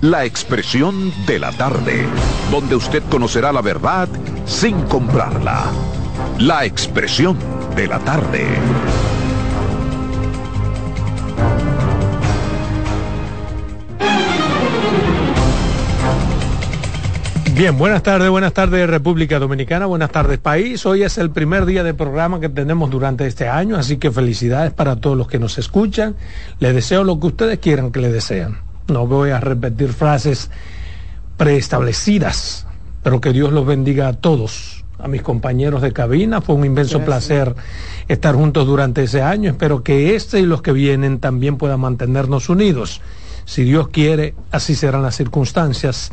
[0.00, 2.06] la expresión de la tarde,
[2.50, 4.08] donde usted conocerá la verdad
[4.46, 5.64] sin comprarla.
[6.38, 7.36] La expresión
[7.74, 8.46] de la tarde.
[17.54, 20.86] Bien, buenas tardes, buenas tardes República Dominicana, buenas tardes país.
[20.86, 24.72] Hoy es el primer día de programa que tenemos durante este año, así que felicidades
[24.72, 26.14] para todos los que nos escuchan.
[26.60, 28.67] Les deseo lo que ustedes quieran que les desean.
[28.88, 30.50] No voy a repetir frases
[31.36, 32.66] preestablecidas,
[33.02, 36.40] pero que Dios los bendiga a todos, a mis compañeros de cabina.
[36.40, 37.54] Fue un inmenso placer
[38.08, 39.50] estar juntos durante ese año.
[39.50, 43.00] Espero que este y los que vienen también puedan mantenernos unidos.
[43.44, 46.10] Si Dios quiere, así serán las circunstancias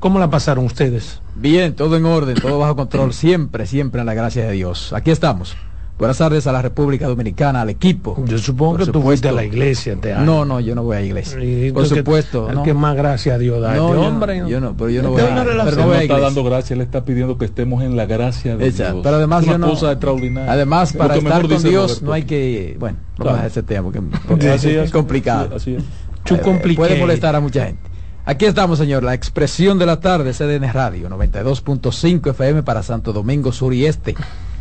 [0.00, 1.20] ¿Cómo la pasaron ustedes?
[1.34, 4.92] Bien, todo en orden, todo bajo control, siempre, siempre en la gracia de Dios.
[4.92, 5.56] Aquí estamos.
[5.98, 8.22] Buenas tardes a la República Dominicana, al equipo.
[8.24, 11.02] Yo supongo que tú fuiste a la iglesia este No, no, yo no voy a
[11.02, 11.38] iglesia.
[11.74, 12.48] Por supuesto.
[12.48, 14.44] El que más gracia a Dios da no, este hombre.
[14.48, 16.82] Yo no, pero yo no voy a, pero no, voy a está dando gracias, él
[16.82, 18.94] está pidiendo que estemos en la gracia de Dios.
[19.02, 20.52] Pero además yo no, cosa extraordinaria.
[20.52, 23.46] Además, para estar con Dios no hay que, bueno, no claro.
[23.46, 23.90] ese tema
[24.28, 25.56] porque, es, complicado.
[25.56, 25.82] Así es.
[26.30, 27.82] Eh, puede molestar a mucha gente.
[28.24, 33.52] Aquí estamos, señor, la expresión de la tarde, CDN Radio, 92.5 FM para Santo Domingo
[33.52, 34.14] Sur y Este,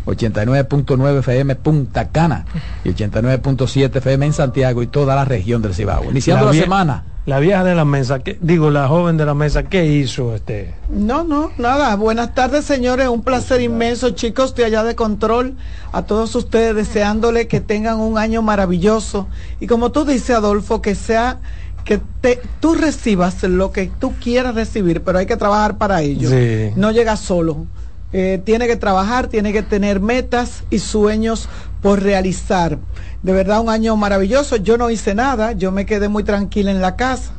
[0.07, 2.45] 89.9 FM Punta Cana
[2.83, 6.05] y 89.7 FM en Santiago y toda la región del Cibao.
[6.09, 7.03] Iniciando la, semana.
[7.25, 10.73] La vieja de la mesa, que, digo, la joven de la mesa, ¿qué hizo este?
[10.89, 11.93] No, no, nada.
[11.97, 13.09] Buenas tardes, señores.
[13.09, 15.55] Un placer inmenso, chicos, de allá de control.
[15.91, 19.27] A todos ustedes deseándole que tengan un año maravilloso.
[19.59, 21.39] Y como tú dices, Adolfo, que sea
[21.83, 26.29] que te, tú recibas lo que tú quieras recibir, pero hay que trabajar para ello.
[26.77, 27.65] No llegas solo.
[28.13, 31.49] Eh, tiene que trabajar, tiene que tener metas y sueños
[31.81, 32.77] por realizar.
[33.21, 34.55] De verdad, un año maravilloso.
[34.55, 37.33] Yo no hice nada, yo me quedé muy tranquila en la casa.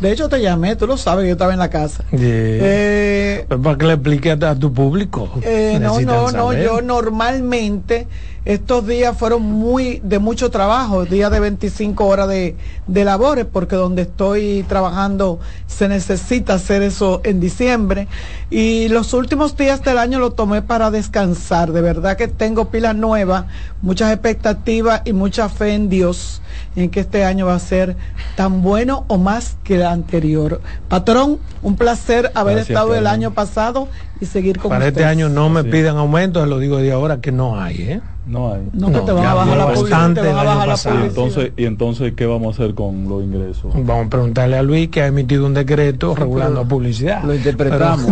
[0.00, 2.04] De hecho, te llamé, tú lo sabes, yo estaba en la casa.
[2.12, 5.30] Eh, para que le explique a tu público.
[5.42, 8.06] Eh, no, no, no, yo normalmente
[8.46, 12.54] estos días fueron muy de mucho trabajo, días de 25 horas de,
[12.86, 18.06] de labores, porque donde estoy trabajando se necesita hacer eso en diciembre.
[18.48, 21.72] Y los últimos días del año lo tomé para descansar.
[21.72, 23.46] De verdad que tengo pilas nuevas,
[23.82, 26.40] muchas expectativas y mucha fe en Dios
[26.76, 27.96] en que este año va a ser
[28.36, 30.60] tan bueno o más que el anterior.
[30.88, 33.88] Patrón, un placer haber estado el año pasado
[34.20, 37.32] y seguir con Para este año no me piden aumento, lo digo de ahora que
[37.32, 38.00] no hay, ¿eh?
[38.26, 38.68] No hay.
[38.72, 41.04] No, que te van a bajar la publicidad.
[41.04, 43.72] entonces, ¿Y entonces qué vamos a hacer con los ingresos?
[43.72, 47.22] Vamos a preguntarle a Luis que ha emitido un decreto regulando la publicidad.
[47.22, 48.06] Lo interpretamos,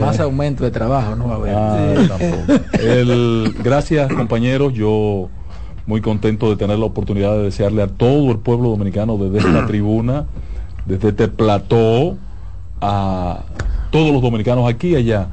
[0.00, 1.54] más aumento de trabajo, no va a haber.
[1.54, 2.16] Ah,
[2.80, 5.28] el, gracias compañeros, yo
[5.86, 9.66] muy contento de tener la oportunidad de desearle a todo el pueblo dominicano desde esta
[9.68, 10.26] tribuna,
[10.86, 12.16] desde este plató,
[12.80, 13.44] a
[13.90, 15.28] todos los dominicanos aquí y allá,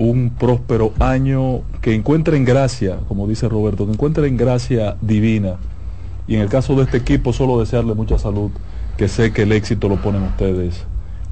[0.00, 5.56] un próspero año que encuentren gracia, como dice Roberto, que encuentren gracia divina.
[6.26, 8.50] Y en el caso de este equipo, solo desearle mucha salud,
[8.96, 10.84] que sé que el éxito lo ponen ustedes.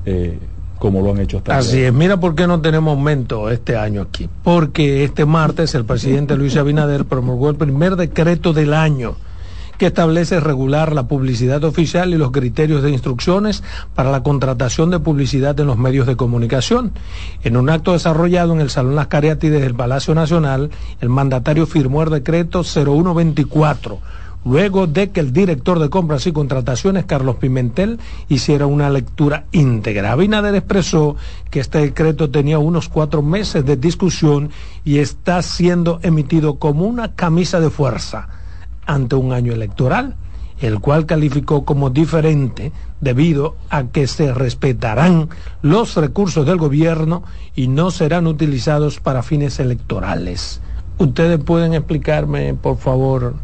[0.04, 0.38] Eh,
[0.78, 4.02] como lo han hecho hasta Así es, mira por qué no tenemos aumento este año
[4.02, 4.28] aquí.
[4.44, 9.16] Porque este martes el presidente Luis Abinader promulgó el primer decreto del año
[9.78, 13.62] que establece regular la publicidad oficial y los criterios de instrucciones
[13.94, 16.92] para la contratación de publicidad en los medios de comunicación.
[17.44, 22.02] En un acto desarrollado en el Salón Las Cariátides del Palacio Nacional, el mandatario firmó
[22.02, 24.00] el decreto 0124
[24.44, 30.12] luego de que el director de compras y contrataciones, Carlos Pimentel, hiciera una lectura íntegra.
[30.12, 31.16] Abinader expresó
[31.50, 34.50] que este decreto tenía unos cuatro meses de discusión
[34.84, 38.37] y está siendo emitido como una camisa de fuerza
[38.88, 40.16] ante un año electoral,
[40.60, 45.28] el cual calificó como diferente debido a que se respetarán
[45.62, 47.22] los recursos del gobierno
[47.54, 50.60] y no serán utilizados para fines electorales.
[50.98, 53.34] ¿Ustedes pueden explicarme, por favor,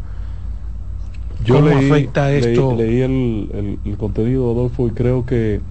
[1.45, 2.75] yo ¿Cómo leí, afecta esto?
[2.75, 5.61] Leí, el, el, contenido, Adolfo, y creo que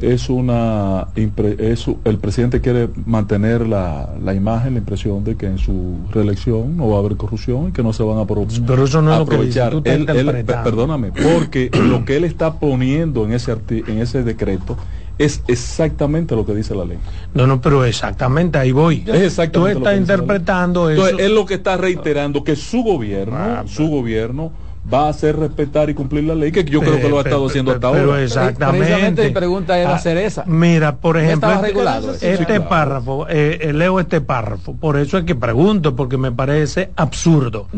[0.00, 5.58] es una es, el presidente quiere mantener la, la, imagen, la impresión de que en
[5.58, 9.02] su reelección no va a haber corrupción y que no se van a Pero eso
[9.02, 9.72] no aprovechar.
[9.72, 14.76] Lo que él, perdóname, porque lo que él está poniendo en ese en ese decreto
[15.18, 16.98] es exactamente lo que dice la ley.
[17.34, 19.04] No, no, pero exactamente ahí voy.
[19.06, 21.06] Es exactamente Tú estás interpretando eso.
[21.06, 24.52] Entonces, él lo que está reiterando que su gobierno, ah, su gobierno
[24.92, 27.46] va a hacer respetar y cumplir la ley, que yo creo que lo ha estado
[27.46, 28.22] haciendo hasta ahora.
[28.22, 29.24] Exactamente.
[29.26, 30.44] mi pregunta era hacer esa.
[30.46, 35.34] Mira, por ejemplo, este, este párrafo, eh, eh, leo este párrafo, por eso es que
[35.34, 37.68] pregunto, porque me parece absurdo.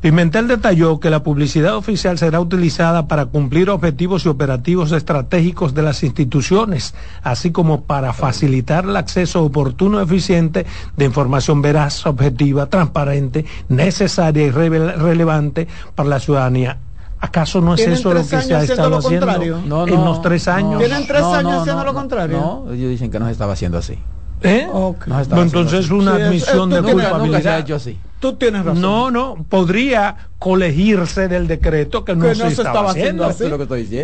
[0.00, 5.82] Pimentel detalló que la publicidad oficial será utilizada para cumplir objetivos y operativos estratégicos de
[5.82, 10.66] las instituciones, así como para facilitar el acceso oportuno y eficiente
[10.96, 16.78] de información veraz, objetiva, transparente, necesaria y relevante para la ciudadanía
[17.20, 19.26] ¿Acaso no es eso lo que se ha estado haciendo
[19.66, 20.78] no, en los tres años?
[20.78, 22.38] ¿Tienen tres años haciendo lo contrario?
[22.38, 23.98] No, ellos dicen que no se estaba haciendo así.
[24.46, 24.68] ¿Eh?
[25.36, 27.66] entonces es una admisión de culpabilidad.
[28.20, 28.80] Tú tienes razón.
[28.80, 33.24] No, no, podría colegirse del decreto que no, se, estaba, haciendo.
[33.24, 33.44] así.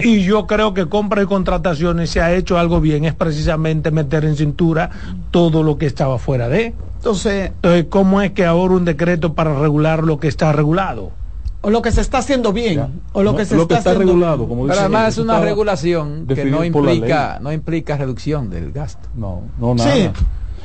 [0.05, 4.27] y yo creo que compra y contrataciones se ha hecho algo bien, es precisamente meter
[4.27, 4.91] en cintura
[5.31, 6.75] todo lo que estaba fuera de.
[6.97, 11.11] Entonces, Entonces ¿cómo es que ahora un decreto para regular lo que está regulado?
[11.63, 13.95] O lo que se está haciendo bien o lo que se lo está, que está
[13.95, 19.09] regulado como pero además es una regulación que no implica no implica reducción del gasto.
[19.15, 19.95] No no nada.
[19.95, 20.11] Sí.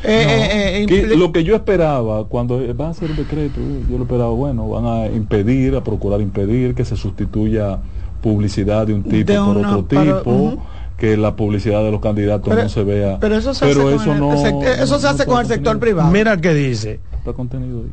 [0.04, 3.60] Eh, eh, eh, lo que yo esperaba cuando va a ser un decreto
[3.90, 7.80] yo lo esperaba bueno van a impedir a procurar impedir que se sustituya
[8.22, 10.64] publicidad de un tipo por otro tipo
[10.98, 13.20] que la publicidad de los candidatos no se vea.
[13.20, 13.76] pero eso se hace,
[14.16, 16.10] no, eso se hace con el sector privado.
[16.10, 17.00] Mira qué dice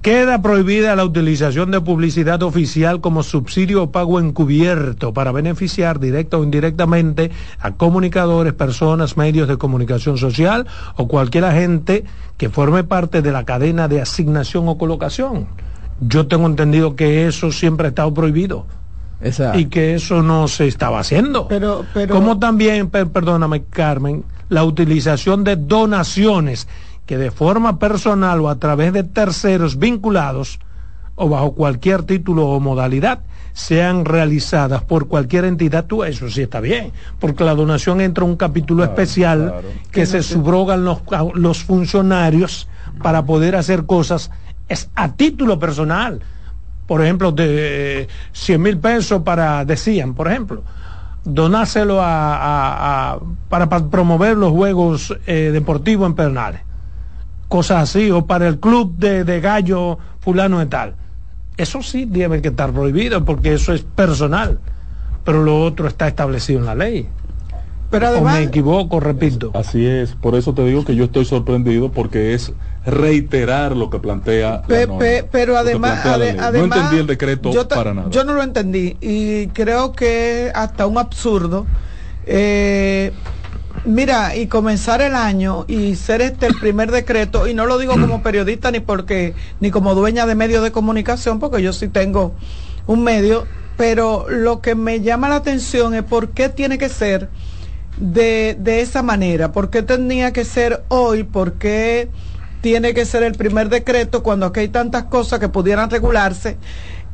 [0.03, 6.39] Queda prohibida la utilización de publicidad oficial como subsidio o pago encubierto para beneficiar directa
[6.39, 10.67] o indirectamente a comunicadores, personas, medios de comunicación social
[10.97, 12.05] o cualquier agente
[12.37, 15.47] que forme parte de la cadena de asignación o colocación.
[16.01, 18.67] Yo tengo entendido que eso siempre ha estado prohibido.
[19.55, 21.49] Y que eso no se estaba haciendo.
[21.49, 22.15] Pero, pero...
[22.15, 26.69] Como también, perdóname Carmen, la utilización de donaciones
[27.07, 30.59] que de forma personal o a través de terceros vinculados
[31.17, 33.21] o bajo cualquier título o modalidad
[33.53, 36.91] sean realizadas por cualquier entidad, tú eso sí está bien,
[37.21, 39.63] porque la donación entra un capítulo especial
[39.93, 41.03] que se subrogan los,
[41.35, 42.69] los funcionarios
[43.01, 44.31] para poder hacer cosas
[44.69, 46.21] es a título personal.
[46.89, 50.65] Por ejemplo, de 100 mil pesos para, decían, por ejemplo,
[51.25, 56.61] donárselo a, para, promover los juegos eh, deportivos en Pernales
[57.49, 60.95] cosas así, o para el club de, gallo fulano de tal.
[61.57, 64.59] Eso sí debe que estar prohibido porque eso es personal,
[65.25, 67.09] pero lo otro está establecido en la ley.
[67.91, 69.53] Pero además, o me equivoco, repito.
[69.55, 72.53] Así es, por eso te digo que yo estoy sorprendido porque es
[72.85, 74.63] reiterar lo que plantea.
[75.31, 76.05] pero además,
[76.53, 78.11] no entendí el decreto para nada.
[78.11, 81.67] Yo no lo entendí y creo que hasta un absurdo.
[82.27, 83.13] Eh,
[83.83, 87.99] Mira, y comenzar el año y ser este el primer decreto, y no lo digo
[87.99, 92.35] como periodista ni porque, ni como dueña de medios de comunicación, porque yo sí tengo
[92.87, 97.31] un medio, pero lo que me llama la atención es por qué tiene que ser
[97.97, 102.11] de, de esa manera, por qué tenía que ser hoy, por qué
[102.63, 106.59] tiene que ser el primer decreto cuando aquí hay tantas cosas que pudieran regularse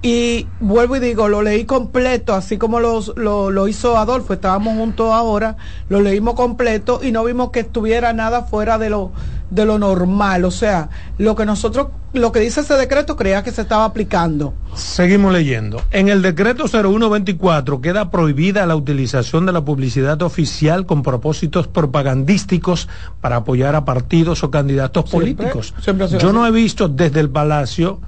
[0.03, 5.13] y vuelvo y digo, lo leí completo, así como lo, lo, hizo Adolfo, estábamos juntos
[5.13, 5.57] ahora,
[5.91, 9.13] lo leímos completo y no vimos que estuviera nada fuera de lo,
[9.51, 10.47] de lo normal.
[10.47, 10.89] O sea,
[11.19, 14.55] lo que nosotros, lo que dice ese decreto creía que se estaba aplicando.
[14.75, 15.83] Seguimos leyendo.
[15.91, 22.89] En el decreto 0124 queda prohibida la utilización de la publicidad oficial con propósitos propagandísticos
[23.21, 25.75] para apoyar a partidos o candidatos políticos.
[26.19, 28.01] Yo no he visto desde el Palacio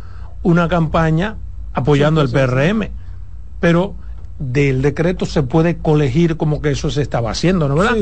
[0.43, 1.37] una campaña
[1.75, 2.91] apoyando el PRM.
[3.61, 3.95] Pero
[4.39, 7.97] del decreto se puede colegir como que eso se estaba haciendo, ¿no verdad?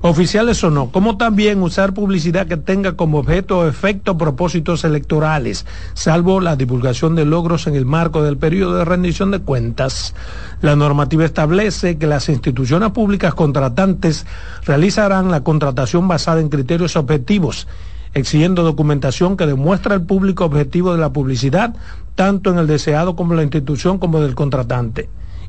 [0.00, 5.66] Oficiales o no, como también usar publicidad que tenga como objeto o efecto propósitos electorales,
[5.92, 10.14] salvo la divulgación de logros en el marco del periodo de rendición de cuentas.
[10.62, 14.24] La normativa establece que las instituciones públicas contratantes
[14.64, 17.66] realizarán la contratación basada en criterios objetivos
[18.14, 21.74] exigiendo documentación que demuestra el público objetivo de la publicidad,
[22.14, 25.08] tanto en el deseado como en la institución como del contratante.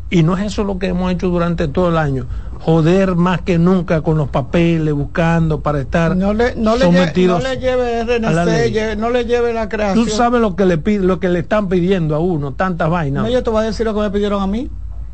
[0.10, 2.27] Y no es eso lo que hemos hecho durante todo el año.
[2.60, 7.58] Joder más que nunca con los papeles, buscando para estar no le, no sometidos le
[7.58, 10.05] lleve, no le lleve no le lleve la creación.
[10.05, 13.24] Tú sabes lo que le pide, lo que le están pidiendo a uno, tantas vainas.
[13.24, 14.70] No, yo te voy a decir lo que me pidieron a mí.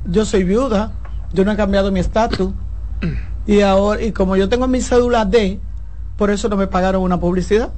[0.06, 0.92] Yo soy viuda,
[1.34, 2.52] yo no he cambiado mi estatus.
[3.48, 5.60] y ahora, y como yo tengo mi cédula D,
[6.20, 7.70] por eso no me pagaron una publicidad.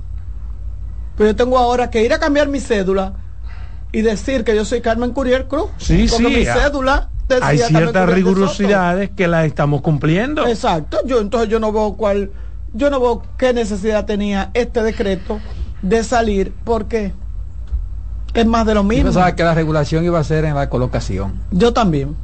[1.16, 3.14] Pero yo tengo ahora que ir a cambiar mi cédula
[3.92, 5.70] y decir que yo soy Carmen Curiel Cruz.
[5.78, 6.24] Sí, sí.
[6.24, 10.48] mi cédula hay ciertas rigurosidades que las estamos cumpliendo.
[10.48, 10.98] Exacto.
[11.06, 12.32] Yo entonces yo no veo cuál,
[12.74, 15.40] yo no veo qué necesidad tenía este decreto
[15.84, 17.14] de salir porque
[18.34, 19.04] es más de lo mismo.
[19.04, 21.36] Yo pensaba que la regulación iba a ser en la colocación.
[21.52, 22.16] Yo también.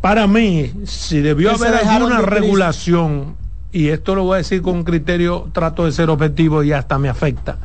[0.00, 3.36] Para mí, si debió haber alguna regulación
[3.72, 7.08] y esto lo voy a decir con criterio, trato de ser objetivo y hasta me
[7.08, 7.58] afecta.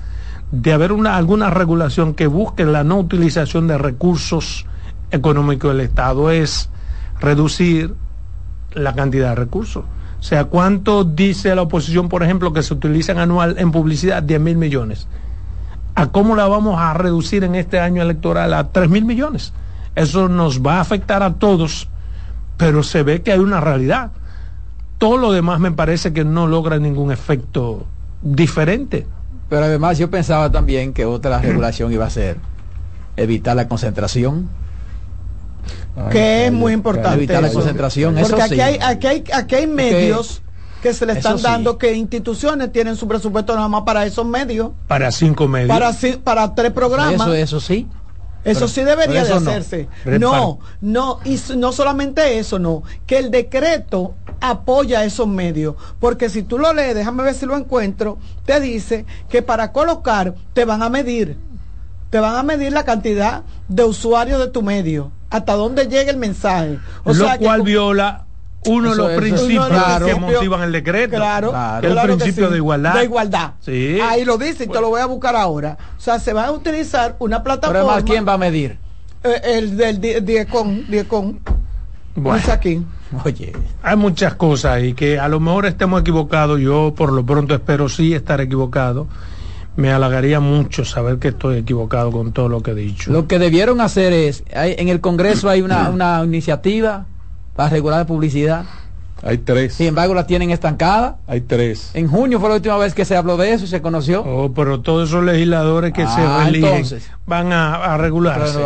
[0.52, 4.66] de haber una, alguna regulación que busque la no utilización de recursos
[5.12, 6.70] económicos del Estado es
[7.20, 7.96] reducir
[8.74, 9.84] la cantidad de recursos.
[10.20, 14.24] O sea, ¿cuánto dice la oposición, por ejemplo, que se utilizan anual en publicidad?
[14.24, 15.08] 10 mil millones.
[15.96, 19.54] ¿A cómo la vamos a reducir en este año electoral a 3 mil millones?
[19.96, 21.88] Eso nos va a afectar a todos,
[22.58, 24.12] pero se ve que hay una realidad.
[24.98, 27.86] Todo lo demás me parece que no logra ningún efecto
[28.22, 29.06] diferente.
[29.50, 32.38] Pero además yo pensaba también que otra regulación iba a ser
[33.16, 34.50] evitar la concentración.
[36.12, 37.18] Que es muy importante.
[37.18, 38.16] Evitar la concentración.
[38.16, 40.42] Porque aquí, hay, aquí, hay, aquí hay medios
[40.82, 44.72] que se le están dando que instituciones tienen su presupuesto nada más para esos medios.
[44.88, 45.70] Para cinco medios.
[45.70, 47.14] Para, para tres programas.
[47.14, 47.88] Eso, eso sí.
[48.46, 49.88] Eso sí debería de hacerse.
[50.06, 50.60] No.
[50.80, 56.60] no, y no solamente eso, no, que el decreto apoya esos medios, porque si tú
[56.60, 60.90] lo lees, déjame ver si lo encuentro, te dice que para colocar te van a
[60.90, 61.38] medir,
[62.12, 66.18] te van a medir la cantidad de usuarios de tu medio, hasta dónde llega el
[66.18, 66.80] mensaje.
[67.04, 68.26] O lo cual viola
[68.68, 69.68] uno de los principios
[70.06, 71.16] que motivan el decreto.
[71.16, 72.96] Claro, el principio de igualdad.
[72.96, 73.52] De igualdad.
[73.62, 74.00] Sí.
[74.02, 75.78] Ahí lo dice y te lo voy a buscar ahora.
[75.98, 77.96] O sea, se va a utilizar una plataforma.
[77.96, 78.78] Pero ¿quién va a medir?
[79.24, 80.86] Eh, el del Diecon.
[80.88, 81.40] Diecon.
[82.16, 82.44] Bueno.
[82.52, 82.82] aquí.
[83.24, 83.54] Oye,
[83.84, 86.60] hay muchas cosas y que a lo mejor estemos equivocados.
[86.60, 89.08] Yo por lo pronto espero sí estar equivocado.
[89.76, 93.12] Me halagaría mucho saber que estoy equivocado con todo lo que he dicho.
[93.12, 97.06] Lo que debieron hacer es, en el Congreso hay una, una iniciativa
[97.56, 98.66] para regular la publicidad.
[99.24, 99.74] Hay tres.
[99.74, 101.18] Sin embargo, la tienen estancada.
[101.26, 101.90] Hay tres.
[101.94, 104.22] En junio fue la última vez que se habló de eso y se conoció.
[104.24, 106.48] Oh, pero todos esos legisladores que se ah,
[107.26, 108.60] van a, a regularse.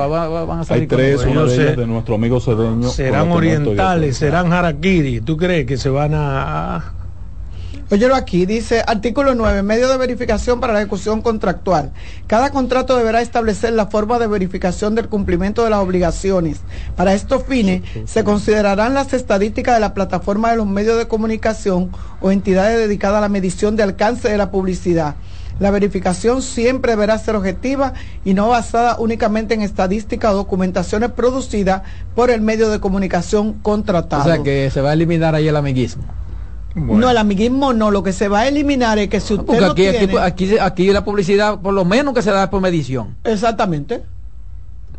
[0.74, 2.89] Hay tres, uno de, de nuestro amigo Cedeño.
[2.89, 5.22] Serán orientales, serán harakiri.
[5.22, 6.93] ¿Tú crees que se van a,
[7.91, 11.91] Óyelo aquí, dice artículo 9, medio de verificación para la ejecución contractual.
[12.27, 16.60] Cada contrato deberá establecer la forma de verificación del cumplimiento de las obligaciones.
[16.96, 21.89] Para estos fines, se considerarán las estadísticas de la plataforma de los medios de comunicación
[22.22, 25.15] o entidades dedicadas a la medición de alcance de la publicidad.
[25.60, 27.93] La verificación siempre deberá ser objetiva
[28.24, 31.81] y no basada únicamente en estadísticas o documentaciones producidas
[32.13, 34.22] por el medio de comunicación contratado.
[34.22, 36.03] O sea que se va a eliminar ahí el amiguismo.
[36.75, 39.88] No, el amiguismo no, lo que se va a eliminar es que si usted aquí,
[39.88, 43.15] aquí, aquí, la publicidad por lo menos que se da por medición.
[43.23, 44.03] Exactamente,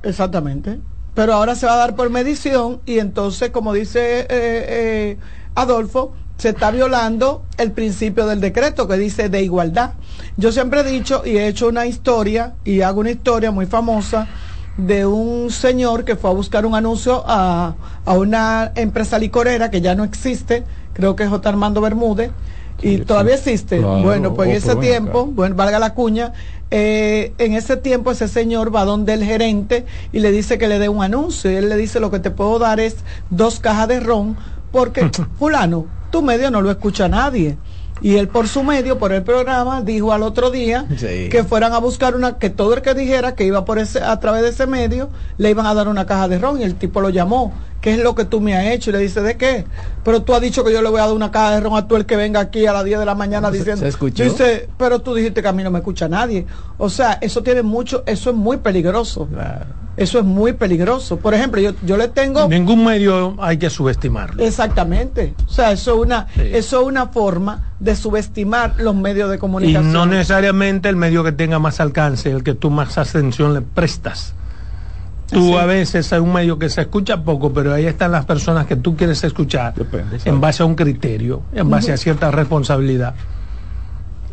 [0.02, 0.80] exactamente.
[1.14, 5.18] Pero ahora se va a dar por medición y entonces, como dice eh, eh,
[5.54, 9.92] Adolfo, se está violando el principio del decreto que dice de igualdad.
[10.36, 14.26] Yo siempre he dicho y he hecho una historia y hago una historia muy famosa
[14.76, 17.74] de un señor que fue a buscar un anuncio a,
[18.04, 20.64] a una empresa licorera que ya no existe,
[21.00, 21.48] creo que es J.
[21.48, 22.30] Armando Bermúdez,
[22.82, 23.80] y todavía existe.
[23.80, 26.32] bueno, pues en ese tiempo, bueno, valga la cuña,
[26.70, 30.78] eh, en ese tiempo ese señor va donde el gerente y le dice que le
[30.78, 31.50] dé un anuncio.
[31.50, 32.96] Y él le dice, lo que te puedo dar es
[33.28, 34.36] dos cajas de ron,
[34.70, 37.58] porque fulano, tu medio no lo escucha nadie
[38.02, 41.78] y él por su medio, por el programa, dijo al otro día que fueran a
[41.78, 44.66] buscar una, que todo el que dijera que iba por ese, a través de ese
[44.66, 47.52] medio, le iban a dar una caja de ron y el tipo lo llamó.
[47.80, 48.90] ¿Qué es lo que tú me has hecho?
[48.90, 49.64] Y le dice, ¿de qué?
[50.04, 51.88] Pero tú has dicho que yo le voy a dar una caja de ron a
[51.88, 53.84] tú el que venga aquí a las 10 de la mañana diciendo.
[53.84, 56.46] Dice, pero tú dijiste que a mí no me escucha nadie.
[56.76, 59.28] O sea, eso tiene mucho, eso es muy peligroso.
[59.96, 61.18] Eso es muy peligroso.
[61.18, 62.48] Por ejemplo, yo, yo le tengo...
[62.48, 64.42] Ningún medio hay que subestimarlo.
[64.42, 65.34] Exactamente.
[65.46, 69.90] O sea, eso es una, eso es una forma de subestimar los medios de comunicación.
[69.90, 73.62] Y no necesariamente el medio que tenga más alcance, el que tú más atención le
[73.62, 74.34] prestas.
[75.30, 78.66] Tú a veces hay un medio que se escucha poco, pero ahí están las personas
[78.66, 79.74] que tú quieres escuchar
[80.24, 83.14] en base a un criterio, en base a cierta responsabilidad.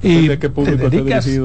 [0.02, 0.90] Y ¿De qué público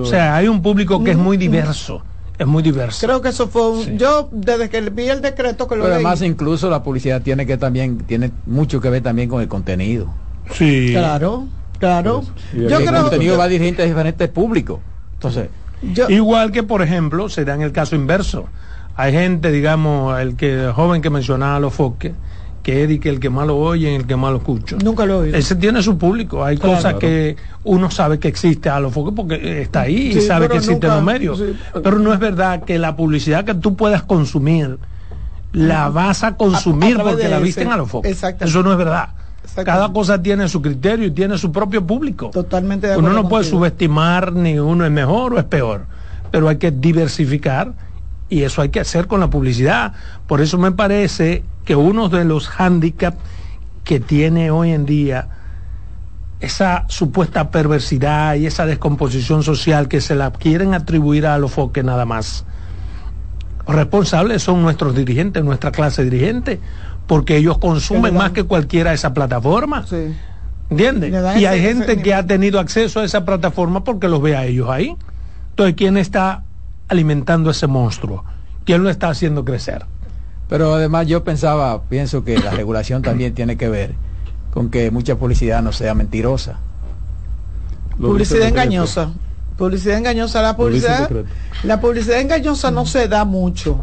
[0.03, 2.03] o sea, hay un público que es muy diverso
[2.39, 3.07] es muy diverso.
[3.07, 6.23] Creo que eso fue un, yo desde que vi el decreto que lo Pero además
[6.23, 10.13] incluso la publicidad tiene que también tiene mucho que ver también con el contenido.
[10.53, 10.89] Sí.
[10.93, 11.47] Claro,
[11.79, 12.23] claro.
[12.53, 14.81] yo creo el contenido va dirigido a diferentes públicos.
[15.15, 15.49] Entonces,
[16.09, 18.47] igual que por ejemplo, se da en el caso inverso.
[18.97, 22.13] Hay gente, digamos, el que joven que mencionaba los foques
[22.63, 24.77] que que el que más lo oye y el que más lo escucha.
[24.83, 25.37] Nunca lo oye.
[25.37, 26.45] Ese tiene su público.
[26.45, 30.49] Hay cosas que uno sabe que existe a los focos porque está ahí y sabe
[30.49, 31.43] que existe en los medios.
[31.83, 34.79] pero no es verdad que la publicidad que tú puedas consumir
[35.53, 38.11] la vas a consumir porque la visten a los focos.
[38.41, 39.09] Eso no es verdad.
[39.65, 42.31] Cada cosa tiene su criterio y tiene su propio público.
[42.31, 45.87] Totalmente de Uno no puede subestimar ni uno es mejor o es peor,
[46.31, 47.75] pero hay que diversificar
[48.33, 49.93] y eso hay que hacer con la publicidad.
[50.27, 53.19] Por eso me parece que uno de los hándicaps
[53.85, 55.29] que tiene hoy en día
[56.41, 61.85] esa supuesta perversidad y esa descomposición social que se la quieren atribuir a los foques
[61.85, 62.47] nada más.
[63.69, 66.59] Responsables son nuestros dirigentes, nuestra clase dirigente,
[67.07, 69.87] porque ellos consumen más que cualquiera esa plataforma.
[69.87, 70.17] Sí.
[70.71, 71.13] ¿Entiendes?
[71.39, 74.71] Y hay gente que ha tenido acceso a esa plataforma porque los ve a ellos
[74.71, 74.97] ahí.
[75.51, 76.45] Entonces, ¿quién está
[76.93, 78.25] alimentando ese monstruo?
[78.65, 79.85] ¿Quién lo está haciendo crecer?
[80.49, 83.95] Pero además yo pensaba, pienso que la regulación también tiene que ver
[84.53, 86.59] con que mucha publicidad no sea mentirosa.
[87.99, 89.13] Publicidad engañosa.
[89.57, 90.43] Publicidad engañosa.
[90.43, 91.11] La publicidad,
[91.63, 93.83] la publicidad engañosa no se da mucho.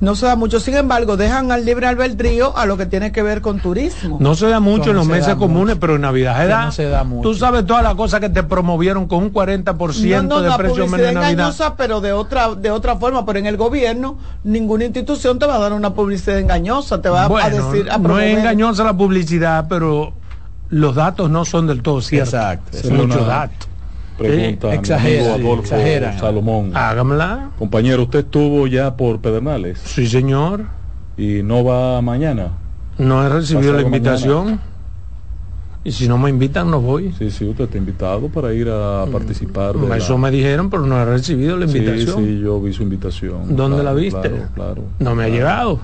[0.00, 3.22] No se da mucho, sin embargo, dejan al libre albedrío a lo que tiene que
[3.22, 4.18] ver con turismo.
[4.20, 6.64] No se da mucho en los meses comunes, pero en Navidad se da.
[6.64, 7.28] No se da mucho.
[7.28, 10.86] Tú sabes todas las cosas que te promovieron con un 40% no, no, de precio
[10.86, 15.38] menos de engañosa, pero de otra de otra forma, pero en el gobierno ninguna institución
[15.38, 18.96] te va a dar una publicidad engañosa, te va a decir No es engañosa la
[18.96, 20.12] publicidad, pero
[20.68, 22.34] los datos no son del todo ciertos.
[22.34, 22.78] Exacto.
[22.78, 23.67] Es mucho dato
[24.18, 26.18] pregunta exagera, exagera.
[26.18, 26.72] Salomón.
[26.74, 27.50] Hágamela.
[27.58, 29.78] Compañero, ¿usted estuvo ya por Pedernales?
[29.78, 30.64] Sí, señor.
[31.16, 32.52] ¿Y no va mañana?
[32.98, 34.60] No he recibido la invitación.
[35.84, 37.14] Y si no me invitan, no voy.
[37.16, 39.74] Sí, sí, usted está invitado para ir a mm, participar.
[39.96, 42.16] Eso me dijeron, pero no he recibido la invitación.
[42.16, 43.56] Sí, sí, yo vi su invitación.
[43.56, 44.30] ¿Dónde la viste?
[44.54, 45.80] Claro, No me ha llegado.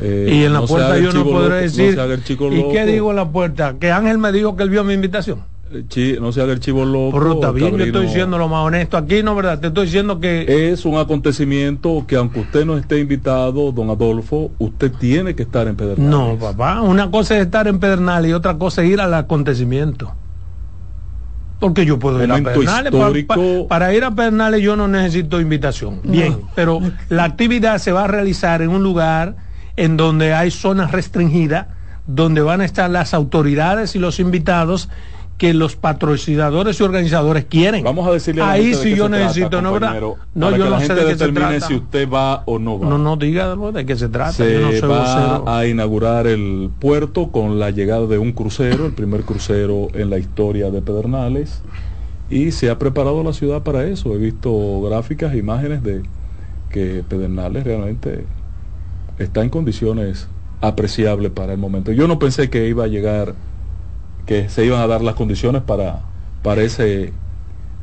[0.00, 1.98] Eh, y en la puerta yo no podré decir.
[2.52, 3.76] ¿Y qué digo en la puerta?
[3.78, 5.53] Que Ángel me dijo que él vio mi invitación
[6.20, 7.18] no se haga el chivo loco.
[7.18, 9.58] Por está bien, yo estoy diciendo lo más honesto aquí, ¿no verdad?
[9.58, 10.72] Te estoy diciendo que...
[10.72, 15.66] Es un acontecimiento que aunque usted no esté invitado, don Adolfo, usted tiene que estar
[15.68, 16.10] en Pedernales.
[16.10, 20.14] No, papá, una cosa es estar en Pedernales y otra cosa es ir al acontecimiento.
[21.60, 22.92] Porque yo puedo ir a Pedernales.
[23.68, 26.00] Para, ir a Pedernales yo no necesito invitación.
[26.04, 29.36] Bien, pero la actividad se va a realizar en un lugar
[29.76, 31.68] en donde hay zonas restringidas,
[32.06, 34.88] donde van a estar las autoridades y los invitados
[35.38, 37.82] que los patrocinadores y organizadores quieren.
[37.82, 40.00] Vamos a decirle a Ahí sí yo necesito, ¿no verdad?
[40.34, 41.60] No, yo no sé de qué se trata.
[41.60, 42.88] si usted va o no va.
[42.88, 44.32] No, no diga de qué se trata.
[44.32, 49.88] Se va a inaugurar el puerto con la llegada de un crucero, el primer crucero
[49.94, 51.62] en la historia de Pedernales.
[52.30, 54.14] Y se ha preparado la ciudad para eso.
[54.14, 56.02] He visto gráficas, imágenes de
[56.70, 58.24] que Pedernales realmente
[59.18, 60.28] está en condiciones
[60.60, 61.92] apreciables para el momento.
[61.92, 63.34] Yo no pensé que iba a llegar
[64.26, 66.00] que se iban a dar las condiciones para,
[66.42, 67.12] para ese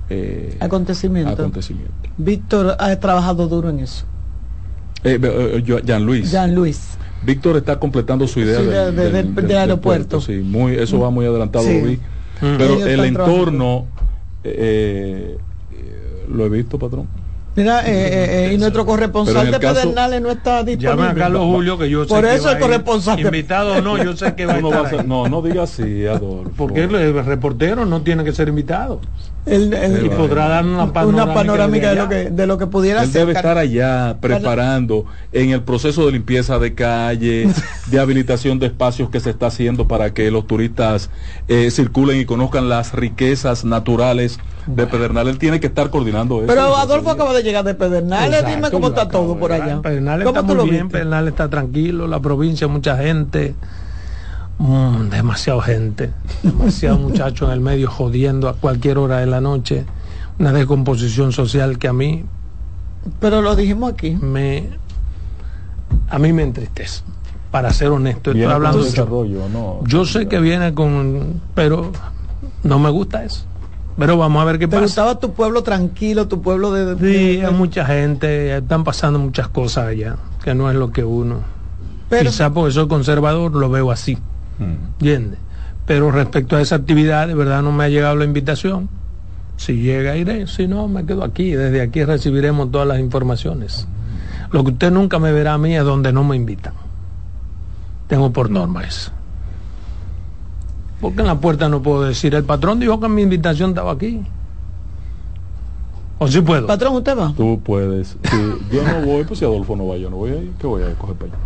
[0.10, 1.52] eh, acontecimiento.
[2.18, 4.06] Víctor ha trabajado duro en eso.
[5.04, 6.32] Eh, eh, Jean Luis.
[6.32, 6.98] Jean Luis.
[7.24, 10.22] Víctor está completando su idea del, aeropuerto.
[10.22, 11.98] sí, muy, eso va muy adelantado, mm.
[12.40, 13.86] Pero el entorno,
[14.44, 17.08] lo he visto, patrón.
[17.54, 21.04] Mira, eh, eh, eh, y nuestro corresponsal de Pedernales no está disponible.
[21.04, 23.20] Llame a Carlos Julio, que yo sé Por eso el corresponsal.
[23.20, 24.96] Invitado no, yo sé que va a estar.
[24.96, 26.54] Va a no, no diga así, Adolfo.
[26.56, 29.02] Porque el reportero no tiene que ser invitado.
[29.46, 30.94] Y podrá dar una
[31.34, 35.64] panorámica, de, lo que, de lo que pudiera Él debe estar allá preparando en el
[35.64, 37.50] proceso de limpieza de calle,
[37.88, 41.10] de habilitación de espacios que se está haciendo para que los turistas
[41.72, 45.34] circulen y conozcan las riquezas naturales de Pedernales.
[45.34, 46.48] Él tiene que estar coordinando eso.
[46.48, 49.82] Pero Adolfo acaba de llegar de Pedernales, dime cómo está todo por allá.
[49.82, 53.56] Pedernales está muy bien, Pedernales está tranquilo, la provincia, mucha gente.
[54.62, 59.86] Mm, demasiado gente, demasiado muchacho en el medio jodiendo a cualquier hora de la noche.
[60.38, 62.26] Una descomposición social que a mí.
[63.20, 64.12] Pero lo dijimos aquí.
[64.12, 64.70] Me,
[66.10, 67.02] a mí me entristece.
[67.50, 69.80] Para ser honesto, estoy hablando de desarrollo, no.
[69.88, 71.92] Yo sé que viene con, pero
[72.64, 73.46] no me gusta eso.
[73.98, 74.78] Pero vamos a ver qué pasa.
[74.78, 76.96] ¿Te gustaba tu pueblo tranquilo, tu pueblo de...
[76.98, 81.40] sí, hay mucha gente, están pasando muchas cosas allá, que no es lo que uno...
[82.10, 82.30] Pero...
[82.30, 84.18] Quizá porque soy conservador lo veo así.
[84.62, 85.40] ¿Entiendes?
[85.86, 88.90] Pero respecto a esa actividad, de verdad no me ha llegado la invitación.
[89.58, 90.48] Si llega, iré.
[90.48, 91.52] Si no, me quedo aquí.
[91.52, 93.88] Desde aquí recibiremos todas las informaciones.
[94.52, 96.74] Lo que usted nunca me verá a mí es donde no me invitan.
[98.08, 99.12] Tengo por norma eso.
[101.00, 102.36] Porque en la puerta no puedo decir.
[102.36, 104.22] El patrón dijo que mi invitación estaba aquí.
[106.24, 106.68] ¿O sí puedo?
[106.68, 107.34] Patrón, ¿usted va?
[107.36, 108.16] Tú puedes.
[108.72, 110.54] yo no voy, pues si Adolfo no va, yo no voy ahí.
[110.60, 111.44] ¿Qué voy a coger para allá?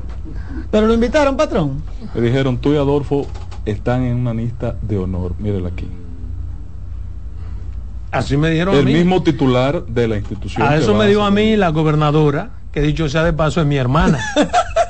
[0.70, 1.82] ¿Pero lo invitaron, patrón?
[2.14, 3.26] Le dijeron, tú y Adolfo
[3.66, 5.34] están en una lista de honor.
[5.40, 5.88] Mírela aquí.
[8.12, 8.94] Así me dijeron El a mí.
[8.96, 10.68] mismo titular de la institución.
[10.68, 13.78] A eso me dijo a mí la gobernadora, que dicho sea de paso es mi
[13.78, 14.20] hermana.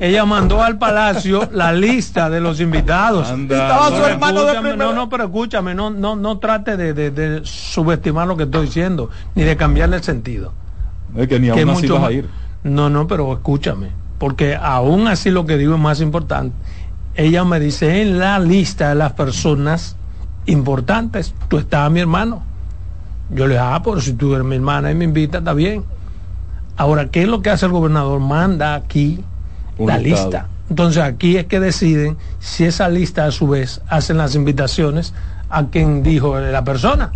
[0.00, 3.30] ella mandó al palacio la lista de los invitados.
[3.30, 8.36] Estaba su hermano de No, no, pero escúchame, no, no, no trate de, subestimar lo
[8.36, 10.52] que estoy diciendo, ni de cambiarle el sentido.
[11.16, 12.28] Es que ni aún así vas a ir.
[12.62, 16.54] No, no, pero escúchame, porque aún así lo que digo es más importante.
[17.14, 19.96] Ella me dice en la lista de las personas
[20.46, 21.34] importantes.
[21.48, 22.42] Tú estás mi hermano.
[23.30, 25.84] Yo le dije, ah, pero si tú eres mi hermana y me invita, está bien.
[26.76, 28.20] Ahora, ¿qué es lo que hace el gobernador?
[28.20, 29.24] Manda aquí
[29.78, 30.48] la lista.
[30.70, 35.14] Entonces aquí es que deciden si esa lista a su vez hacen las invitaciones
[35.50, 37.12] a quien dijo la persona.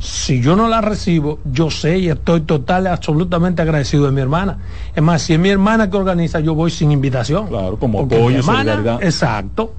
[0.00, 4.58] Si yo no la recibo, yo sé y estoy total, absolutamente agradecido de mi hermana.
[4.94, 7.48] Es más, si es mi hermana que organiza, yo voy sin invitación.
[7.48, 9.74] Claro, como apoyo, hermana, Exacto.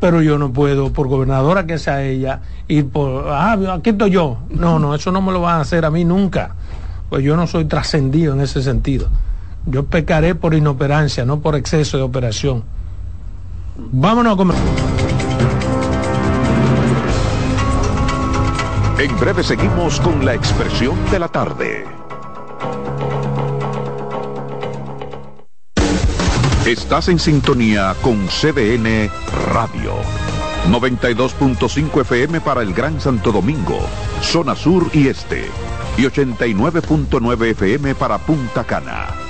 [0.00, 4.38] Pero yo no puedo, por gobernadora que sea ella, ir por, ah, aquí estoy yo.
[4.48, 6.54] No, no, eso no me lo van a hacer a mí nunca.
[7.10, 9.08] Pues yo no soy trascendido en ese sentido.
[9.66, 12.64] Yo pecaré por inoperancia, no por exceso de operación.
[13.76, 14.56] Vámonos a comer.
[18.98, 21.84] En breve seguimos con la expresión de la tarde.
[26.66, 29.10] Estás en sintonía con CDN
[29.54, 29.94] Radio.
[30.68, 33.78] 92.5 FM para el Gran Santo Domingo,
[34.20, 35.46] zona sur y este.
[35.96, 39.29] Y 89.9 FM para Punta Cana.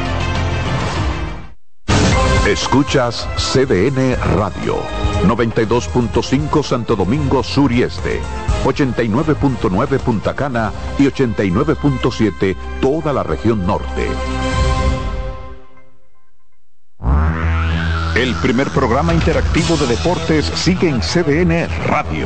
[2.51, 4.83] Escuchas CDN Radio,
[5.23, 8.19] 92.5 Santo Domingo Sur y Este,
[8.65, 14.05] 89.9 Punta Cana y 89.7 toda la región norte.
[18.17, 22.25] El primer programa interactivo de deportes sigue en CDN Radio.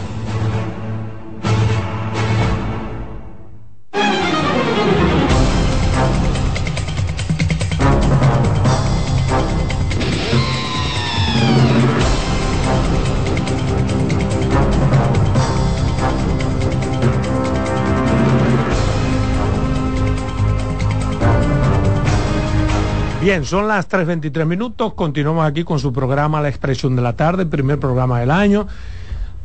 [23.31, 24.93] Bien, son las 3.23 minutos.
[24.93, 28.67] Continuamos aquí con su programa La Expresión de la Tarde, primer programa del año.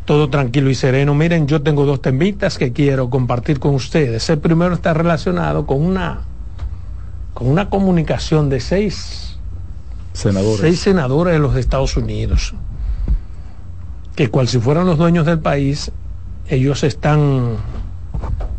[0.05, 1.15] Todo tranquilo y sereno.
[1.15, 4.29] Miren, yo tengo dos temitas que quiero compartir con ustedes.
[4.29, 6.23] El primero está relacionado con una,
[7.33, 9.39] con una comunicación de seis
[10.15, 10.63] senadores.
[10.63, 12.55] seis senadores de los Estados Unidos.
[14.17, 15.93] Que cual si fueran los dueños del país,
[16.49, 17.59] ellos están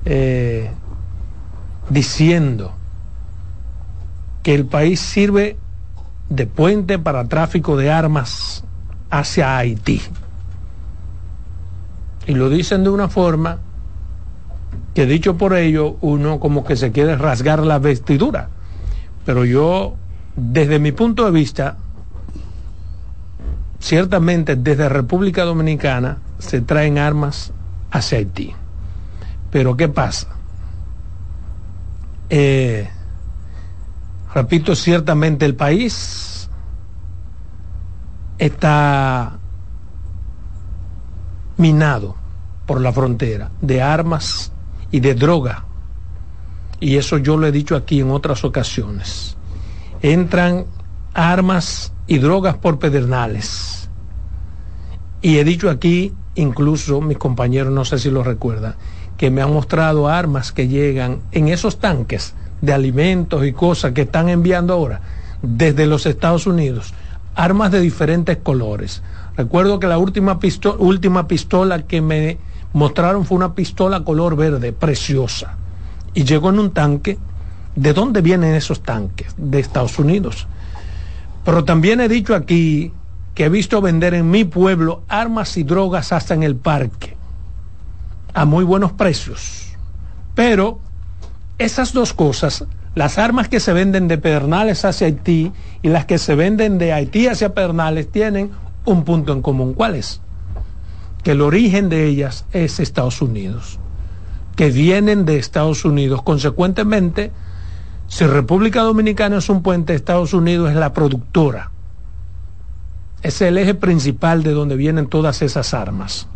[0.05, 0.71] eh,
[1.89, 2.76] diciendo
[4.47, 5.57] que el país sirve
[6.29, 8.63] de puente para tráfico de armas
[9.09, 10.01] hacia Haití.
[12.27, 13.59] Y lo dicen de una forma
[14.95, 18.47] que dicho por ello uno como que se quiere rasgar la vestidura.
[19.25, 19.95] Pero yo,
[20.37, 21.75] desde mi punto de vista,
[23.79, 27.51] ciertamente desde República Dominicana se traen armas
[27.91, 28.53] hacia Haití.
[29.51, 30.29] Pero ¿qué pasa?
[32.29, 32.87] Eh,
[34.37, 36.47] Repito, ciertamente el país
[38.37, 39.39] está
[41.57, 42.15] minado
[42.67, 44.51] por la frontera de armas
[44.91, 45.65] y de droga.
[46.79, 49.35] Y eso yo lo he dicho aquí en otras ocasiones.
[50.03, 50.65] Entran
[51.15, 53.89] armas y drogas por pedernales.
[55.19, 58.75] Y he dicho aquí, incluso mis compañeros, no sé si lo recuerdan,
[59.17, 64.01] que me han mostrado armas que llegan en esos tanques de alimentos y cosas que
[64.01, 65.01] están enviando ahora
[65.41, 66.93] desde los Estados Unidos
[67.37, 69.03] armas de diferentes colores.
[69.37, 70.39] Recuerdo que la última,
[70.79, 72.39] última pistola que me
[72.73, 75.55] mostraron fue una pistola color verde, preciosa.
[76.15, 77.17] Y llegó en un tanque.
[77.75, 79.35] ¿De dónde vienen esos tanques?
[79.37, 80.47] De Estados Unidos.
[81.45, 82.91] Pero también he dicho aquí
[83.35, 87.15] que he visto vender en mi pueblo armas y drogas hasta en el parque,
[88.33, 89.75] a muy buenos precios.
[90.33, 90.79] Pero
[91.57, 92.65] esas dos cosas,
[92.95, 96.93] las armas que se venden de Pedernales hacia Haití y las que se venden de
[96.93, 98.51] Haití hacia Pedernales, tienen
[98.85, 99.73] un punto en común.
[99.73, 100.21] ¿Cuál es?
[101.23, 103.79] Que el origen de ellas es Estados Unidos,
[104.55, 106.21] que vienen de Estados Unidos.
[106.21, 107.31] Consecuentemente,
[108.07, 111.71] si República Dominicana es un puente, Estados Unidos es la productora
[113.21, 116.27] es el eje principal de donde vienen todas esas armas.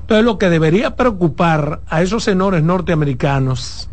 [0.00, 3.90] Entonces lo que debería preocupar a esos senores norteamericanos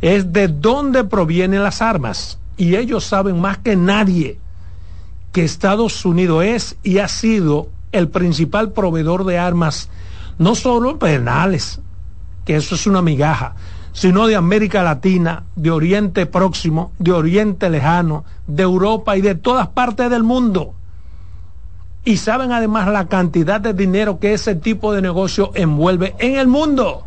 [0.00, 2.38] es de dónde provienen las armas.
[2.56, 4.38] Y ellos saben más que nadie
[5.32, 9.88] que Estados Unidos es y ha sido el principal proveedor de armas,
[10.38, 11.80] no solo penales,
[12.44, 13.54] que eso es una migaja,
[13.92, 19.68] sino de América Latina, de Oriente Próximo, de Oriente Lejano, de Europa y de todas
[19.68, 20.74] partes del mundo
[22.04, 26.48] y saben además la cantidad de dinero que ese tipo de negocio envuelve en el
[26.48, 27.06] mundo.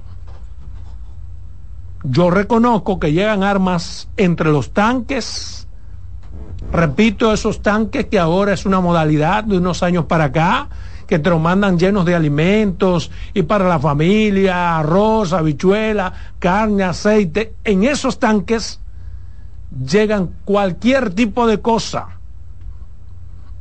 [2.09, 5.67] Yo reconozco que llegan armas entre los tanques,
[6.71, 10.69] repito, esos tanques que ahora es una modalidad de unos años para acá,
[11.05, 17.55] que te lo mandan llenos de alimentos y para la familia, arroz, habichuela, carne, aceite.
[17.63, 18.79] En esos tanques
[19.85, 22.17] llegan cualquier tipo de cosa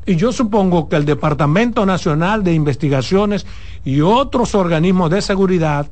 [0.06, 3.44] y yo supongo que el Departamento Nacional de Investigaciones
[3.84, 5.88] y otros organismos de seguridad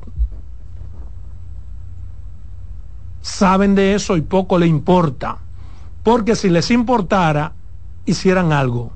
[3.25, 5.39] saben de eso y poco le importa.
[6.03, 7.53] Porque si les importara,
[8.05, 8.91] hicieran algo.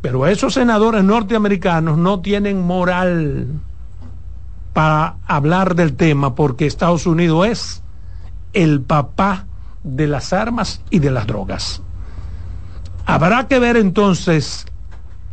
[0.00, 3.48] Pero esos senadores norteamericanos no tienen moral
[4.72, 7.82] para hablar del tema porque Estados Unidos es
[8.54, 9.44] el papá
[9.84, 11.82] de las armas y de las drogas.
[13.04, 14.64] Habrá que ver entonces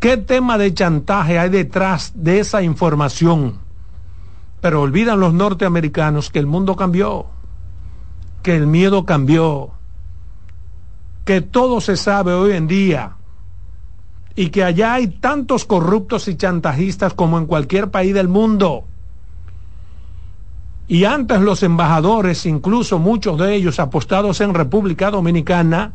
[0.01, 3.59] qué tema de chantaje hay detrás de esa información.
[4.59, 7.27] Pero olvidan los norteamericanos que el mundo cambió,
[8.43, 9.71] que el miedo cambió,
[11.25, 13.15] que todo se sabe hoy en día
[14.35, 18.83] y que allá hay tantos corruptos y chantajistas como en cualquier país del mundo.
[20.87, 25.93] Y antes los embajadores, incluso muchos de ellos apostados en República Dominicana,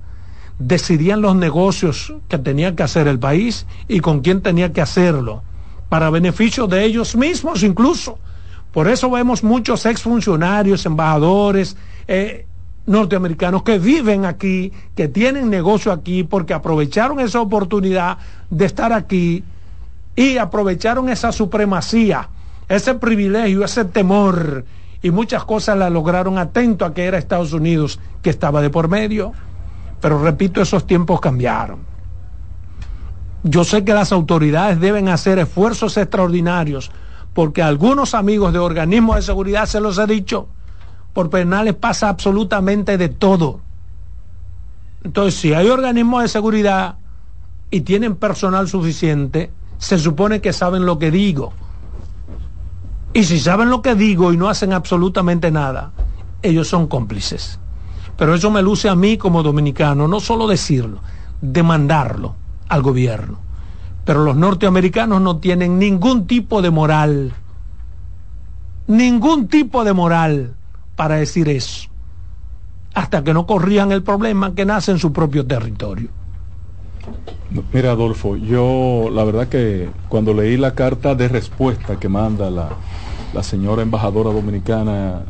[0.59, 5.43] decidían los negocios que tenía que hacer el país y con quién tenía que hacerlo,
[5.91, 8.19] para beneficio de ellos mismos incluso.
[8.73, 11.77] Por eso vemos muchos exfuncionarios, embajadores
[12.07, 12.47] eh,
[12.87, 18.19] norteamericanos que viven aquí, que tienen negocio aquí, porque aprovecharon esa oportunidad
[18.51, 19.45] de estar aquí
[20.17, 22.29] y aprovecharon esa supremacía,
[22.69, 24.65] ese privilegio, ese temor,
[25.03, 28.89] y muchas cosas la lograron atento a que era Estados Unidos que estaba de por
[28.89, 29.33] medio.
[30.01, 31.81] Pero repito, esos tiempos cambiaron.
[33.45, 36.91] Yo sé que las autoridades deben hacer esfuerzos extraordinarios
[37.39, 40.49] porque algunos amigos de organismos de seguridad, se los he dicho,
[41.13, 43.61] por penales pasa absolutamente de todo.
[45.05, 46.97] Entonces, si hay organismos de seguridad
[47.71, 51.53] y tienen personal suficiente, se supone que saben lo que digo.
[53.13, 55.93] Y si saben lo que digo y no hacen absolutamente nada,
[56.43, 57.61] ellos son cómplices.
[58.17, 60.99] Pero eso me luce a mí como dominicano, no solo decirlo,
[61.41, 62.35] demandarlo
[62.69, 63.48] al gobierno.
[64.09, 67.35] Pero los norteamericanos no tienen ningún tipo de moral,
[68.87, 70.55] ningún tipo de moral
[70.97, 71.91] para decir eso,
[72.95, 76.09] hasta que no corrían el problema que nace en su propio territorio.
[77.71, 82.71] Mira, Adolfo, yo la verdad que cuando leí la carta de respuesta que manda la,
[83.35, 85.21] la señora embajadora dominicana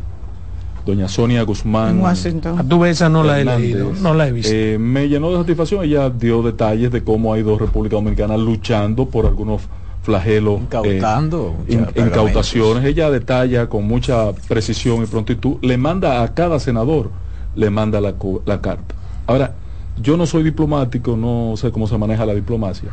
[0.85, 1.97] doña Sonia Guzmán.
[1.97, 2.59] En Washington.
[2.59, 4.53] A tu esa no la he leído, no la he visto.
[4.53, 5.85] Eh, me llenó de satisfacción.
[5.85, 9.63] Ella dio detalles de cómo ha ido República Dominicana luchando por algunos
[10.03, 10.61] flagelos.
[10.61, 11.57] Incautando.
[11.69, 12.85] Eh, incautaciones.
[12.85, 15.57] Ella detalla con mucha precisión y prontitud.
[15.63, 17.11] Le manda a cada senador,
[17.55, 18.15] le manda la,
[18.47, 18.95] la carta.
[19.27, 19.55] Ahora,
[20.01, 22.91] yo no soy diplomático, no sé cómo se maneja la diplomacia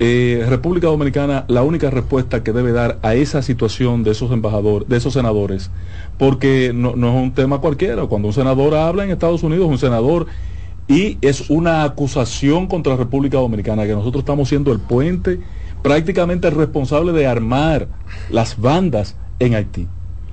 [0.00, 4.88] eh, República Dominicana la única respuesta que debe dar a esa situación de esos embajadores,
[4.88, 5.70] de esos senadores,
[6.18, 8.06] porque no, es un tema cualquiera.
[8.06, 10.26] Cuando un senador habla en Estados Unidos, un senador
[10.88, 15.40] y es una acusación contra la República Dominicana, que nosotros estamos siendo el puente
[15.82, 17.88] prácticamente responsable de armar
[18.30, 19.86] las bandas en Haití.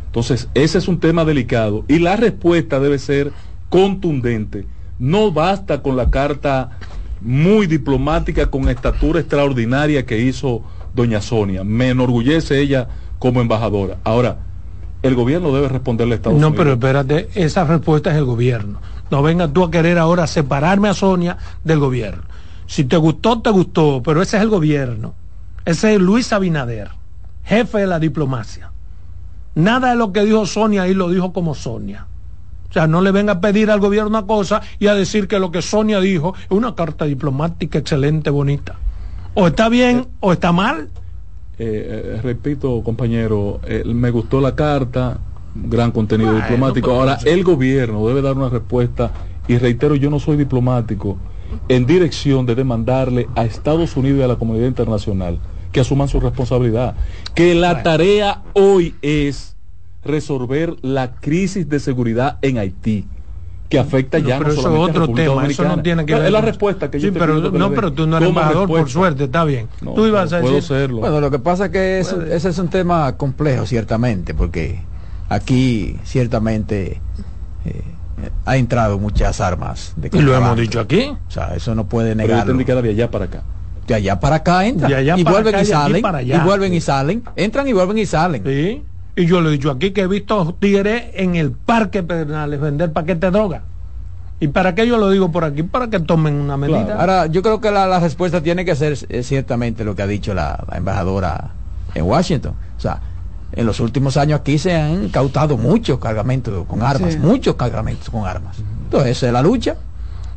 [0.08, 3.32] Entonces, ese es un tema delicado y la respuesta debe ser
[3.70, 4.66] contundente.
[5.00, 6.78] No basta con la carta
[7.22, 11.64] muy diplomática con estatura extraordinaria que hizo doña Sonia.
[11.64, 12.88] Me enorgullece ella
[13.20, 13.98] como embajadora.
[14.04, 14.38] Ahora,
[15.04, 16.66] el gobierno debe responderle a Estados no, Unidos.
[16.66, 18.82] No, pero espérate, esa respuesta es el gobierno.
[19.10, 22.24] No vengas tú a querer ahora separarme a Sonia del gobierno.
[22.66, 25.14] Si te gustó, te gustó, pero ese es el gobierno.
[25.66, 26.90] Ese es Luis Abinader,
[27.44, 28.72] jefe de la diplomacia.
[29.54, 32.08] Nada de lo que dijo Sonia ahí lo dijo como Sonia.
[32.72, 35.40] O sea, no le venga a pedir al gobierno una cosa y a decir que
[35.40, 38.76] lo que Sonia dijo es una carta diplomática excelente, bonita.
[39.34, 40.88] O está bien o está mal.
[41.60, 45.20] Eh, eh, repito, compañero, eh, me gustó la carta,
[45.54, 46.92] gran contenido diplomático.
[46.92, 49.12] Ahora, el gobierno debe dar una respuesta,
[49.50, 51.18] y reitero, yo no soy diplomático,
[51.68, 55.40] en dirección de demandarle a Estados Unidos y a la comunidad internacional
[55.74, 56.96] que asuman su responsabilidad.
[57.36, 59.56] Que la tarea hoy es
[60.04, 63.06] resolver la crisis de seguridad en Haití
[63.72, 66.26] que afecta ya no, pero no otro tema, eso no tiene que ver.
[66.26, 69.46] Es la respuesta que yo pero no, pero tú no eres embajador por suerte, está
[69.46, 69.70] bien.
[69.80, 70.62] tú ibas a decir.
[70.62, 70.98] Serlo.
[70.98, 74.82] Bueno, lo que pasa es que ese es un tema complejo ciertamente, porque
[75.30, 77.00] aquí ciertamente
[77.66, 77.82] eh,
[78.46, 81.16] ha entrado muchas armas de Y lo hemos dicho aquí.
[81.28, 82.46] O sea, eso no puede negar.
[82.46, 83.44] Pero que de allá para acá.
[83.88, 84.92] De allá para acá entran.
[85.18, 86.04] y vuelven y salen.
[86.26, 87.24] Y vuelven y salen.
[87.38, 88.44] Entran y vuelven y salen.
[88.46, 88.84] Sí.
[89.16, 92.94] Y yo le he dicho aquí que he visto tigres en el parque Pedernales vender
[92.94, 93.64] paquetes de droga.
[94.40, 95.62] ¿Y para qué yo lo digo por aquí?
[95.62, 97.00] Para que tomen una medida.
[97.00, 100.34] Ahora, yo creo que la, respuesta tiene que ser eh, ciertamente lo que ha dicho
[100.34, 101.52] la, embajadora
[101.94, 102.56] en Washington.
[102.76, 103.02] O sea,
[103.52, 108.26] en los últimos años aquí se han cautado muchos cargamentos con armas, muchos cargamentos con
[108.26, 108.58] armas.
[108.86, 109.76] Entonces, esa es la lucha.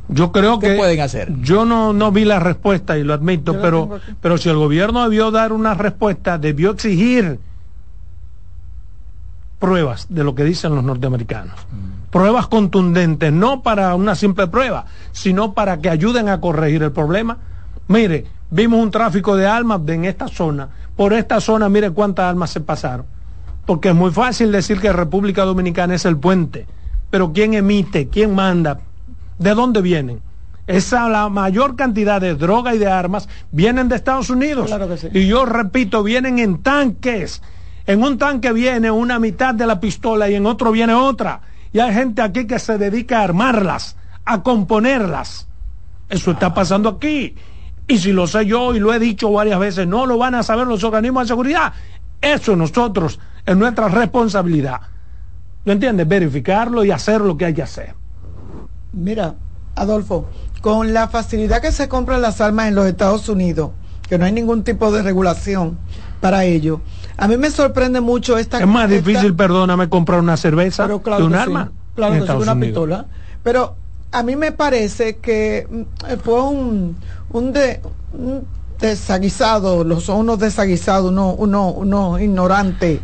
[0.08, 1.32] Yo creo ¿Qué que pueden hacer?
[1.40, 5.30] Yo no, no vi la respuesta y lo admito, pero, pero si el gobierno debió
[5.30, 7.38] dar una respuesta, debió exigir
[9.64, 11.54] pruebas de lo que dicen los norteamericanos.
[11.72, 12.10] Mm.
[12.10, 17.38] Pruebas contundentes, no para una simple prueba, sino para que ayuden a corregir el problema.
[17.88, 20.68] Mire, vimos un tráfico de armas en esta zona.
[20.94, 23.06] Por esta zona, mire cuántas armas se pasaron.
[23.64, 26.66] Porque es muy fácil decir que República Dominicana es el puente.
[27.08, 28.08] Pero ¿quién emite?
[28.08, 28.80] ¿Quién manda?
[29.38, 30.20] ¿De dónde vienen?
[30.66, 34.70] Esa la mayor cantidad de droga y de armas vienen de Estados Unidos.
[35.14, 37.40] Y yo repito, vienen en tanques
[37.86, 41.40] en un tanque viene una mitad de la pistola y en otro viene otra.
[41.72, 45.48] Y hay gente aquí que se dedica a armarlas, a componerlas.
[46.08, 47.34] Eso está pasando aquí.
[47.86, 50.42] Y si lo sé yo y lo he dicho varias veces, no lo van a
[50.42, 51.72] saber los organismos de seguridad.
[52.20, 54.80] Eso nosotros es nuestra responsabilidad.
[55.64, 56.08] ¿No entiendes?
[56.08, 57.94] Verificarlo y hacer lo que hay que hacer.
[58.92, 59.34] Mira,
[59.74, 60.28] Adolfo,
[60.60, 63.72] con la facilidad que se compran las armas en los Estados Unidos,
[64.08, 65.78] que no hay ningún tipo de regulación
[66.24, 66.80] para ello,
[67.18, 68.58] a mí me sorprende mucho esta...
[68.58, 71.70] Es más difícil, perdóname, comprar una cerveza de un arma.
[71.94, 73.04] Claro que sí, una pistola.
[73.42, 73.76] Pero
[74.10, 76.96] a mí me parece que mm, fue un,
[77.30, 77.82] un, de,
[78.14, 78.46] un
[78.80, 83.00] desaguisado, los, son unos desaguisados, unos uno, uno ignorantes,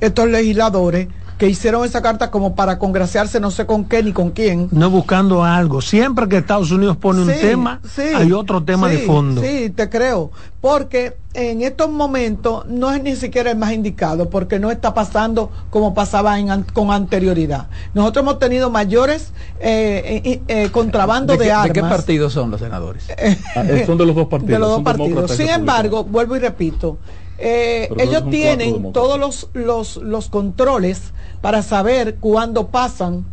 [0.00, 4.30] estos legisladores que hicieron esa carta como para congraciarse no sé con qué ni con
[4.30, 4.68] quién.
[4.72, 5.80] No buscando algo.
[5.80, 7.80] Siempre que Estados Unidos pone un tema,
[8.16, 9.40] hay otro tema de fondo.
[9.40, 10.32] Sí, te creo.
[10.60, 15.52] Porque en estos momentos no es ni siquiera el más indicado, porque no está pasando
[15.70, 16.36] como pasaba
[16.72, 17.68] con anterioridad.
[17.94, 21.68] Nosotros hemos tenido mayores eh, eh, eh contrabando de, armas.
[21.68, 23.06] ¿De qué partidos son los senadores?
[23.54, 24.52] Ah, son de los dos partidos.
[24.54, 25.30] De los dos partidos.
[25.30, 26.98] Sin embargo, vuelvo y repito,
[27.38, 33.24] eh, ellos tienen todos los, los, los controles para saber cuándo pasan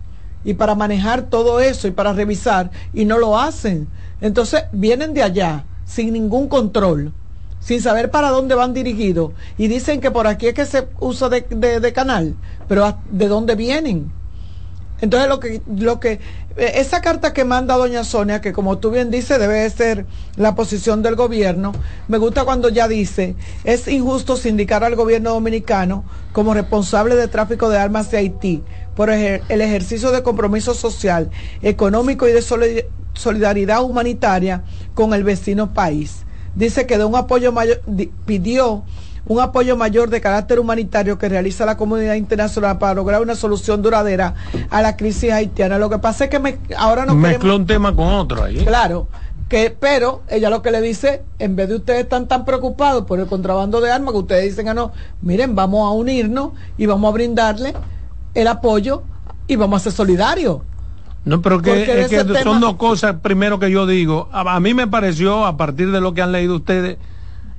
[0.44, 3.88] y para manejar todo eso y para revisar y no lo hacen.
[4.22, 7.12] Entonces vienen de allá sin ningún control,
[7.60, 11.30] sin saber para dónde van dirigidos y dicen que por aquí es que se usa
[11.30, 12.36] de, de canal,
[12.68, 14.12] pero ¿de dónde vienen?
[15.06, 16.14] Entonces lo que, lo que,
[16.58, 20.56] eh, esa carta que manda doña Sonia, que como tú bien dices, debe ser la
[20.56, 21.74] posición del gobierno,
[22.08, 27.70] me gusta cuando ya dice, es injusto sindicar al gobierno dominicano como responsable de tráfico
[27.70, 28.64] de armas de Haití
[28.96, 31.30] por el ejercicio de compromiso social,
[31.62, 32.42] económico y de
[33.14, 34.64] solidaridad humanitaria
[34.96, 36.26] con el vecino país.
[36.56, 37.80] Dice que de un apoyo mayor,
[38.26, 38.86] pidió
[39.28, 43.82] un apoyo mayor de carácter humanitario que realiza la comunidad internacional para lograr una solución
[43.82, 44.36] duradera
[44.70, 45.78] a la crisis haitiana.
[45.78, 48.64] Lo que pasa es que me, ahora no mezcló un tema con otro ahí.
[48.66, 49.08] Claro,
[49.50, 53.20] que pero ella lo que le dice, en vez de ustedes están tan preocupados por
[53.20, 57.10] el contrabando de armas, que ustedes dicen, ah, no, miren, vamos a unirnos y vamos
[57.10, 57.74] a brindarle
[58.34, 59.04] el apoyo
[59.48, 60.60] y vamos a ser solidarios.
[61.26, 64.86] No, pero que, es que son dos cosas, primero que yo digo, a, mí me
[64.86, 66.98] pareció, a partir de lo que han leído ustedes,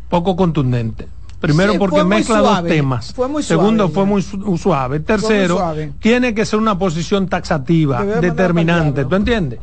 [0.09, 1.09] poco contundente.
[1.41, 3.14] Primero porque mezcla dos temas.
[3.41, 5.01] Segundo, fue muy suave.
[5.01, 9.05] Tercero, tiene que ser una posición taxativa, determinante.
[9.05, 9.61] ¿Tú entiendes?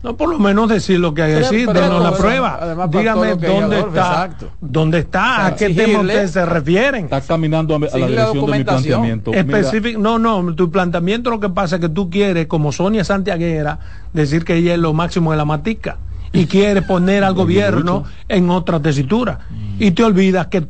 [0.00, 2.88] No, por lo menos decir lo que hay que decir, denos la prueba.
[2.88, 7.04] Dígame dónde está, dónde está, a qué tema ustedes se refieren.
[7.04, 9.32] Está caminando a, la dirección de mi planteamiento.
[9.32, 13.80] Específico, no, no, tu planteamiento lo que pasa es que tú quieres, como Sonia Santiaguera,
[14.12, 15.98] decir que ella es lo máximo de la matica
[16.32, 19.40] y quiere poner al gobierno en otra tesitura.
[19.78, 20.66] Y te olvidas que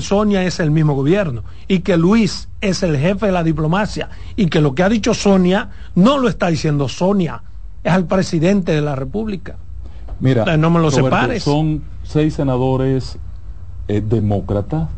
[0.00, 4.46] Sonia es el mismo gobierno y que Luis es el jefe de la diplomacia y
[4.46, 7.42] que lo que ha dicho Sonia no lo está diciendo Sonia
[7.82, 9.56] es al presidente de la República.
[10.20, 11.42] Mira, no me lo separes.
[11.42, 13.18] Son seis senadores
[13.88, 14.88] eh, demócratas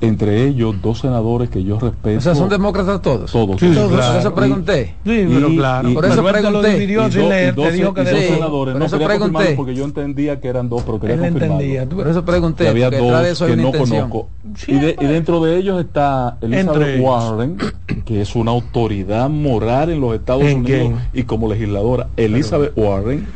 [0.00, 2.18] entre ellos dos senadores que yo respeto.
[2.18, 3.30] O sea, son demócratas todos.
[3.30, 3.58] Todos.
[3.58, 4.94] Sí, Por eso pregunté.
[5.04, 5.94] Sí, pero claro.
[5.94, 6.86] por eso pregunté.
[6.88, 8.72] Lo sin leer, te dijo que sí, senadores.
[8.72, 9.54] Por no eso pregunté.
[9.56, 11.86] Porque yo entendía que eran dos, pero quería Él entendía.
[11.88, 12.64] Por eso pregunté.
[12.64, 14.28] Que había dos que no conozco.
[14.66, 17.58] y, de, y, dentro de ellos está Elizabeth Warren,
[18.04, 23.26] que es una autoridad moral en los Estados Unidos y como legisladora, Elizabeth Warren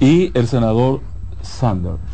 [0.00, 1.00] y el senador
[1.42, 2.13] Sanders.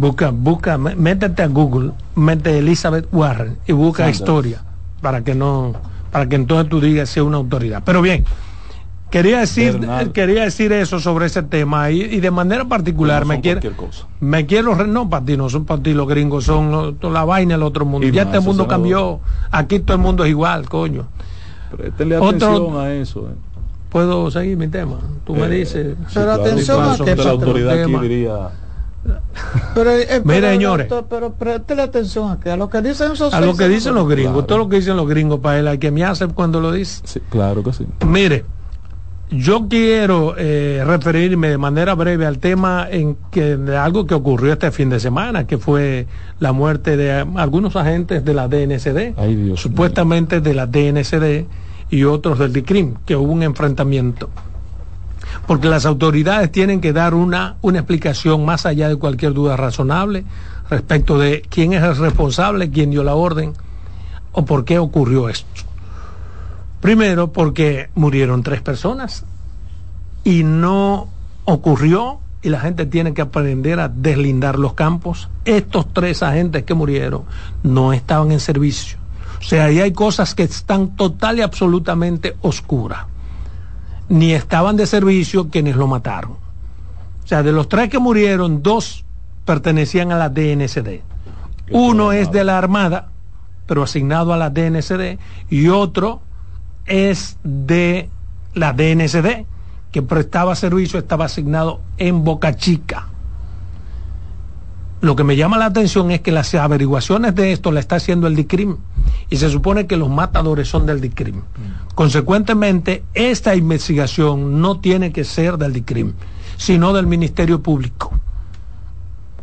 [0.00, 4.62] Busca, busca, métete a Google, mete Elizabeth Warren y busca historia
[5.02, 5.74] para que no,
[6.10, 7.82] para que entonces tú digas si es una autoridad.
[7.84, 8.24] Pero bien,
[9.10, 9.78] quería decir,
[10.14, 13.60] quería decir eso sobre ese tema y, de manera particular me quiero,
[14.20, 17.62] me quiero, no para ti, no son para ti los gringos, son la vaina del
[17.62, 18.08] otro mundo.
[18.08, 19.20] ya este mundo cambió,
[19.50, 21.08] aquí todo el mundo es igual, coño.
[21.76, 23.28] Préstele atención a eso.
[23.28, 23.34] Eh.
[23.90, 24.96] Puedo seguir mi tema.
[25.26, 25.94] Tú me eh, dices.
[26.14, 28.50] pero atención a que la autoridad aquí diría
[29.74, 30.88] pero, eh, Mira, señores.
[31.08, 31.34] pero
[31.74, 34.46] la atención a, a lo que dicen esos A lo que dicen los gringos.
[34.46, 37.00] Todo lo que dicen los gringos para él, hay que me hace cuando lo dice.
[37.04, 37.86] Sí, claro que sí.
[38.06, 38.44] Mire,
[39.30, 44.52] yo quiero eh, referirme de manera breve al tema en que de algo que ocurrió
[44.52, 46.06] este fin de semana, que fue
[46.40, 49.14] la muerte de algunos agentes de la DNCD,
[49.56, 51.46] supuestamente de la DNCD
[51.90, 54.30] y otros del DICRIM, que hubo un enfrentamiento
[55.50, 60.24] porque las autoridades tienen que dar una, una explicación más allá de cualquier duda razonable
[60.70, 63.54] respecto de quién es el responsable, quién dio la orden
[64.30, 65.62] o por qué ocurrió esto.
[66.80, 69.24] Primero, porque murieron tres personas
[70.22, 71.08] y no
[71.46, 75.30] ocurrió y la gente tiene que aprender a deslindar los campos.
[75.44, 77.24] Estos tres agentes que murieron
[77.64, 78.98] no estaban en servicio.
[79.40, 83.09] O sea, ahí hay cosas que están total y absolutamente oscuras
[84.10, 86.32] ni estaban de servicio quienes lo mataron.
[86.32, 89.04] O sea, de los tres que murieron, dos
[89.46, 91.00] pertenecían a la DNCD.
[91.70, 93.08] Uno es de la Armada,
[93.66, 96.20] pero asignado a la DNCD, y otro
[96.86, 98.10] es de
[98.52, 99.46] la DNCD,
[99.92, 103.06] que prestaba servicio, estaba asignado en Boca Chica.
[105.00, 108.26] Lo que me llama la atención es que las averiguaciones de esto la está haciendo
[108.26, 108.76] el DICRIM
[109.30, 111.42] y se supone que los matadores son del DICRIM.
[112.00, 116.14] Consecuentemente, esta investigación no tiene que ser del DICRIM,
[116.56, 118.18] sino del Ministerio Público,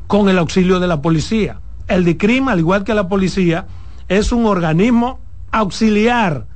[0.08, 1.60] con el auxilio de la policía.
[1.88, 3.68] El DICRIM, al igual que la policía,
[4.10, 5.20] es un organismo
[5.52, 6.48] auxiliar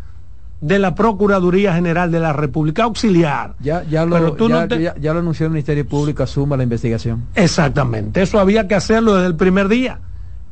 [0.60, 3.54] de la Procuraduría General de la República Auxiliar.
[3.60, 7.28] Ya, ya, lo, ya, lo anunció el Ministerio Público, asuma la investigación.
[7.36, 10.00] Exactamente, eso había que hacerlo desde el primer día,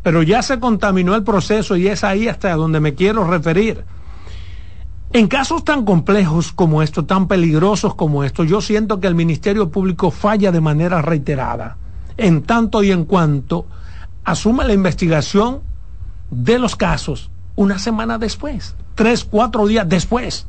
[0.04, 3.84] pero ya se contaminó el proceso y es ahí hasta donde me quiero referir.
[5.12, 9.70] En casos tan complejos como estos, tan peligrosos como estos, yo siento que el Ministerio
[9.70, 11.78] Público falla de manera reiterada,
[12.18, 13.66] en tanto y en cuanto
[14.24, 15.62] asume la investigación
[16.30, 20.46] de los casos una semana después tres, cuatro días después.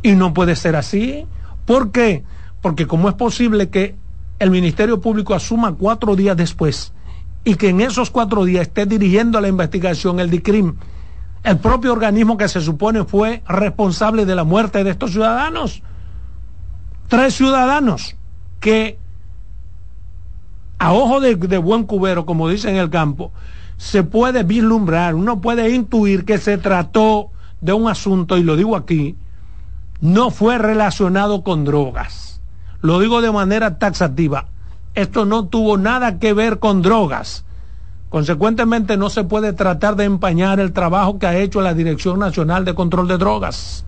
[0.00, 1.26] Y no puede ser así.
[1.66, 2.22] ¿Por qué?
[2.62, 3.96] Porque cómo es posible que
[4.38, 6.92] el Ministerio Público asuma cuatro días después
[7.42, 10.76] y que en esos cuatro días esté dirigiendo la investigación el DICRIM,
[11.44, 15.82] el propio organismo que se supone fue responsable de la muerte de estos ciudadanos.
[17.08, 18.16] Tres ciudadanos
[18.60, 18.98] que
[20.78, 23.32] a ojo de, buen cubero, como dicen en el campo,
[23.76, 27.30] se puede vislumbrar, uno puede intuir que se trató
[27.60, 29.16] de un asunto, y lo digo aquí,
[30.00, 32.40] no fue relacionado con drogas.
[32.80, 34.46] Lo digo de manera taxativa.
[34.94, 37.44] Esto no tuvo nada que ver con drogas.
[38.08, 42.64] Consecuentemente no se puede tratar de empañar el trabajo que ha hecho la Dirección Nacional
[42.64, 43.84] de Control de Drogas.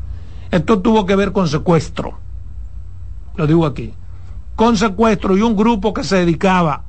[0.50, 2.18] Esto tuvo que ver con secuestro.
[3.36, 3.94] Lo digo aquí.
[4.56, 6.84] Con secuestro y un grupo que se dedicaba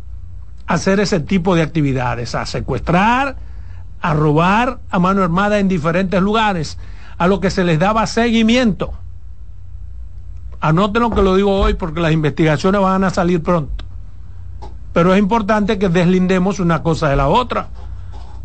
[0.68, 3.38] a hacer ese tipo de actividades, a secuestrar,
[4.02, 6.78] a robar a mano armada en diferentes lugares,
[7.18, 8.94] a lo que se les daba seguimiento.
[10.60, 13.86] Anoten lo que lo digo hoy porque las investigaciones van a salir pronto.
[14.94, 17.70] Pero es importante que deslindemos una cosa de la otra.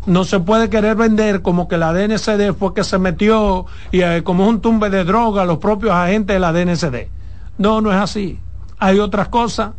[0.05, 4.23] No se puede querer vender como que la DNCD fue que se metió y eh,
[4.23, 7.09] como un tumbe de droga los propios agentes de la DNCD.
[7.57, 8.39] No, no es así.
[8.79, 9.71] Hay otras cosas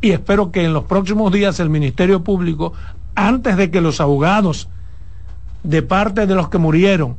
[0.00, 2.72] y espero que en los próximos días el Ministerio Público,
[3.14, 4.68] antes de que los abogados
[5.62, 7.16] de parte de los que murieron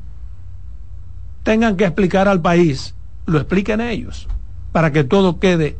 [1.44, 2.96] tengan que explicar al país,
[3.26, 4.28] lo expliquen ellos,
[4.72, 5.78] para que todo quede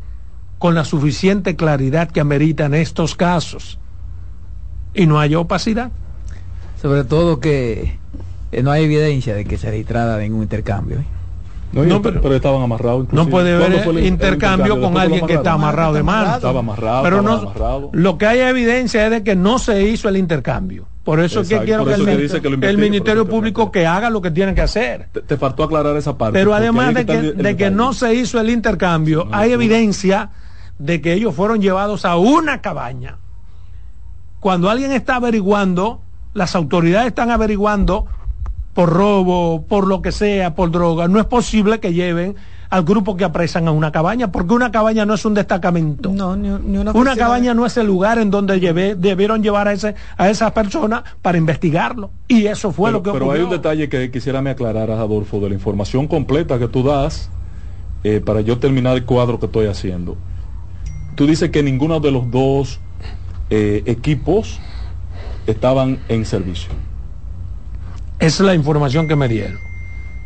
[0.58, 3.78] con la suficiente claridad que ameritan estos casos
[4.94, 5.90] y no haya opacidad.
[6.80, 7.98] Sobre todo que
[8.52, 10.98] eh, no hay evidencia de que se registrara ningún intercambio.
[10.98, 11.06] ¿eh?
[11.72, 13.12] No, pero, estaban amarrados.
[13.12, 16.36] No puede haber intercambio, con alguien que está amarrado de mano.
[16.36, 17.02] Estaba amarrado.
[17.02, 20.86] Pero no, lo que hay evidencia es de que no se hizo el intercambio.
[21.04, 24.62] Por eso es que quiero que, el, Ministerio Público que haga lo que tiene que
[24.62, 25.08] hacer.
[25.26, 26.36] Te, faltó aclarar esa parte.
[26.36, 30.30] Pero además de que, de que no se hizo el intercambio, hay evidencia
[30.78, 33.16] de que ellos fueron llevados a una cabaña.
[34.40, 36.00] Cuando alguien está averiguando,
[36.34, 38.06] las autoridades están averiguando
[38.74, 42.36] por robo, por lo que sea, por droga, no es posible que lleven
[42.68, 46.10] al grupo que apresan a una cabaña, porque una cabaña no es un destacamento.
[46.10, 49.94] No, ni, una, cabaña no es el lugar en donde llevé, debieron llevar a, ese,
[50.18, 52.10] a esas personas para investigarlo.
[52.28, 53.32] Y eso fue lo que pero ocurrió.
[53.32, 56.82] Pero hay un detalle que quisiera me aclarar, Adolfo, de la información completa que tú
[56.82, 57.30] das,
[58.04, 60.16] eh, para yo terminar el cuadro que estoy haciendo
[61.16, 62.78] tú dices que ninguno de los dos
[63.50, 64.60] eh, equipos
[65.46, 66.70] estaban en servicio.
[68.18, 69.58] Esa es la información que me dieron.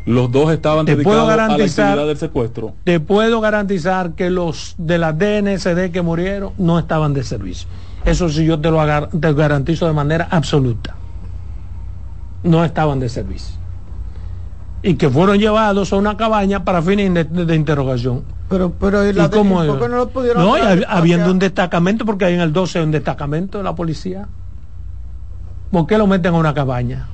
[0.06, 2.74] Los dos estaban dedicados a la actividad del secuestro.
[2.84, 7.68] Te puedo garantizar que los de la DNSD que murieron no estaban de servicio.
[8.04, 10.96] Eso sí yo te lo te garantizo de manera absoluta.
[12.42, 13.59] No estaban de servicio.
[14.82, 18.24] Y que fueron llevados a una cabaña para fines de interrogación.
[18.48, 20.54] Pero, pero ¿y la cómo no lo pudieron No,
[20.88, 24.26] habiendo un destacamento, porque hay en el 12 un destacamento de la policía.
[25.70, 27.08] ¿Por qué lo meten a una cabaña?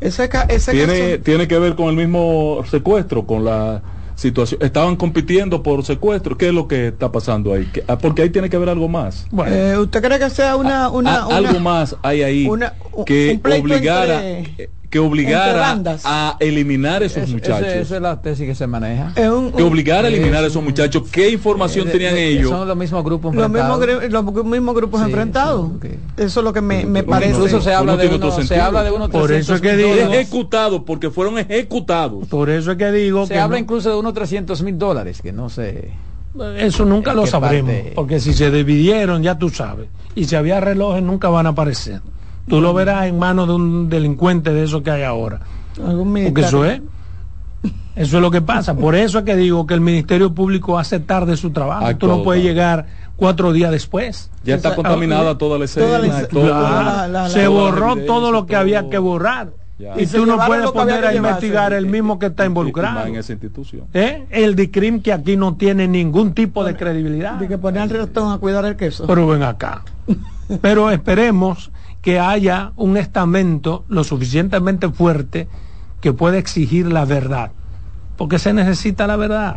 [0.00, 3.80] Ese, ese tiene, tiene que ver con el mismo secuestro, con la
[4.14, 4.60] situación.
[4.62, 6.36] Estaban compitiendo por secuestro.
[6.36, 7.66] ¿Qué es lo que está pasando ahí?
[7.88, 9.26] Ah, porque ahí tiene que haber algo más.
[9.46, 10.90] Eh, ¿Usted cree que sea una...
[10.90, 12.48] una, algo más hay ahí
[13.06, 14.22] que obligara
[14.90, 17.68] que obligara a eliminar esos muchachos.
[17.68, 19.12] esa es la tesis que se maneja.
[19.14, 21.04] que obligara a eliminar a esos muchachos.
[21.10, 22.50] ¿Qué información tenían ellos?
[22.50, 23.80] Son los mismos grupos los Mismos,
[24.10, 25.70] los mismos grupos enfrentados.
[26.16, 27.32] Eso es lo que me, me parece.
[27.32, 29.94] Incluso se habla, de uno, se habla de uno Por eso es que digo.
[29.94, 32.28] Ejecutados, porque fueron ejecutados.
[32.28, 33.26] Por eso es que digo.
[33.26, 35.90] Se habla incluso de unos 300 mil dólares, que no sé.
[36.58, 39.88] Eso nunca lo sabremos, porque si se dividieron, ya tú sabes.
[40.16, 42.00] Y si había relojes, nunca van a aparecer.
[42.48, 45.40] Tú lo verás en manos de un delincuente de eso que hay ahora.
[45.76, 46.80] Porque eso es.
[47.96, 48.74] Eso es lo que pasa.
[48.74, 51.96] Por eso es que digo que el Ministerio Público hace tarde su trabajo.
[51.96, 52.86] Tú no puedes llegar
[53.16, 54.30] cuatro días después.
[54.44, 56.28] Ya está contaminada toda la escena.
[57.28, 59.52] se borró todo lo que había que borrar.
[59.96, 63.06] Y, tú no puedes poner a investigar el mismo que está involucrado.
[63.06, 63.86] En esa institución.
[63.92, 64.24] ¿Eh?
[64.30, 67.34] El DICRIM que aquí no tiene ningún tipo de credibilidad.
[67.34, 69.06] De que poner al a cuidar el queso.
[69.06, 69.82] Pero ven acá.
[70.60, 71.72] Pero esperemos
[72.04, 75.48] que haya un estamento lo suficientemente fuerte
[76.02, 77.52] que pueda exigir la verdad.
[78.18, 79.56] Porque se necesita la verdad.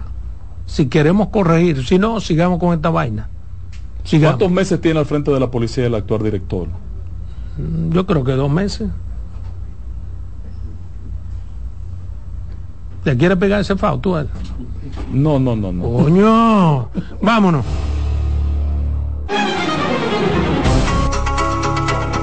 [0.65, 3.27] Si queremos corregir, si no, sigamos con esta vaina.
[4.09, 6.69] ¿Cuántos meses tiene al frente de la policía el actual director?
[7.57, 8.89] Mm, yo creo que dos meses.
[13.03, 14.15] ¿Te quiere pegar ese FAO tú?
[15.11, 15.83] No, no, no, no.
[15.83, 16.89] Coño,
[17.21, 17.65] vámonos.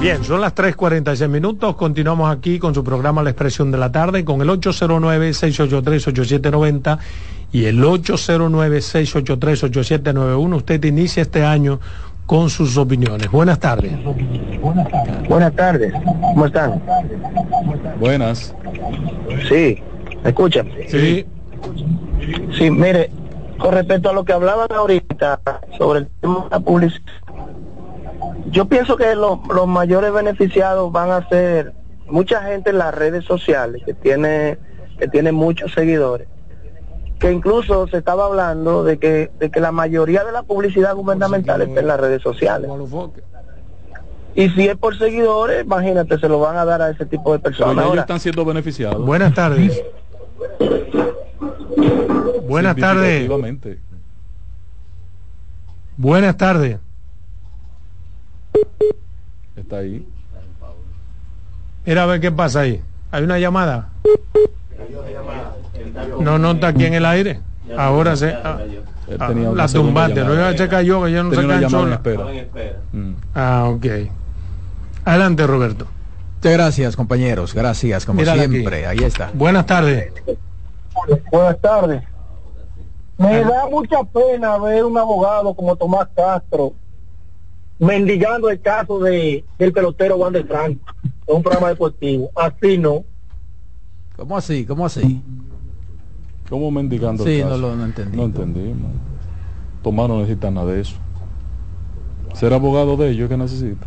[0.00, 1.76] Bien, son las 3.46 minutos.
[1.76, 6.98] Continuamos aquí con su programa La Expresión de la Tarde con el 809-683-8790
[7.52, 10.56] y el 809-683-8791.
[10.56, 11.80] Usted inicia este año
[12.24, 13.30] con sus opiniones.
[13.30, 13.92] Buenas tardes.
[15.28, 15.92] Buenas tardes.
[15.92, 16.82] ¿Cómo están?
[17.98, 18.54] Buenas.
[19.50, 19.82] Sí,
[20.24, 20.70] ¿me escuchan?
[20.88, 21.26] Sí.
[22.56, 23.10] Sí, mire,
[23.58, 25.42] con respecto a lo que hablaban ahorita
[25.76, 27.02] sobre el tema de la publicidad
[28.46, 31.72] yo pienso que los mayores beneficiados van a ser
[32.06, 34.58] mucha gente en las redes sociales que tiene
[34.98, 36.28] que tiene muchos seguidores
[37.18, 41.62] que incluso se estaba hablando de que de que la mayoría de la publicidad gubernamental
[41.62, 42.70] está en las redes sociales.
[44.34, 47.38] Y si es por seguidores imagínate se lo van a dar a ese tipo de
[47.38, 47.84] personas.
[47.84, 49.04] ellos están siendo beneficiados.
[49.04, 49.82] Buenas tardes.
[52.48, 53.28] Buenas tardes.
[55.96, 56.78] Buenas tardes
[59.56, 60.06] Está ahí.
[61.86, 62.82] Mira a ver qué pasa ahí.
[63.10, 63.88] ¿Hay una llamada?
[66.20, 67.40] No, no está aquí en el aire.
[67.76, 68.32] Ahora se...
[68.32, 68.58] Ah,
[69.18, 70.24] ah, la tumbate.
[70.24, 71.86] No se cayó, que yo no se cansó.
[72.92, 73.12] Mm.
[73.34, 73.86] Ah, ok.
[75.04, 75.86] Adelante, Roberto.
[76.36, 77.54] Muchas gracias, compañeros.
[77.54, 78.86] Gracias, como siempre.
[78.86, 79.30] Ahí está.
[79.34, 80.12] Buenas tardes.
[81.30, 82.02] Buenas tardes.
[83.18, 86.72] Me da mucha pena ver un abogado como Tomás Castro
[87.80, 90.80] mendigando el caso de del pelotero Juan de Franco
[91.26, 92.30] en un programa deportivo.
[92.36, 93.04] Así no.
[94.16, 94.64] ¿Cómo así?
[94.66, 95.22] ¿Cómo así?
[96.48, 97.56] ¿Cómo mendigando sí, el caso?
[97.58, 98.16] no lo entendí.
[98.16, 98.90] No entendimos.
[99.82, 100.96] Tomás no necesita nada de eso.
[102.34, 103.86] Ser abogado de ellos que necesita.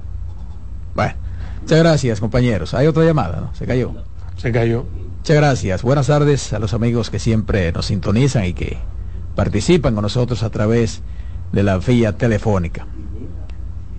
[0.96, 1.14] Bueno,
[1.62, 2.74] muchas gracias compañeros.
[2.74, 3.56] Hay otra llamada, ¿no?
[3.56, 3.94] Se cayó.
[4.38, 4.86] Se cayó.
[5.18, 5.84] Muchas gracias.
[5.84, 8.78] Buenas tardes a los amigos que siempre nos sintonizan y que
[9.36, 11.02] participan con nosotros a través
[11.52, 12.88] de la vía telefónica.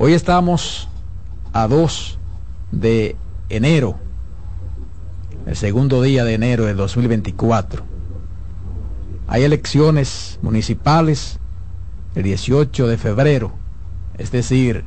[0.07, 0.87] Hoy estamos
[1.55, 2.19] a 2
[2.73, 3.17] de
[3.49, 3.97] enero,
[5.47, 7.83] el segundo día de enero de 2024.
[9.29, 11.39] Hay elecciones municipales
[12.15, 13.55] el 18 de febrero,
[14.19, 14.85] es decir,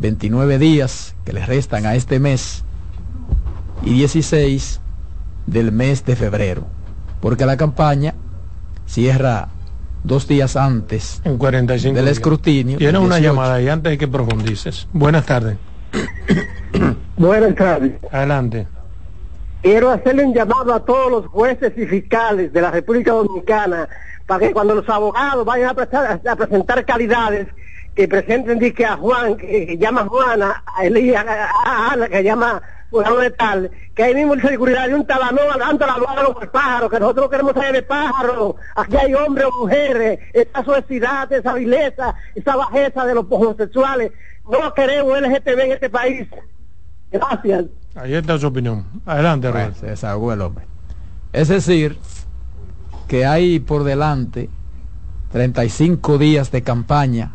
[0.00, 2.64] 29 días que le restan a este mes
[3.82, 4.80] y 16
[5.46, 6.66] del mes de febrero,
[7.20, 8.14] porque la campaña
[8.86, 9.50] cierra
[10.04, 12.78] dos días antes en 45 del escrutinio.
[12.78, 14.88] Tiene una llamada ahí antes de que profundices.
[14.92, 15.56] Buenas tardes.
[17.16, 17.92] Buenas tardes.
[18.10, 18.66] Adelante.
[19.62, 23.88] Quiero hacerle un llamado a todos los jueces y fiscales de la República Dominicana
[24.26, 27.46] para que cuando los abogados vayan a, presentar calidades,
[27.94, 32.60] que presenten que a Juan, que, llama Juana, a Elías, a Ana, que llama
[32.92, 36.46] fulano de tal, que ahí mismo en seguridad de un talanón dando la a los
[36.52, 41.54] pájaros, que nosotros queremos saber de pájaros, aquí hay hombres o mujeres, esa suacidad, esa
[41.54, 44.12] vileza, esa bajeza de los homosexuales,
[44.48, 46.28] no queremos LGTB en este país.
[47.10, 47.64] Gracias.
[47.94, 48.84] Ahí está su opinión.
[49.06, 50.66] Adelante, bueno, Se desahogó el hombre.
[51.32, 51.98] Es decir,
[53.08, 54.50] que hay por delante
[55.32, 57.32] 35 días de campaña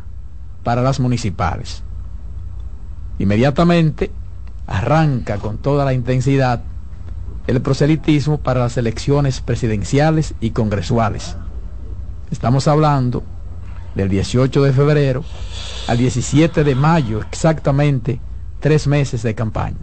[0.63, 1.83] para las municipales.
[3.17, 4.11] Inmediatamente
[4.67, 6.61] arranca con toda la intensidad
[7.47, 11.37] el proselitismo para las elecciones presidenciales y congresuales.
[12.29, 13.23] Estamos hablando
[13.95, 15.23] del 18 de febrero
[15.87, 18.19] al 17 de mayo, exactamente
[18.59, 19.77] tres meses de campaña.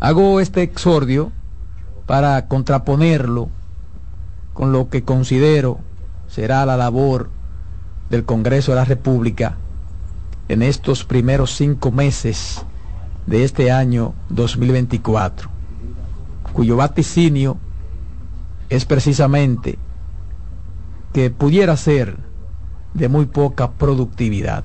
[0.00, 1.32] Hago este exordio
[2.06, 3.48] para contraponerlo
[4.52, 5.80] con lo que considero
[6.28, 7.30] será la labor
[8.10, 9.56] del Congreso de la República
[10.48, 12.66] en estos primeros cinco meses
[13.26, 15.48] de este año 2024,
[16.52, 17.58] cuyo vaticinio
[18.68, 19.78] es precisamente
[21.12, 22.16] que pudiera ser
[22.94, 24.64] de muy poca productividad.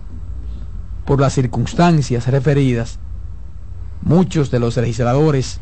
[1.05, 2.99] Por las circunstancias referidas,
[4.01, 5.59] muchos de los legisladores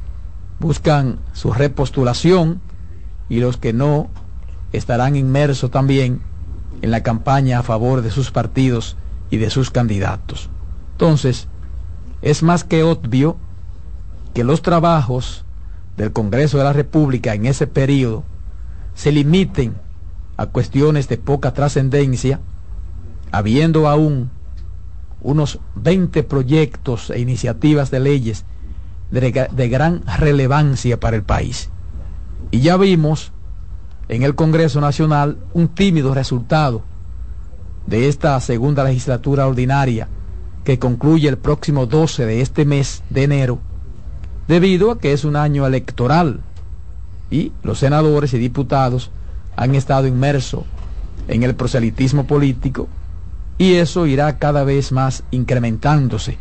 [0.60, 2.62] buscan su repostulación
[3.30, 4.10] y los que no
[4.72, 6.22] estarán inmersos también
[6.82, 8.98] en la campaña a favor de sus partidos
[9.30, 10.50] y de sus candidatos.
[10.94, 11.48] Entonces,
[12.26, 13.38] es más que obvio
[14.34, 15.46] que los trabajos
[15.96, 18.24] del Congreso de la República en ese periodo
[18.96, 19.76] se limiten
[20.36, 22.40] a cuestiones de poca trascendencia,
[23.32, 24.32] habiendo aún
[25.22, 28.44] unos 20 proyectos e iniciativas de leyes
[29.12, 31.70] de, de, gran relevancia para el país.
[32.50, 33.34] Y ya vimos
[34.08, 36.82] en el Congreso Nacional un tímido resultado
[37.86, 40.08] de esta segunda legislatura ordinaria
[40.66, 43.60] que concluye el próximo 12 de este mes de enero,
[44.48, 46.42] debido a que es un año electoral
[47.30, 49.12] y los senadores y diputados
[49.56, 50.64] han estado inmersos
[51.28, 52.90] en el proselitismo político
[53.58, 56.38] y eso irá cada vez más incrementándose.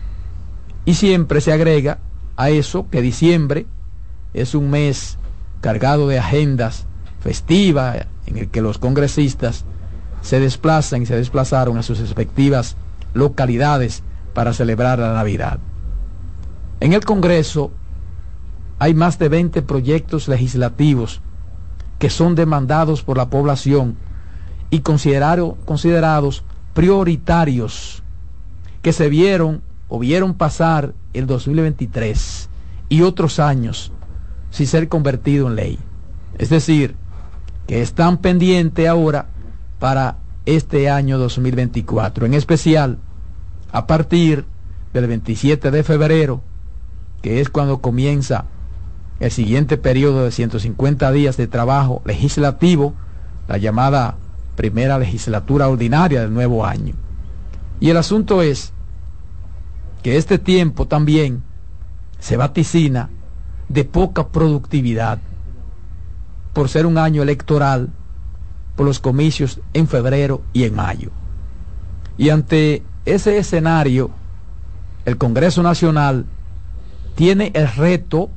[0.84, 1.98] Y siempre se agrega
[2.36, 3.66] a eso que diciembre
[4.32, 5.18] es un mes
[5.60, 6.86] cargado de agendas
[7.20, 9.64] festivas en el que los congresistas
[10.22, 12.76] se desplazan y se desplazaron a sus respectivas
[13.12, 14.02] localidades
[14.34, 15.58] para celebrar la Navidad.
[16.80, 17.70] En el Congreso
[18.78, 21.20] hay más de 20 proyectos legislativos
[21.98, 23.96] que son demandados por la población
[24.70, 28.02] y considerados prioritarios
[28.82, 32.50] que se vieron o vieron pasar el 2023
[32.88, 33.92] y otros años
[34.50, 35.78] sin ser convertido en ley.
[36.38, 36.96] Es decir,
[37.66, 39.28] que están pendientes ahora
[39.78, 42.98] para este año 2024, en especial
[43.74, 44.44] a partir
[44.92, 46.40] del 27 de febrero,
[47.22, 48.44] que es cuando comienza
[49.18, 52.94] el siguiente periodo de 150 días de trabajo legislativo,
[53.48, 54.14] la llamada
[54.54, 56.94] primera legislatura ordinaria del nuevo año.
[57.80, 58.72] Y el asunto es
[60.04, 61.42] que este tiempo también
[62.20, 63.10] se vaticina
[63.68, 65.18] de poca productividad
[66.52, 67.90] por ser un año electoral
[68.76, 71.10] por los comicios en febrero y en mayo.
[72.16, 74.10] Y ante ese escenario,
[75.04, 76.26] el Congreso Nacional
[77.14, 78.30] tiene el reto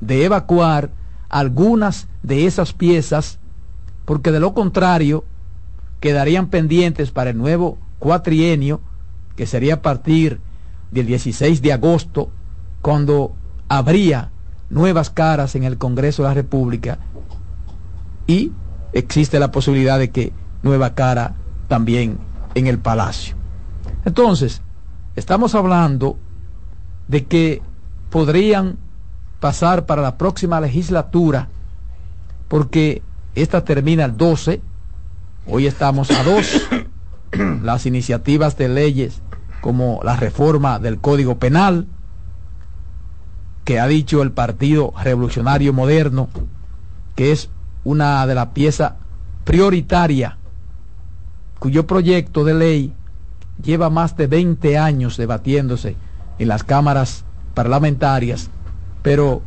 [0.00, 0.90] de evacuar
[1.28, 3.38] algunas de esas piezas,
[4.04, 5.24] porque de lo contrario
[6.00, 8.80] quedarían pendientes para el nuevo cuatrienio,
[9.36, 10.40] que sería a partir
[10.90, 12.30] del 16 de agosto,
[12.82, 13.34] cuando
[13.68, 14.30] habría
[14.70, 16.98] nuevas caras en el Congreso de la República
[18.26, 18.52] y
[18.92, 21.34] existe la posibilidad de que nueva cara
[21.68, 22.18] también
[22.54, 23.36] en el Palacio.
[24.04, 24.60] Entonces,
[25.16, 26.18] estamos hablando
[27.08, 27.62] de que
[28.10, 28.76] podrían
[29.40, 31.48] pasar para la próxima legislatura,
[32.48, 33.02] porque
[33.34, 34.60] esta termina el 12,
[35.46, 36.68] hoy estamos a dos,
[37.62, 39.20] las iniciativas de leyes
[39.60, 41.86] como la reforma del Código Penal,
[43.64, 46.28] que ha dicho el Partido Revolucionario Moderno,
[47.16, 47.48] que es
[47.82, 48.92] una de las piezas
[49.44, 50.34] prioritarias,
[51.58, 52.94] cuyo proyecto de ley
[53.62, 55.96] lleva más de 20 años debatiéndose
[56.38, 57.24] en las cámaras
[57.54, 58.50] parlamentarias
[59.04, 59.42] pero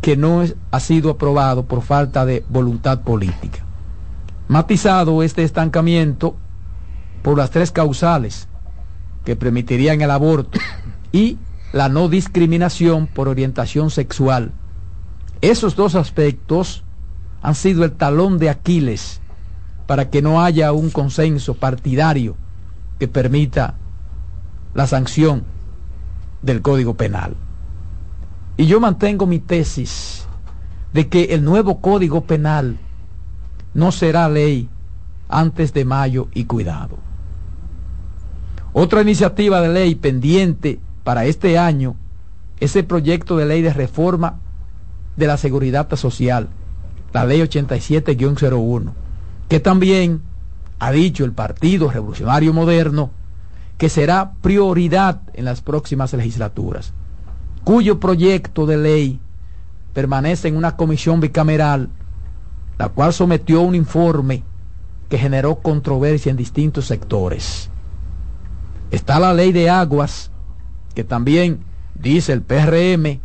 [0.00, 3.58] que no ha sido aprobado por falta de voluntad política.
[4.46, 6.36] Matizado este estancamiento
[7.22, 8.46] por las tres causales
[9.24, 10.60] que permitirían el aborto
[11.12, 11.38] y
[11.72, 14.52] la no discriminación por orientación sexual.
[15.40, 16.84] Esos dos aspectos
[17.42, 19.20] han sido el talón de Aquiles
[19.88, 22.36] para que no haya un consenso partidario
[23.00, 23.74] que permita
[24.74, 25.42] la sanción
[26.42, 27.34] del Código Penal.
[28.58, 30.26] Y yo mantengo mi tesis
[30.92, 32.76] de que el nuevo Código Penal
[33.72, 34.68] no será ley
[35.30, 36.98] antes de mayo y cuidado.
[38.74, 41.96] Otra iniciativa de ley pendiente para este año
[42.60, 44.40] es el proyecto de ley de reforma
[45.16, 46.50] de la seguridad social,
[47.14, 48.92] la ley 87-01,
[49.48, 50.20] que también
[50.80, 53.10] ha dicho el Partido Revolucionario Moderno
[53.78, 56.92] que será prioridad en las próximas legislaturas
[57.64, 59.20] cuyo proyecto de ley
[59.92, 61.90] permanece en una comisión bicameral,
[62.78, 64.44] la cual sometió un informe
[65.08, 67.70] que generó controversia en distintos sectores.
[68.90, 70.30] Está la ley de aguas,
[70.94, 71.60] que también
[71.94, 73.20] dice el PRM,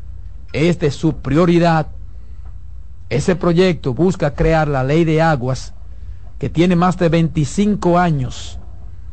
[0.53, 1.88] es de su prioridad.
[3.10, 5.74] Ese proyecto busca crear la ley de aguas,
[6.39, 8.59] que tiene más de 25 años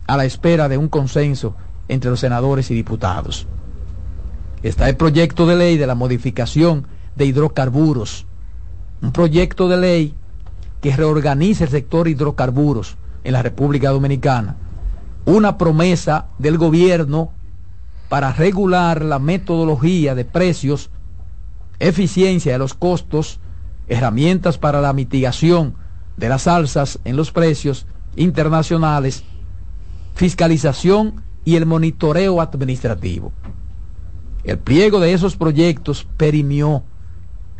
[0.06, 1.54] a la espera de un consenso
[1.88, 3.46] entre los senadores y diputados
[4.62, 8.26] está el proyecto de ley de la modificación de hidrocarburos,
[9.02, 10.14] un proyecto de ley
[10.80, 14.56] que reorganice el sector hidrocarburos en la República Dominicana.
[15.24, 17.30] Una promesa del gobierno
[18.08, 20.90] para regular la metodología de precios,
[21.78, 23.40] eficiencia de los costos,
[23.88, 25.74] herramientas para la mitigación
[26.22, 29.24] de las alzas en los precios internacionales,
[30.14, 33.32] fiscalización y el monitoreo administrativo.
[34.44, 36.84] El pliego de esos proyectos perimió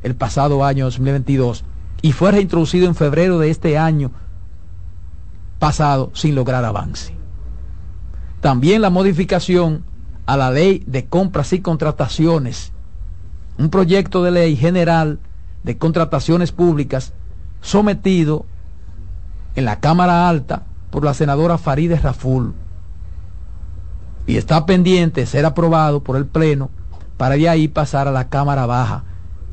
[0.05, 1.65] el pasado año 2022
[2.03, 4.13] y fue reintroducido en febrero de este año
[5.59, 7.17] pasado sin lograr avance.
[8.41, 9.83] También la modificación
[10.25, 12.71] a la ley de compras y contrataciones,
[13.59, 15.19] un proyecto de ley general
[15.65, 17.13] de contrataciones públicas
[17.61, 18.47] sometido
[19.55, 22.55] en la Cámara Alta por la senadora Farideh Raful
[24.27, 26.71] y está pendiente ser aprobado por el Pleno
[27.17, 29.05] para de ahí pasar a la Cámara Baja,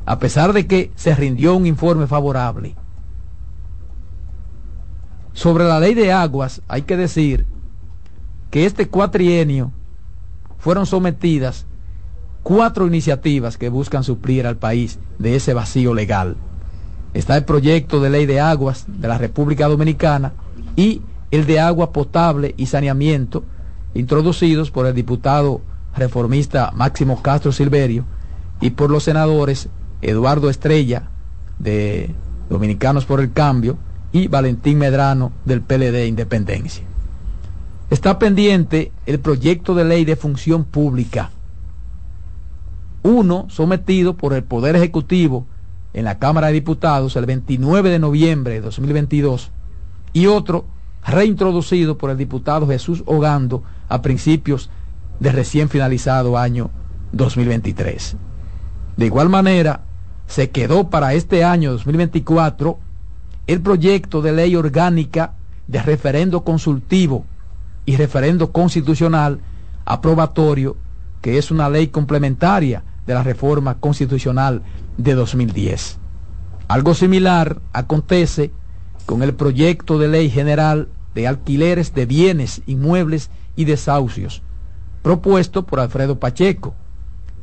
[0.06, 2.76] a pesar de que se rindió un informe favorable.
[5.34, 7.46] Sobre la ley de aguas, hay que decir
[8.50, 9.72] que este cuatrienio
[10.58, 11.66] fueron sometidas
[12.44, 16.36] cuatro iniciativas que buscan suplir al país de ese vacío legal.
[17.14, 20.34] Está el proyecto de ley de aguas de la República Dominicana
[20.76, 21.02] y
[21.32, 23.44] el de agua potable y saneamiento,
[23.94, 25.62] introducidos por el diputado
[25.96, 28.06] reformista Máximo Castro Silverio
[28.62, 29.70] y por los senadores
[30.02, 31.10] Eduardo Estrella
[31.58, 32.14] de
[32.50, 33.78] Dominicanos por el Cambio
[34.12, 36.84] y Valentín Medrano del PLD Independencia.
[37.90, 41.32] Está pendiente el proyecto de ley de función pública.
[43.02, 45.48] Uno sometido por el Poder Ejecutivo
[45.94, 49.52] en la Cámara de Diputados el 29 de noviembre de 2022
[50.14, 50.66] y otro
[51.06, 54.70] reintroducido por el diputado Jesús Ogando a principios
[55.20, 56.70] de recién finalizado año
[57.12, 58.16] 2023.
[58.98, 59.82] De igual manera,
[60.28, 62.80] se quedó para este año 2024
[63.48, 65.34] el proyecto de ley orgánica
[65.68, 67.26] de referendo consultivo
[67.86, 69.40] y referendo constitucional
[69.86, 70.78] aprobatorio,
[71.22, 74.62] que es una ley complementaria de la reforma constitucional
[75.00, 75.98] de 2010.
[76.68, 78.52] Algo similar acontece
[79.06, 84.44] con el proyecto de ley general de alquileres de bienes, inmuebles y desahucios,
[85.02, 86.76] propuesto por Alfredo Pacheco,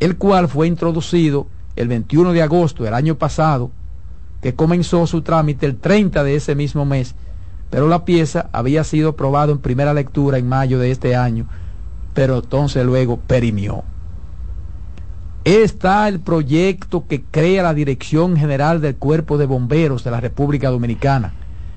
[0.00, 3.70] el cual fue introducido el 21 de agosto del año pasado,
[4.42, 7.14] que comenzó su trámite el 30 de ese mismo mes,
[7.70, 11.48] pero la pieza había sido aprobada en primera lectura en mayo de este año,
[12.12, 13.82] pero entonces luego perimió.
[15.46, 20.70] Está el proyecto que crea la Dirección General del Cuerpo de Bomberos de la República
[20.70, 21.34] Dominicana,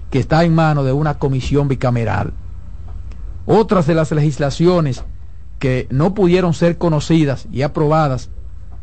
[0.10, 2.34] que está en manos de una comisión bicameral.
[3.46, 5.04] Otras de las legislaciones
[5.60, 8.32] que no pudieron ser conocidas y aprobadas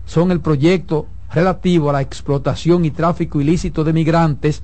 [0.04, 4.62] son el proyecto relativo a la explotación y tráfico ilícito de migrantes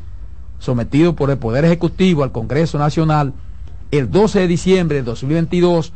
[0.60, 3.32] sometido por el Poder Ejecutivo al Congreso Nacional
[3.90, 5.92] el 12 de diciembre de 2022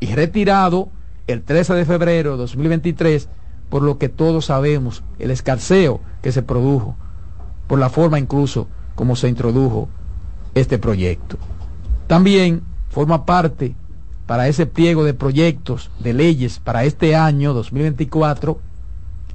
[0.00, 0.90] y retirado
[1.26, 3.28] el 13 de febrero de 2023,
[3.70, 6.96] por lo que todos sabemos el escarceo que se produjo,
[7.66, 9.88] por la forma incluso como se introdujo
[10.54, 11.38] este proyecto.
[12.06, 13.74] También forma parte
[14.26, 18.60] para ese pliego de proyectos de leyes para este año 2024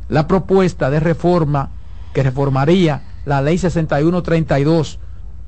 [0.09, 1.71] la propuesta de reforma
[2.13, 4.99] que reformaría la ley 6132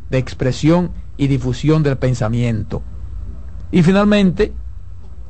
[0.10, 2.82] de expresión y difusión del pensamiento.
[3.72, 4.54] Y finalmente,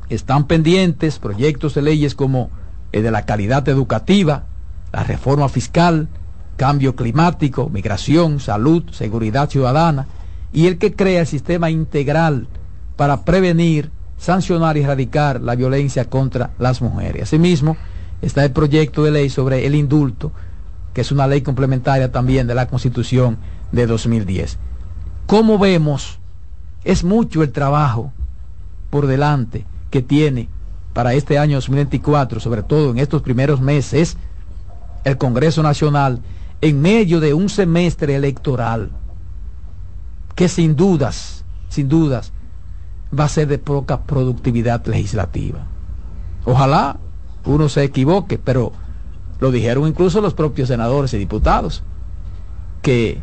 [0.09, 2.49] están pendientes proyectos de leyes como
[2.91, 4.45] de la calidad educativa,
[4.91, 6.07] la reforma fiscal,
[6.55, 10.07] cambio climático, migración, salud, seguridad ciudadana
[10.51, 12.47] y el que crea el sistema integral
[12.95, 17.23] para prevenir sancionar y erradicar la violencia contra las mujeres.
[17.23, 17.77] Asimismo,
[18.21, 20.31] está el proyecto de ley sobre el indulto,
[20.93, 23.37] que es una ley complementaria también de la Constitución
[23.71, 24.57] de 2010.
[25.27, 26.19] Como vemos,
[26.83, 28.11] es mucho el trabajo
[28.89, 30.49] por delante que tiene
[30.97, 34.17] para este año 2024, sobre todo en estos primeros meses,
[35.03, 36.21] el Congreso Nacional
[36.59, 38.89] en medio de un semestre electoral
[40.33, 42.33] que sin dudas, sin dudas,
[43.13, 45.67] va a ser de poca productividad legislativa.
[46.45, 46.97] Ojalá
[47.45, 48.71] uno se equivoque, pero
[49.39, 51.83] lo dijeron incluso los propios senadores y diputados,
[52.81, 53.21] que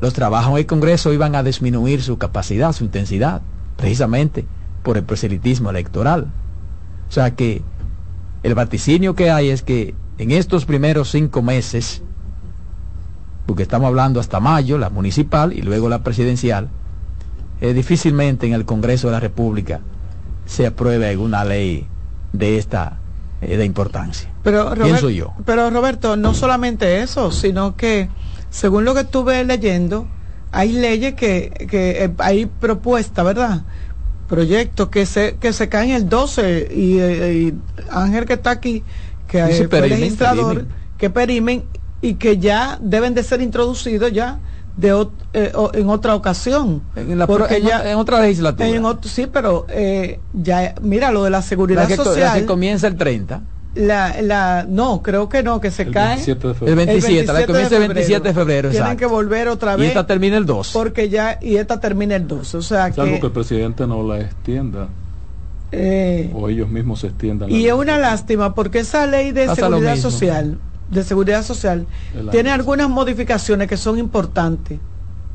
[0.00, 3.42] los trabajos en el Congreso iban a disminuir su capacidad, su intensidad,
[3.76, 4.46] precisamente
[4.84, 6.28] por el proselitismo electoral.
[7.08, 7.62] O sea que
[8.44, 12.02] el vaticinio que hay es que en estos primeros cinco meses,
[13.46, 16.68] porque estamos hablando hasta mayo, la municipal y luego la presidencial,
[17.60, 19.80] eh, difícilmente en el Congreso de la República
[20.44, 21.86] se apruebe alguna ley
[22.32, 22.98] de esta
[23.40, 24.28] eh, de importancia.
[24.42, 25.32] Pero, Pienso yo.
[25.46, 28.10] Pero Roberto, no solamente eso, sino que
[28.50, 30.06] según lo que estuve leyendo,
[30.52, 33.62] hay leyes que, que eh, hay propuestas, ¿verdad?
[34.28, 37.54] Proyectos que se, que se caen el 12 y,
[37.90, 38.82] Ángel que está aquí,
[39.28, 40.66] que es el registrador,
[40.98, 41.64] que perimen
[42.00, 44.38] y que ya deben de ser introducidos ya
[44.76, 46.82] de eh, en otra ocasión.
[46.96, 48.98] En, la, en, otra legislatura.
[49.02, 52.40] sí, pero eh, ya, mira, lo de la seguridad social.
[52.40, 53.42] que comienza el 30.
[53.74, 56.22] La, la, no, creo que no, que se cae.
[56.24, 58.70] el 27, la comienza el 27 de febrero.
[58.70, 59.86] Tienen que volver otra vez.
[59.86, 60.70] Y esta termina el 2.
[60.72, 62.54] Porque ya, y esta termina el 2.
[62.54, 63.02] O sea que.
[63.02, 64.88] que el presidente no la extienda.
[65.72, 67.50] Eh, o ellos mismos se extiendan.
[67.50, 70.58] Y es una lástima porque esa ley de seguridad social
[70.90, 71.86] de Seguridad Social
[72.30, 74.78] tiene algunas modificaciones que son importantes,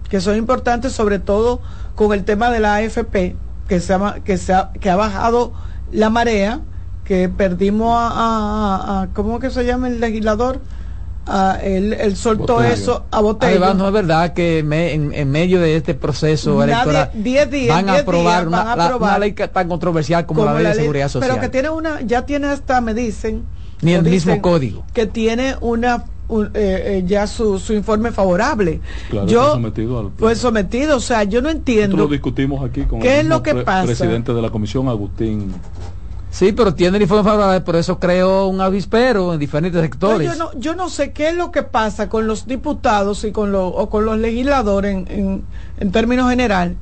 [0.10, 1.62] que son importantes sobre todo
[1.96, 3.36] con el tema de la AFP,
[3.68, 5.54] que, se ha, que, se ha, que ha bajado
[5.92, 6.62] la marea,
[7.10, 10.62] que perdimos a, a, ¿cómo que se llama el legislador?
[11.64, 13.74] él, soltó eso a Botello.
[13.74, 17.10] no es verdad que en, medio de este proceso electoral
[17.68, 21.32] van, a aprobar una, ley tan controversial como, la ley de seguridad social.
[21.32, 23.44] Pero que tiene una, ya tiene hasta, me dicen,
[23.82, 24.86] ni el mismo código.
[24.94, 28.82] Que tiene una eh, eh, ya su, su, informe favorable.
[29.26, 31.98] yo fue sometido, al, fue sometido, o sea, yo no entiendo.
[31.98, 33.88] lo discutimos aquí con ¿Qué el es lo que pasa?
[33.88, 35.52] presidente de la comisión, Agustín.
[36.32, 40.30] Sí, pero tiene el informe favorable, por eso creo un avispero en diferentes sectores.
[40.32, 43.52] yo, no, yo no sé qué es lo que pasa con los diputados y con,
[43.52, 45.44] los o con los legisladores en, en,
[45.80, 46.78] en términos general,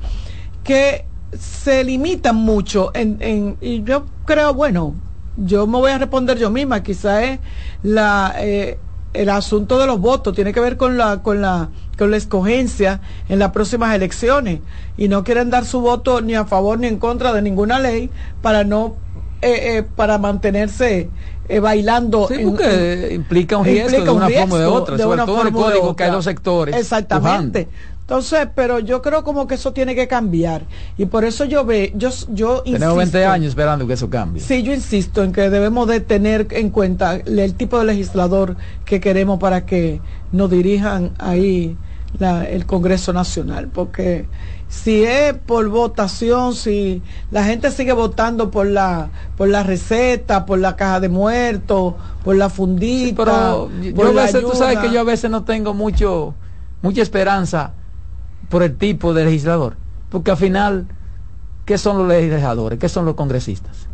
[0.64, 1.06] que
[1.38, 4.96] se limitan mucho en, en, y yo creo, bueno,
[5.38, 7.40] yo me voy a responder yo misma, quizá es
[7.84, 8.80] la, eh,
[9.14, 13.02] el asunto de los votos, tiene que ver con la, con la, con la escogencia
[13.30, 14.60] en las próximas elecciones
[14.98, 18.10] y no quieren dar su voto ni a favor ni en contra de ninguna ley
[18.42, 18.96] para no,
[19.42, 21.10] eh, eh, para mantenerse
[21.62, 22.28] bailando.
[22.28, 25.54] Sí, porque implica un riesgo de una forma o de otra, sobre todo en el
[25.54, 26.76] código que hay dos sectores.
[26.76, 27.68] Exactamente.
[28.08, 30.66] Entonces, pero yo creo como que eso tiene que cambiar.
[30.98, 34.42] Y por eso yo ve, yo, yo Tenemos 20 años esperando que eso cambie.
[34.42, 39.02] Sí, yo insisto en que debemos de tener en cuenta el tipo de legislador que
[39.02, 40.00] queremos para que
[40.32, 41.76] nos dirijan ahí
[42.50, 43.68] el Congreso Nacional.
[43.68, 44.26] Porque
[44.70, 47.02] si es por votación, si
[47.32, 51.94] la gente sigue votando por la por la receta, por la caja de muertos,
[52.24, 55.74] por la fundita, pero yo, a veces, tú sabes que yo a veces no tengo
[55.74, 56.36] mucho
[56.82, 57.74] mucha esperanza
[58.50, 59.76] por el tipo de legislador.
[60.10, 60.88] Porque al final,
[61.66, 62.80] ¿qué son los legisladores?
[62.80, 63.88] ¿Qué son los congresistas?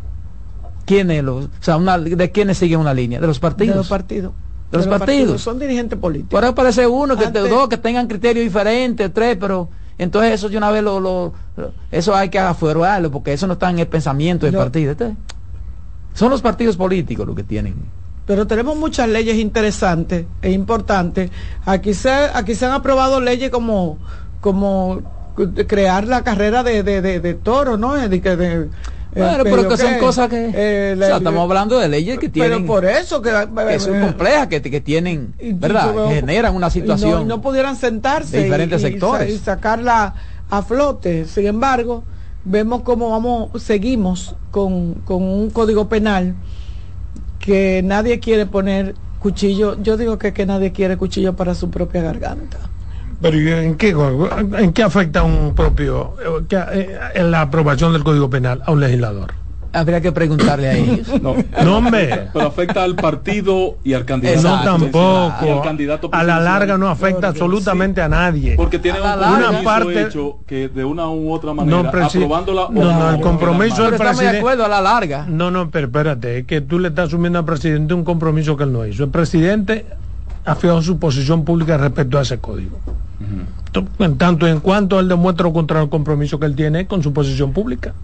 [0.84, 3.20] ¿Quiénes los, o sea, ¿De quiénes siguen una línea?
[3.20, 3.74] ¿De los partidos?
[3.74, 4.32] De los partidos.
[4.70, 5.40] De, los, partidos.
[5.40, 6.34] Son dirigentes políticos.
[6.34, 9.68] Ahora parece uno, que dos, que tengan criterios diferentes, tres, pero
[9.98, 11.32] entonces eso de una vez lo, lo,
[11.90, 14.92] eso hay que afuerarlo, porque eso no está en el pensamiento del partido.
[14.92, 15.14] Este,
[16.14, 17.74] son los partidos políticos los que tienen
[18.26, 21.30] pero tenemos muchas leyes interesantes e importantes.
[21.66, 23.98] Aquí se, aquí se han aprobado leyes como
[24.40, 25.02] como
[25.66, 27.94] crear la carrera de, de, de, toro, ¿no?
[27.94, 28.68] De, de,
[29.14, 30.50] bueno, pero que son cosas que...
[30.54, 32.62] Eh, estamos hablando de leyes que tienen...
[32.62, 33.30] Pero por eso que...
[33.68, 35.94] que son complejas, que, que tienen, ¿verdad?
[35.94, 37.22] que generan una situación...
[37.22, 39.32] Y no, pudieran sentarse diferentes sectores.
[39.32, 40.14] Y, sacarla
[40.50, 41.24] a flote.
[41.26, 42.04] Sin embargo,
[42.44, 46.34] vemos cómo vamos, seguimos con, con un código penal
[47.38, 49.80] que nadie quiere poner cuchillo.
[49.82, 52.58] Yo digo que, que nadie quiere cuchillo para su propia garganta.
[53.24, 53.96] Pero ¿en qué,
[54.58, 56.12] ¿en qué afecta un propio,
[56.50, 59.32] eh, en la aprobación del Código Penal a un legislador?
[59.72, 61.08] Habría que preguntarle a ellos.
[61.22, 64.42] No, no Pero afecta al partido y al candidato.
[64.42, 65.62] no tampoco.
[66.12, 68.56] a la larga no afecta absolutamente a nadie.
[68.56, 73.10] Porque tiene una parte hecho que de una u otra manera no, aprobándola no, no,
[73.14, 74.32] el compromiso del presidente.
[74.32, 75.24] de acuerdo a la larga.
[75.26, 78.64] No, no, pero espérate, es que tú le estás asumiendo al presidente un compromiso que
[78.64, 79.02] él no hizo.
[79.02, 79.86] El presidente
[80.44, 82.78] ha fijado su posición pública respecto a ese código.
[83.98, 87.52] En tanto en cuanto él demuestra contra el compromiso que él tiene con su posición
[87.52, 87.94] pública.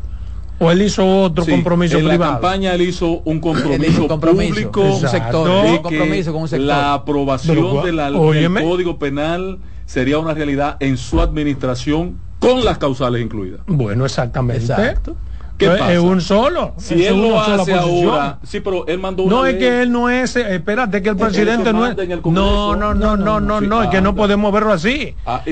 [0.58, 2.32] ¿O él hizo otro compromiso en privado?
[2.32, 6.66] la campaña él hizo un compromiso, público un sector, un compromiso con un sector.
[6.66, 13.60] La aprobación del Código Penal sería una realidad en su administración con las causales incluidas.
[13.66, 14.64] Bueno, exactamente.
[14.64, 15.16] Exacto.
[15.60, 16.74] Es un solo.
[16.78, 20.36] Si él lo hace ahora, sí, pero él mandó No es que él no es,
[20.36, 21.96] eh, espérate que el presidente no es.
[22.24, 25.14] No, no, no, no, no, no, es que no podemos verlo así.
[25.26, 25.42] Ah,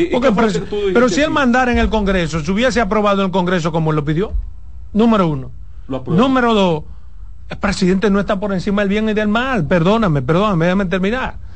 [0.93, 4.05] pero si él mandara en el Congreso, si hubiese aprobado en el Congreso como lo
[4.05, 4.33] pidió,
[4.93, 5.51] número uno.
[6.07, 6.85] Número dos,
[7.49, 9.67] el presidente no está por encima del bien y del mal.
[9.67, 11.48] Perdóname, perdóname, déjame terminar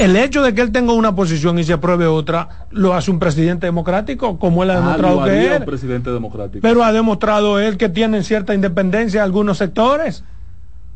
[0.00, 3.18] el hecho de que él tenga una posición y se apruebe otra, lo hace un
[3.18, 5.60] presidente democrático, como él ha ah, demostrado que es.
[5.60, 6.62] presidente democrático.
[6.62, 10.24] Pero ha demostrado él que tiene cierta independencia en algunos sectores,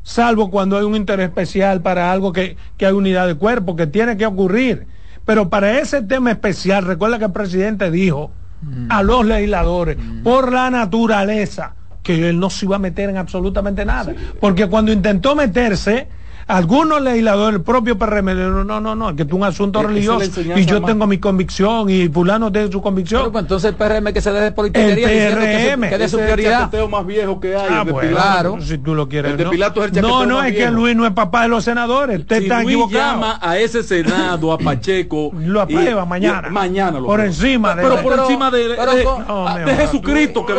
[0.02, 3.86] salvo cuando hay un interés especial para algo que, que hay unidad de cuerpo, que
[3.86, 4.86] tiene que ocurrir.
[5.26, 8.30] Pero para ese tema especial, recuerda que el presidente dijo
[8.62, 8.86] mm.
[8.88, 10.22] a los legisladores, mm.
[10.22, 14.14] por la naturaleza, que él no se iba a meter en absolutamente nada.
[14.40, 16.08] Porque cuando intentó meterse,
[16.46, 20.66] algunos legisladores, el propio PRM, no, no, no, no, que es un asunto religioso y
[20.66, 23.30] yo tengo mi convicción y fulano tiene su convicción.
[23.32, 26.74] Pues, entonces el PRM que se deje politiquería el PRM, que, de su prioridad.
[26.74, 27.68] El más viejo que hay.
[27.70, 28.58] Ah, bueno, claro.
[28.60, 29.32] Si tú lo quieres.
[29.32, 31.64] El de Pilato es el No, no, es que Luis no es papá de los
[31.64, 32.20] senadores.
[32.20, 33.12] Usted está Luis equivocado.
[33.14, 35.30] llama a ese Senado, a Pacheco.
[35.34, 36.50] lo aprueba mañana.
[36.50, 37.82] mañana lo Por encima de.
[37.82, 40.54] Pero por encima de, de, Jesucristo que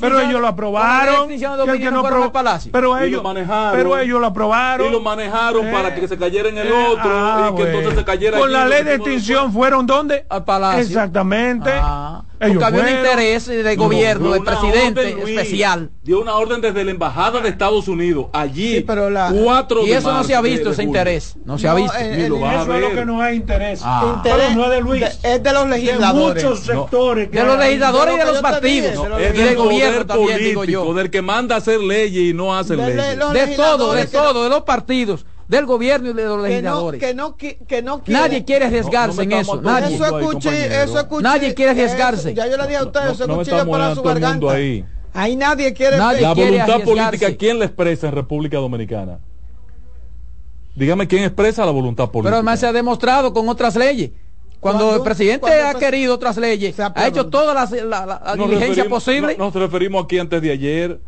[0.00, 1.28] Pero ellos lo aprobaron.
[2.72, 3.22] Pero ellos
[3.72, 4.90] Pero ellos lo aprobaron.
[5.30, 8.38] Manejaron para que se cayera en el eh, otro ah, y que entonces se cayera
[8.38, 9.86] Con la ley de extinción fueron?
[10.28, 10.80] Al palacio.
[10.82, 11.70] Exactamente.
[11.72, 12.22] Ah.
[12.40, 15.90] Porque había un interés de gobierno, del presidente especial.
[16.02, 18.26] Dio una orden desde la embajada de Estados Unidos.
[18.32, 21.36] Allí, pero la, cuatro Y eso no se ha visto, ese interés.
[21.44, 21.96] No se ha visto.
[21.98, 23.80] eso es lo que no hay interés.
[23.84, 24.14] Ah.
[24.16, 25.04] Interés no es de Luis.
[25.22, 26.42] es de los legisladores.
[26.42, 27.30] De muchos sectores.
[27.30, 29.20] de los legisladores y de los partidos.
[29.20, 30.94] Es del gobierno también, digo yo.
[30.94, 33.18] Del que manda a hacer leyes y no hace leyes.
[33.32, 37.00] De todo, de todo, de los partidos del gobierno y de los legisladores.
[37.00, 39.60] Que no, que no, Nadie quiere arriesgarse en eso.
[39.60, 39.96] Nadie.
[39.96, 41.22] Eso escuché, eso escuché.
[41.24, 42.34] Nadie quiere arriesgarse.
[42.34, 44.52] ya yo le dije a ustedes, eso es para su garganta.
[44.52, 44.84] Ahí.
[45.12, 45.98] ahí nadie quiere.
[45.98, 49.18] Nadie la voluntad política, ¿quién la expresa en República Dominicana?
[50.76, 52.28] Dígame quién expresa la voluntad política.
[52.28, 54.12] Pero además se ha demostrado con otras leyes.
[54.60, 59.36] Cuando el presidente ha querido otras leyes, ha hecho toda la, la, diligencia posible.
[59.36, 61.00] nos referimos aquí antes de ayer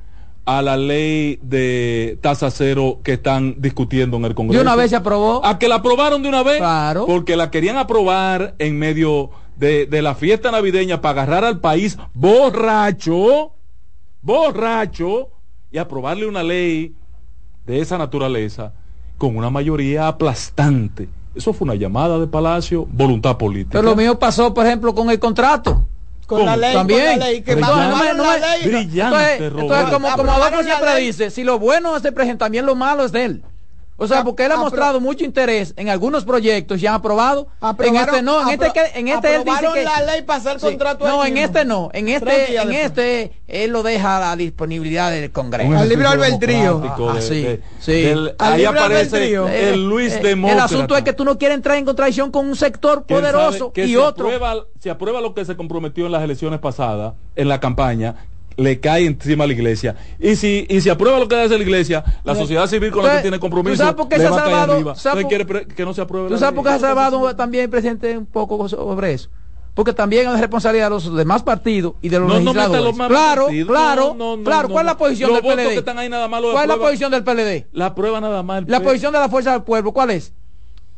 [0.44, 4.62] a la ley de tasa cero que están discutiendo en el Congreso.
[4.62, 5.44] De una vez se aprobó.
[5.44, 6.58] A que la aprobaron de una vez.
[6.58, 7.06] Claro.
[7.06, 11.98] Porque la querían aprobar en medio de, de la fiesta navideña para agarrar al país
[12.14, 13.52] borracho,
[14.20, 15.30] borracho,
[15.70, 16.94] y aprobarle una ley
[17.64, 18.72] de esa naturaleza
[19.18, 21.08] con una mayoría aplastante.
[21.34, 23.78] Eso fue una llamada de Palacio, voluntad política.
[23.78, 25.86] Pero lo mío pasó, por ejemplo, con el contrato
[26.36, 27.10] con la ley, También.
[27.10, 28.68] Con la ley, que no, la ley.
[28.68, 32.66] Brillante, entonces, entonces como, como Adolfo siempre dice, si lo bueno es de presidente, también
[32.66, 33.42] lo malo es de él.
[33.96, 37.48] O sea, porque él ha mostrado mucho interés en algunos proyectos ya aprobado.
[37.78, 40.58] En este no, en este que en este él dice que la ley para hacer
[40.58, 41.06] contrato.
[41.06, 45.30] No, en este no, en este en este él lo deja a la disponibilidad del
[45.30, 45.76] Congreso.
[45.76, 46.82] Al libre albedrío.
[46.82, 48.12] Ah, sí, sí.
[48.38, 52.30] ahí aparece el Luis de El asunto es que tú no quieres entrar en contradicción
[52.30, 54.26] con un sector poderoso y otro.
[54.26, 58.16] Aprueba, se aprueba lo que se comprometió en las elecciones pasadas, en la campaña,
[58.62, 59.96] le cae encima a la iglesia.
[60.18, 63.16] Y si, y si aprueba lo que hace la iglesia, la sociedad civil con la
[63.16, 64.94] que tiene compromiso, ¿tú sabes por qué se ha salvado?
[65.28, 68.26] quiere que no se apruebe ¿Tú sabes por qué se ha salvado también, presidente, un
[68.26, 69.28] poco sobre eso?
[69.74, 72.94] Porque también es responsabilidad de los demás partidos y de los legisladores.
[73.08, 74.68] claro, claro, claro.
[74.68, 75.84] ¿Cuál es la posición del PLD?
[75.84, 77.66] ¿Cuál es la posición del PLD?
[77.72, 78.64] La prueba nada más.
[78.66, 80.32] La posición de la fuerza del pueblo, ¿cuál es?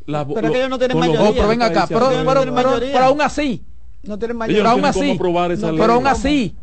[0.07, 1.33] La, pero que ellos no tienen mayoría.
[1.33, 2.07] pero venga acá, pero,
[3.05, 3.63] aún así.
[4.03, 4.63] No tienen mayoría.
[4.63, 5.19] Pero aún así.
[5.79, 6.55] Pero aún así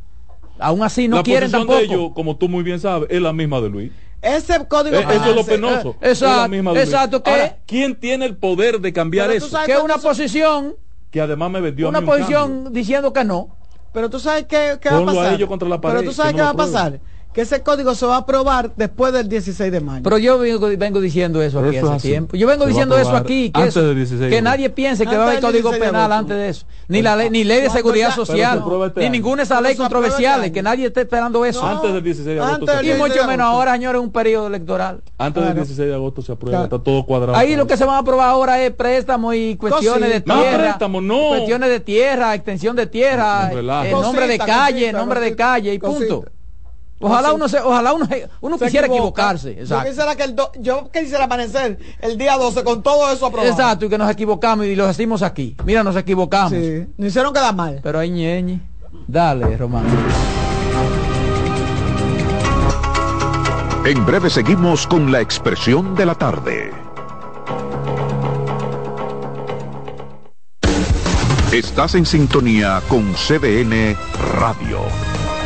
[0.61, 1.79] aún así no quieren tampoco.
[1.79, 3.91] De ellos, como tú muy bien sabes, es la misma de Luis.
[4.21, 5.95] Ese código eh, eso es lo penoso.
[6.01, 9.49] Eh, exacto, exacto que ¿quién tiene el poder de cambiar eso?
[9.65, 10.75] Que es una posición
[11.09, 13.55] que además me vendió una posición diciendo que no.
[13.91, 15.37] Pero tú sabes qué, qué va a pasar.
[15.81, 16.99] Pero tú sabes qué va a pasar
[17.33, 20.03] que ese código se va a aprobar después del 16 de mayo.
[20.03, 22.35] Pero yo vengo, diciendo eso aquí hace tiempo.
[22.35, 26.11] Yo vengo diciendo eso aquí, que, que nadie piense que va a haber código penal
[26.11, 26.65] antes de eso.
[26.87, 28.63] Ni la ley, ni ley de seguridad social,
[28.97, 31.65] ni ninguna esa ley controversial, que nadie esté esperando eso.
[31.65, 32.83] antes del 16 de agosto.
[32.83, 35.01] y mucho menos ahora, señores, un periodo electoral.
[35.17, 37.37] Antes del 16 de agosto se aprueba, está todo cuadrado.
[37.37, 40.77] Ahí lo que se va a aprobar ahora es préstamos y cuestiones de tierra.
[41.01, 43.51] No, Cuestiones de tierra, extensión de tierra,
[43.91, 46.25] nombre de calle, nombre de calle y punto.
[47.01, 48.07] Ojalá uno se, ojalá uno,
[48.41, 49.65] uno quisiera equivocarse.
[49.65, 53.51] Yo quisiera que el yo quisiera amanecer el día 12 con todo eso aprobado.
[53.51, 55.55] Exacto, y que nos equivocamos y lo decimos aquí.
[55.65, 56.51] Mira, nos equivocamos.
[56.51, 57.79] Sí, nos hicieron quedar mal.
[57.81, 58.61] Pero ahí ñeñi.
[59.07, 59.85] Dale, Román.
[63.83, 66.71] En breve seguimos con la expresión de la tarde.
[71.51, 73.97] Estás en sintonía con CDN
[74.39, 75.10] Radio.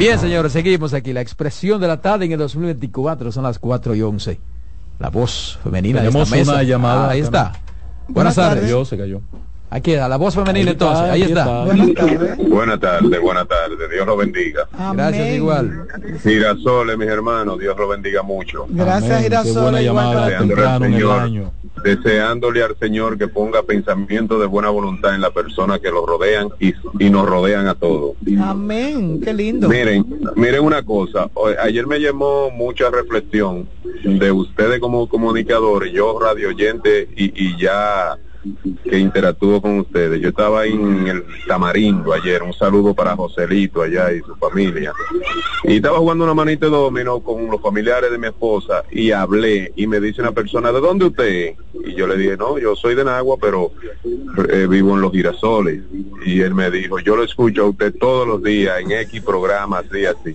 [0.00, 1.12] Bien, señores, seguimos aquí.
[1.12, 4.40] La expresión de la tarde en el 2024 son las 4 y 11.
[4.98, 7.04] La voz femenina Tenemos de esta una llamada.
[7.04, 7.52] Ah, ahí está.
[8.08, 8.66] Buenas, tardes.
[8.66, 9.20] Dios se cayó.
[9.70, 11.04] Aquí está, la voz femenina entonces.
[11.04, 11.64] ahí está.
[11.64, 12.48] Buenas tardes.
[12.48, 13.90] Buenas tardes, buenas tardes.
[13.90, 14.68] Dios lo bendiga.
[14.94, 15.86] Gracias igual.
[16.22, 18.66] Girasoles, mis hermanos, Dios lo bendiga mucho.
[18.68, 19.84] Gracias, Girasoles.
[19.84, 21.52] Llamada en el año
[21.82, 26.48] deseándole al Señor que ponga pensamiento de buena voluntad en la persona que lo rodean
[26.58, 28.16] y, y nos rodean a todos.
[28.42, 29.68] Amén, qué lindo.
[29.68, 30.04] Miren,
[30.36, 31.30] miren una cosa,
[31.62, 33.68] ayer me llamó mucha reflexión
[34.04, 38.18] de ustedes como comunicadores, yo radio oyente y, y ya
[38.84, 40.20] que interactúo con ustedes.
[40.20, 44.92] Yo estaba ahí en el Tamarindo ayer, un saludo para Joselito allá y su familia.
[45.64, 49.72] Y estaba jugando una manita de domino con los familiares de mi esposa y hablé
[49.76, 51.54] y me dice una persona, ¿de dónde usted?
[51.84, 53.72] Y yo le dije, no, yo soy de Nagua, pero
[54.48, 55.82] eh, vivo en Los Girasoles.
[56.24, 59.84] Y él me dijo, yo lo escucho a usted todos los días en X programas,
[59.86, 60.34] así, así.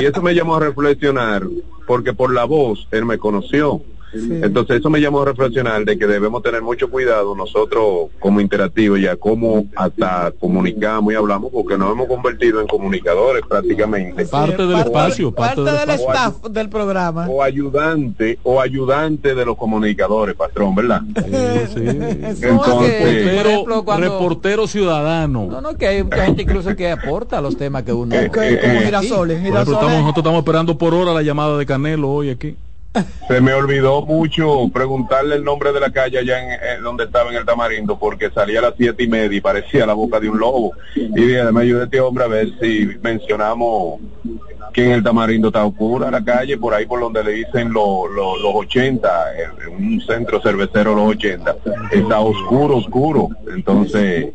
[0.00, 1.46] Y eso me llamó a reflexionar,
[1.86, 3.82] porque por la voz él me conoció
[4.12, 9.00] entonces eso me llamó a reflexionar de que debemos tener mucho cuidado nosotros como interactivos
[9.00, 14.24] ya como hasta comunicamos y hablamos porque nos hemos convertido en comunicadores prácticamente.
[14.26, 17.26] Parte del espacio, parte, del, staff del programa.
[17.28, 21.02] O ayudante o ayudante de los comunicadores, patrón, ¿verdad?
[21.16, 21.84] Sí, sí.
[22.42, 23.44] Entonces,
[23.98, 25.46] reportero ciudadano.
[25.46, 28.14] No, no, que hay, gente incluso que aporta los temas que uno...
[28.32, 32.56] como girasoles, nosotros estamos esperando por hora la llamada de Canelo hoy aquí.
[33.26, 37.36] Se me olvidó mucho preguntarle el nombre de la calle allá en, donde estaba en
[37.36, 40.38] el Tamarindo, porque salía a las siete y media y parecía la boca de un
[40.38, 40.72] lobo.
[40.94, 44.00] Y dije, me ayude este hombre a ver si mencionamos
[44.72, 48.08] que en el Tamarindo está oscura la calle, por ahí por donde le dicen los
[48.42, 49.08] 80,
[49.66, 51.56] en un centro cervecero los 80,
[51.90, 53.28] está oscuro, oscuro.
[53.52, 54.32] Entonces,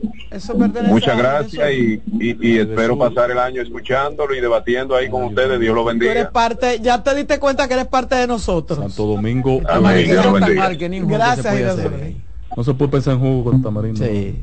[0.88, 5.60] muchas gracias y, espero pasar el año escuchándolo y debatiendo ahí con ustedes.
[5.60, 6.12] Dios lo bendiga.
[6.12, 8.80] eres parte, ya te diste cuenta que eres parte de nosotros.
[8.80, 9.60] Santo Domingo.
[9.62, 10.26] Gracias,
[12.56, 14.06] No se puede pensar en jugo con Tamarindo.
[14.06, 14.36] Sí.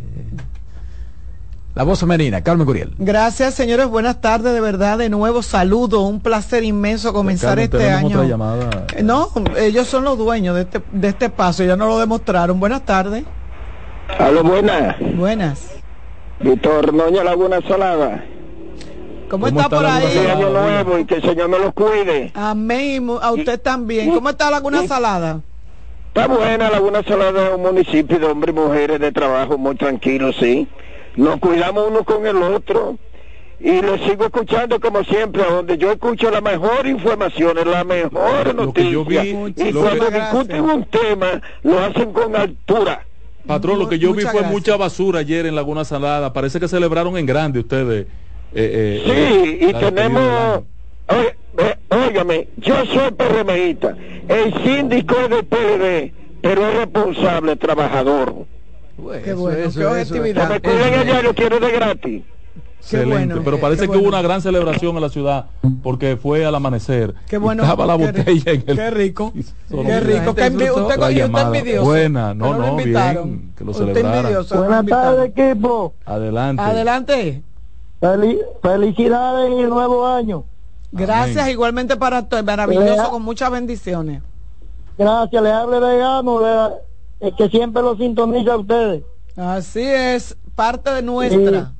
[1.74, 2.92] La voz femenina, Carmen Curiel.
[2.98, 3.88] Gracias, señores.
[3.88, 4.96] Buenas tardes, de verdad.
[4.96, 6.02] De nuevo, saludo.
[6.02, 8.22] Un placer inmenso comenzar este año.
[8.22, 12.60] Eh, no, ellos son los dueños de este, de este paso, ya no lo demostraron.
[12.60, 13.24] Buenas tardes.
[14.20, 14.96] Aló, buenas.
[15.16, 15.70] Buenas.
[16.38, 18.24] Víctor Noña Laguna Salada.
[19.28, 20.16] ¿Cómo, está, por ahí?
[20.28, 22.30] Año nuevo y que el Señor me los cuide.
[22.34, 23.10] Amén.
[23.20, 24.14] A usted también.
[24.14, 25.40] ¿Cómo está Laguna Salada?
[26.06, 30.32] Está buena Laguna Salada, es un municipio de hombres y mujeres de trabajo muy tranquilo,
[30.32, 30.68] sí
[31.16, 32.98] nos cuidamos uno con el otro
[33.60, 39.24] y lo sigo escuchando como siempre, donde yo escucho la mejor información, la mejor noticia.
[39.24, 43.06] y cuando discuten un tema, lo hacen con altura.
[43.46, 46.32] Patrón, lo que yo vi fue mucha basura ayer en Laguna Salada.
[46.32, 48.06] Parece que celebraron en grande ustedes.
[48.54, 50.62] Eh, eh, sí, y tenemos...
[51.90, 53.96] óigame, yo soy PRMista,
[54.28, 58.46] el síndico es de PLD, pero es responsable, trabajador
[59.22, 61.22] qué bueno, qué objetividad.
[61.22, 62.22] lo quiero de gratis.
[62.84, 65.46] Excelente, pero parece que hubo una gran celebración en la ciudad
[65.82, 67.14] porque fue al amanecer.
[67.26, 67.62] Qué bueno.
[67.62, 69.32] Estaba la botella en el Qué rico.
[69.70, 70.34] Qué rico.
[70.34, 71.84] Que usted, usted envidioso.
[71.84, 73.52] Buena, no, no, bien.
[73.56, 74.28] Que lo celebrara.
[74.54, 75.94] Buenas tardes, equipo.
[76.04, 76.62] Adelante.
[76.62, 77.42] Adelante.
[78.62, 80.44] felicidades en el nuevo año.
[80.92, 82.42] Gracias, igualmente para todo.
[82.44, 84.22] Maravilloso, con muchas bendiciones.
[84.98, 86.40] Gracias, le hable de Gano,
[87.24, 89.02] es que siempre lo sintoniza a ustedes.
[89.36, 91.72] Así es, parte de nuestra.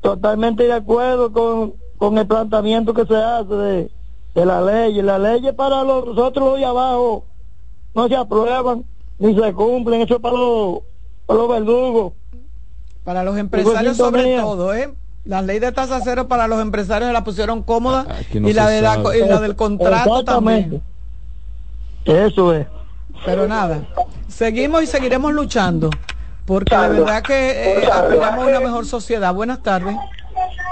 [0.00, 3.90] totalmente de acuerdo con, con el planteamiento que se hace de,
[4.34, 5.02] de la ley.
[5.02, 7.24] Las leyes para los, nosotros los de abajo
[7.94, 8.84] no se aprueban
[9.18, 10.02] ni se cumplen.
[10.02, 10.78] Eso es para los,
[11.26, 12.12] para los verdugos.
[13.04, 14.94] Para los empresarios sobre todo, ¿eh?
[15.24, 19.00] La ley de tasa cero para los empresarios la pusieron cómoda y, la de la,
[19.16, 20.82] y la del contrato también.
[22.04, 22.66] Eso es.
[23.24, 23.82] Pero nada,
[24.28, 25.90] seguimos y seguiremos luchando
[26.46, 29.32] porque de verdad que eh, aspiramos a una mejor sociedad.
[29.32, 29.96] Buenas tardes.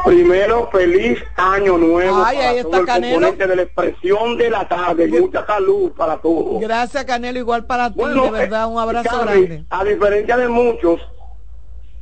[0.04, 2.22] Primero, feliz año nuevo.
[2.24, 3.32] Ay, ahí está Canelo.
[3.32, 5.06] de la expresión de la tarde.
[5.08, 6.60] Mucha salud para todos.
[6.60, 7.38] Gracias, Canelo.
[7.38, 8.66] Igual para ti, de verdad.
[8.66, 9.64] Un abrazo grande.
[9.70, 11.00] A diferencia de muchos,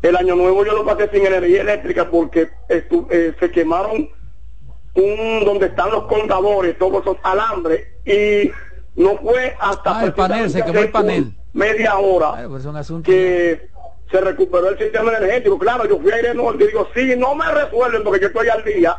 [0.02, 4.08] el año nuevo yo lo pasé sin energía eléctrica porque eh, se quemaron
[4.94, 7.86] un donde están los contadores, todos esos alambres.
[8.06, 8.50] Y
[8.98, 10.00] no fue hasta...
[10.00, 11.32] Ah, el panel, se quemó el panel.
[11.52, 12.64] Media hora pues
[13.02, 13.70] que
[14.10, 15.58] se recuperó el sistema energético.
[15.58, 18.48] Claro, yo fui a Aire Norte y digo, sí, no me resuelven porque yo estoy
[18.48, 18.96] al día.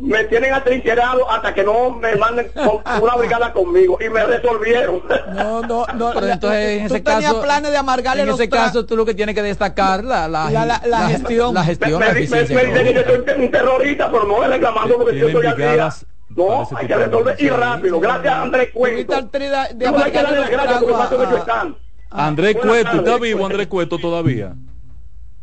[0.00, 2.50] Me tienen atrincherado hasta que no me manden
[3.00, 5.02] una brigada conmigo y me resolvieron.
[5.32, 6.10] No, no, no.
[6.14, 9.36] Pero entonces en ese caso, planes de amargarle en ese caso tú lo que tienes
[9.36, 11.54] que destacar la, la, la, gestión.
[11.54, 15.28] La gestión, me, dicen que yo soy un terrorista, pero no es reclamando porque yo
[15.28, 15.90] estoy al día.
[16.36, 18.00] No, hay que resolver y rápido.
[18.00, 19.12] Gracias, Andrés Cueto.
[19.12, 21.76] No hay que darle las gracias por el que están.
[22.10, 24.54] Andrés Cueto, ¿está vivo Andrés Cueto todavía?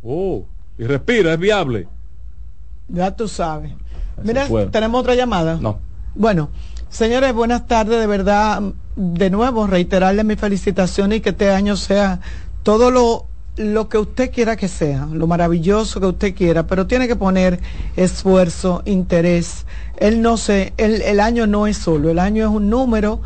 [0.02, 0.46] Oh,
[0.78, 1.88] y respira, es viable.
[2.88, 3.72] Ya tú sabes.
[4.22, 5.58] Mira, ¿tenemos otra llamada?
[5.60, 5.78] No.
[6.14, 6.50] Bueno,
[6.88, 7.98] señores, buenas tardes.
[8.00, 8.62] De verdad,
[8.96, 12.20] de nuevo, reiterarle mi felicitación y que este año sea
[12.62, 17.06] todo lo, lo que usted quiera que sea, lo maravilloso que usted quiera, pero tiene
[17.06, 17.60] que poner
[17.96, 19.66] esfuerzo, interés.
[19.98, 23.20] Él no sé, el, el año no es solo, el año es un número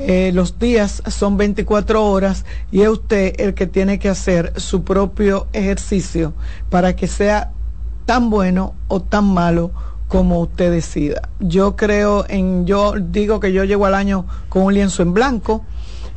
[0.00, 4.84] eh, los días son 24 horas y es usted el que tiene que hacer su
[4.84, 6.34] propio ejercicio
[6.70, 7.50] para que sea
[8.06, 9.72] tan bueno o tan malo
[10.06, 11.28] como usted decida.
[11.40, 15.64] Yo creo en, yo digo que yo llego al año con un lienzo en blanco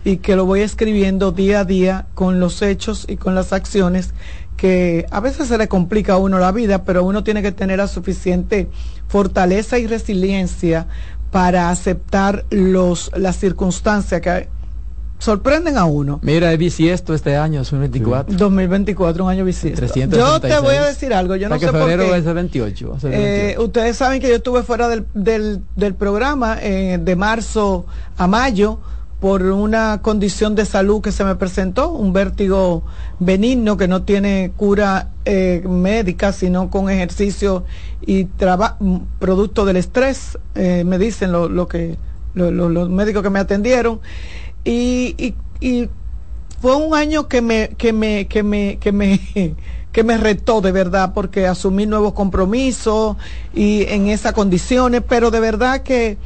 [0.04, 4.14] y que lo voy escribiendo día a día con los hechos y con las acciones
[4.58, 7.80] que a veces se le complica a uno la vida, pero uno tiene que tener
[7.80, 8.70] la suficiente
[9.08, 10.88] fortaleza y resiliencia
[11.32, 14.50] para aceptar los, las circunstancias que
[15.18, 16.20] sorprenden a uno.
[16.22, 18.36] Mira, es bisiesto este año, 2024.
[18.36, 19.86] 2024, un año bisiesto.
[19.96, 22.18] Yo te voy a decir algo, yo no sé por qué.
[22.18, 27.16] Es 28, eh, ustedes saben que yo estuve fuera del, del, del programa eh, de
[27.16, 27.86] marzo
[28.18, 28.80] a mayo
[29.22, 32.82] por una condición de salud que se me presentó, un vértigo
[33.20, 37.64] benigno que no tiene cura eh, médica, sino con ejercicio
[38.04, 38.26] y
[39.20, 42.00] producto del estrés, eh, me dicen lo, que
[42.34, 44.00] los médicos que me atendieron.
[44.66, 45.90] Y, y,
[46.60, 49.20] fue un año que me, que me, que me, que me,
[49.92, 53.18] que me retó de verdad, porque asumí nuevos compromisos
[53.54, 56.18] y en esas condiciones, pero de verdad que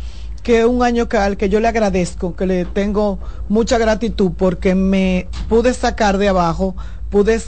[0.45, 3.17] que un año que, al que yo le agradezco, que le tengo
[3.49, 6.75] mucha gratitud porque me pude sacar de abajo,
[7.09, 7.41] pude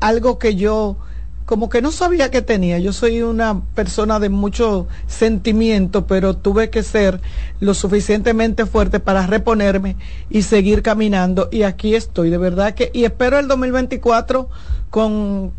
[0.00, 0.98] algo que yo
[1.46, 2.78] como que no sabía que tenía.
[2.78, 7.22] Yo soy una persona de mucho sentimiento, pero tuve que ser
[7.58, 9.96] lo suficientemente fuerte para reponerme
[10.28, 11.48] y seguir caminando.
[11.50, 14.50] Y aquí estoy, de verdad que, y espero el 2024
[14.90, 15.52] con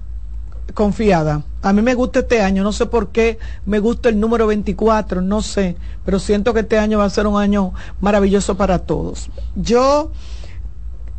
[0.74, 1.44] confiada.
[1.62, 5.22] A mí me gusta este año, no sé por qué me gusta el número 24,
[5.22, 5.76] no sé,
[6.06, 9.30] pero siento que este año va a ser un año maravilloso para todos.
[9.56, 10.12] Yo,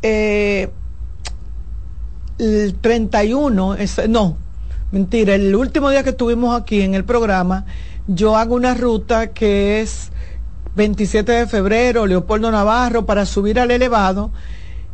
[0.03, 0.71] eh,
[2.39, 4.37] el 31, es, no,
[4.93, 7.67] mentira, el último día que estuvimos aquí en el programa,
[8.07, 10.11] yo hago una ruta que es
[10.77, 14.31] 27 de febrero, Leopoldo Navarro, para subir al elevado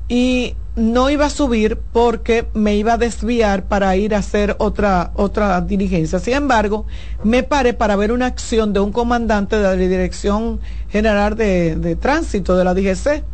[0.09, 5.13] y no iba a subir porque me iba a desviar para ir a hacer otra,
[5.15, 6.19] otra diligencia.
[6.19, 6.87] Sin embargo,
[7.23, 10.61] me paré para ver una acción de un comandante de la Dirección
[10.91, 13.25] General de, Tránsito de la DGC.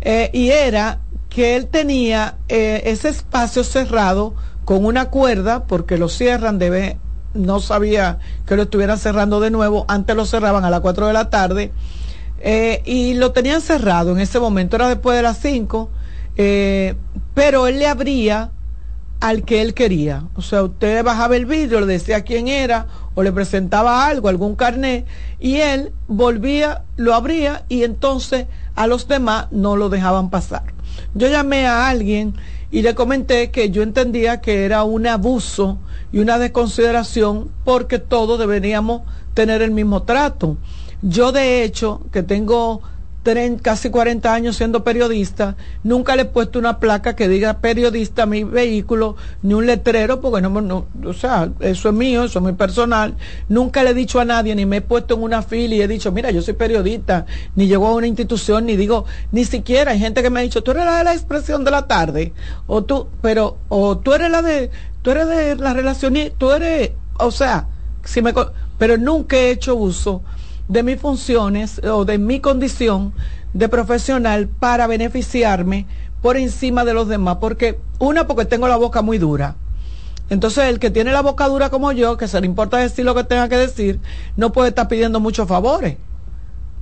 [0.00, 6.08] Eh, y era que él tenía eh, ese espacio cerrado con una cuerda, porque lo
[6.08, 6.98] cierran, debe,
[7.34, 11.12] no sabía que lo estuvieran cerrando de nuevo, antes lo cerraban a las 4 de
[11.12, 11.72] la tarde,
[12.46, 15.90] eh, y lo tenían cerrado en ese momento, era después de las 5
[16.36, 16.94] eh,
[17.32, 18.50] pero él le abría
[19.20, 20.24] al que él quería.
[20.34, 24.56] O sea, usted bajaba el vidrio, le decía quién era o le presentaba algo, algún
[24.56, 25.06] carnet,
[25.40, 30.64] y él volvía, lo abría y entonces a los demás no lo dejaban pasar.
[31.14, 32.34] Yo llamé a alguien
[32.70, 35.78] y le comenté que yo entendía que era un abuso
[36.12, 39.02] y una desconsideración porque todos deberíamos
[39.32, 40.58] tener el mismo trato.
[41.06, 42.80] Yo de hecho, que tengo
[43.60, 48.26] casi 40 años siendo periodista, nunca le he puesto una placa que diga periodista a
[48.26, 52.42] mi vehículo, ni un letrero, porque no, no, o sea, eso es mío, eso es
[52.42, 53.16] muy personal.
[53.50, 55.88] Nunca le he dicho a nadie, ni me he puesto en una fila y he
[55.88, 59.98] dicho, mira, yo soy periodista, ni llego a una institución, ni digo, ni siquiera hay
[59.98, 62.32] gente que me ha dicho, tú eres la de la expresión de la tarde,
[62.66, 64.70] o tú, pero, o tú eres la de,
[65.02, 67.68] tú eres de la relación, tú eres, o sea,
[68.22, 68.32] me,
[68.78, 70.22] pero nunca he hecho uso
[70.68, 73.12] de mis funciones o de mi condición
[73.52, 75.86] de profesional para beneficiarme
[76.22, 79.56] por encima de los demás, porque una porque tengo la boca muy dura.
[80.30, 83.14] Entonces el que tiene la boca dura como yo, que se le importa decir lo
[83.14, 84.00] que tenga que decir,
[84.36, 85.98] no puede estar pidiendo muchos favores.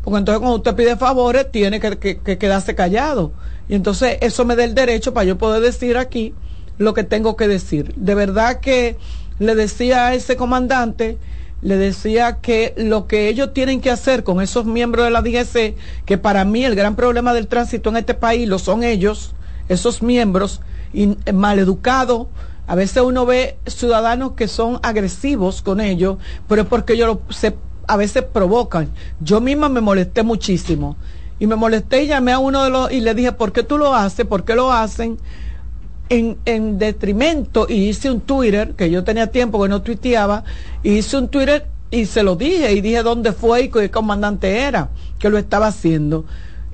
[0.03, 3.33] Porque entonces cuando usted pide favores, tiene que, que quedarse callado.
[3.69, 6.35] Y entonces eso me da el derecho para yo poder decir aquí
[6.79, 7.95] lo que tengo que decir.
[7.97, 8.97] De verdad que
[9.39, 11.19] le decía a ese comandante
[11.63, 15.77] le decía que lo que ellos tienen que hacer con esos miembros de la DGC,
[16.05, 19.33] que para mí el gran problema del tránsito en este país lo son ellos,
[19.69, 20.61] esos miembros
[20.93, 22.27] y, eh, maleducados.
[22.67, 26.17] A veces uno ve ciudadanos que son agresivos con ellos,
[26.49, 27.55] pero es porque ellos se,
[27.87, 28.91] a veces provocan.
[29.21, 30.97] Yo misma me molesté muchísimo.
[31.39, 33.77] Y me molesté y llamé a uno de los y le dije, ¿por qué tú
[33.79, 34.27] lo haces?
[34.27, 35.19] ¿Por qué lo hacen?
[36.13, 40.45] En, detrimento y hice un Twitter, que yo tenía tiempo que no tuiteaba,
[40.83, 44.91] hice un Twitter y se lo dije y dije dónde fue y qué comandante era
[45.19, 46.25] que lo estaba haciendo.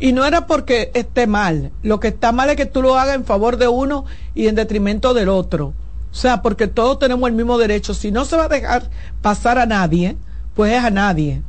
[0.01, 3.17] Y no era porque esté mal, lo que está mal es que tú lo hagas
[3.17, 4.05] en favor de uno
[4.35, 5.75] y en detrimento del otro.
[6.11, 7.95] O sea, porque todos tenemos el mismo derecho.
[7.95, 8.91] Si no se va a dejar
[9.23, 10.17] pasar a nadie,
[10.55, 11.43] pues es a nadie.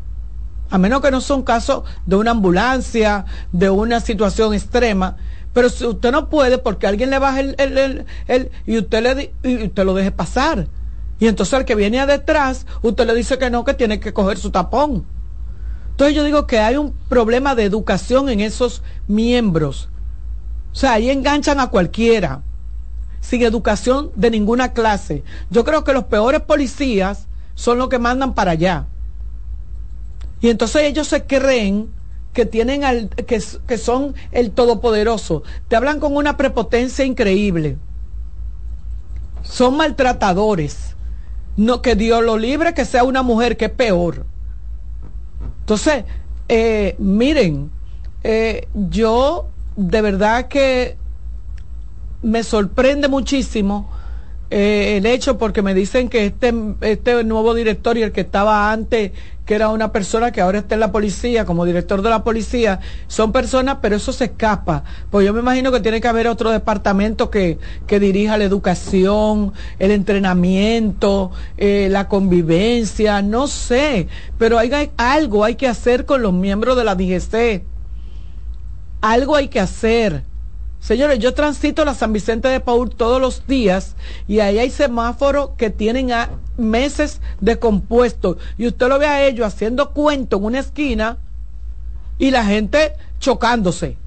[0.70, 5.16] A menos que no sea un caso de una ambulancia, de una situación extrema,
[5.54, 9.34] pero si usted no puede porque alguien le baja el, el, el, y usted le
[9.44, 10.68] y usted lo deje pasar.
[11.20, 14.38] Y entonces al que viene detrás, usted le dice que no, que tiene que coger
[14.38, 15.06] su tapón.
[15.92, 19.90] Entonces yo digo que hay un problema de educación en esos miembros.
[20.72, 22.42] O sea, ahí enganchan a cualquiera,
[23.20, 25.24] sin educación de ninguna clase.
[25.50, 28.86] Yo creo que los peores policías son los que mandan para allá.
[30.40, 31.90] Y entonces ellos se creen
[32.34, 35.44] que tienen al, que, que son el todopoderoso.
[35.68, 37.78] Te hablan con una prepotencia increíble.
[39.44, 40.96] Son maltratadores.
[41.58, 44.26] No, que Dios lo libre que sea una mujer, que es peor.
[45.62, 46.06] Entonces,
[46.48, 47.70] eh, miren,
[48.24, 50.98] eh, yo de verdad que
[52.22, 53.90] me sorprende muchísimo
[54.52, 58.72] eh, el hecho porque me dicen que este, este nuevo director y el que estaba
[58.72, 59.12] antes,
[59.46, 62.80] que era una persona que ahora está en la policía, como director de la policía,
[63.08, 64.84] son personas, pero eso se escapa.
[65.12, 69.54] Pues yo me imagino que tiene que haber otro departamento que, que dirija la educación,
[69.78, 74.08] el entrenamiento, eh, la convivencia, no sé,
[74.38, 74.60] pero
[74.98, 77.64] algo hay que hacer con los miembros de la DGC.
[79.02, 80.24] Algo hay que hacer
[80.80, 83.96] Señores, yo transito la San Vicente de Paul todos los días
[84.28, 88.38] y ahí hay semáforos que tienen a meses de compuesto.
[88.58, 91.18] Y usted lo ve a ellos haciendo cuento en una esquina
[92.18, 93.98] y la gente chocándose.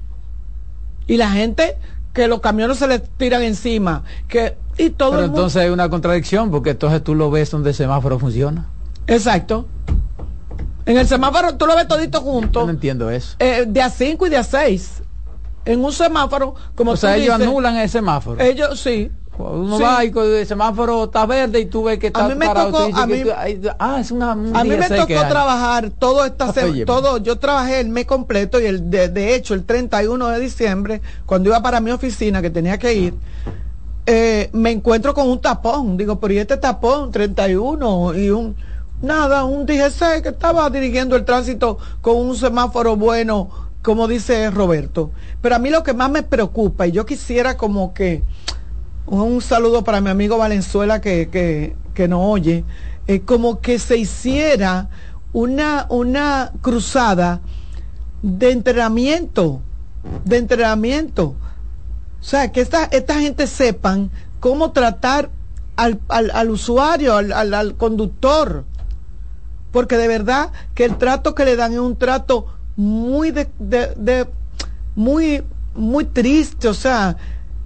[1.07, 1.77] Y la gente
[2.11, 4.03] que los camiones se les tiran encima.
[4.27, 7.75] Que, y todo Pero entonces hay una contradicción porque entonces tú lo ves donde el
[7.75, 8.67] semáforo funciona.
[9.05, 9.67] Exacto.
[10.85, 12.65] En el semáforo tú lo ves todito junto.
[12.65, 13.35] no entiendo eso.
[13.39, 15.03] Eh, de a 5 y de a 6
[15.65, 18.41] en un semáforo, como o sea, ellos anulan el semáforo.
[18.41, 19.11] Ellos sí.
[19.37, 22.47] Uno va y el semáforo está verde y tú ves que está a mí me
[22.47, 23.23] Tocó, a mí,
[23.79, 26.53] ah, es una, a mí me tocó trabajar todo esta
[26.85, 31.49] todo, yo trabajé el mes completo y el de, hecho el 31 de diciembre, cuando
[31.49, 33.15] iba para mi oficina que tenía que ir,
[34.05, 35.97] eh, me encuentro con un tapón.
[35.97, 37.11] Digo, pero ¿y este tapón?
[37.11, 38.55] 31 y un
[39.01, 43.49] nada, un DGC que estaba dirigiendo el tránsito con un semáforo bueno
[43.83, 45.11] como dice Roberto.
[45.41, 48.23] Pero a mí lo que más me preocupa, y yo quisiera como que,
[49.05, 52.63] un saludo para mi amigo Valenzuela que, que, que no oye,
[53.25, 54.89] como que se hiciera
[55.33, 57.41] una, una cruzada
[58.21, 59.61] de entrenamiento,
[60.23, 61.35] de entrenamiento.
[62.21, 65.29] O sea, que esta, esta gente sepan cómo tratar
[65.75, 68.63] al, al, al usuario, al, al, al conductor.
[69.73, 74.27] Porque de verdad que el trato que le dan es un trato muy de, de,
[74.95, 75.43] muy
[75.75, 77.17] muy triste, o sea,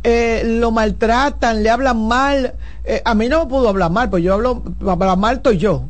[0.03, 2.53] eh, lo maltratan, le hablan mal.
[2.85, 5.84] Eh, a mí no me pudo hablar mal, pues yo hablo, hablar mal estoy yo.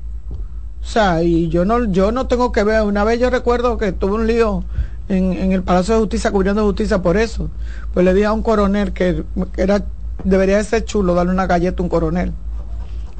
[0.81, 2.81] O sea, y yo no, yo no tengo que ver.
[2.84, 4.64] Una vez yo recuerdo que tuve un lío
[5.10, 7.49] en, en el Palacio de Justicia, cubriendo justicia por eso.
[7.94, 9.23] Pues le dije a un coronel que,
[9.57, 9.84] era,
[10.23, 12.34] debería de ser chulo darle una galleta a un coronel.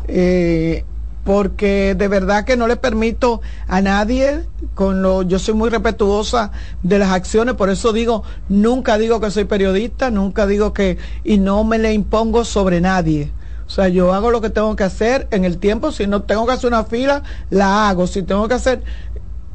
[0.08, 0.86] Eh,
[1.28, 4.46] porque de verdad que no le permito a nadie
[4.76, 9.30] con lo yo soy muy respetuosa de las acciones por eso digo nunca digo que
[9.30, 13.34] soy periodista nunca digo que y no me le impongo sobre nadie.
[13.66, 16.46] O sea yo hago lo que tengo que hacer en el tiempo si no tengo
[16.46, 18.84] que hacer una fila la hago si tengo que hacer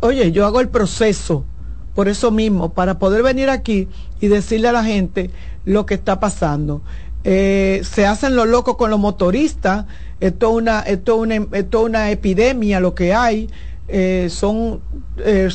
[0.00, 1.46] oye yo hago el proceso
[1.94, 3.88] por eso mismo para poder venir aquí
[4.20, 5.30] y decirle a la gente
[5.64, 6.82] lo que está pasando.
[7.24, 9.86] Eh, se hacen los locos con los motoristas
[10.22, 13.50] esto es una, esto una, esto una epidemia lo que hay.
[13.88, 14.80] Eh, son,
[15.18, 15.48] eh,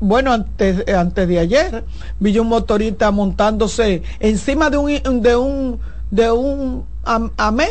[0.00, 1.84] bueno, antes, antes de ayer
[2.18, 5.78] vi un motorista montándose encima de un, de un,
[6.10, 7.68] de un amé,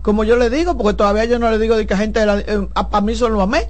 [0.00, 3.00] como yo le digo, porque todavía yo no le digo de que gente, eh, para
[3.02, 3.68] mí son los amé,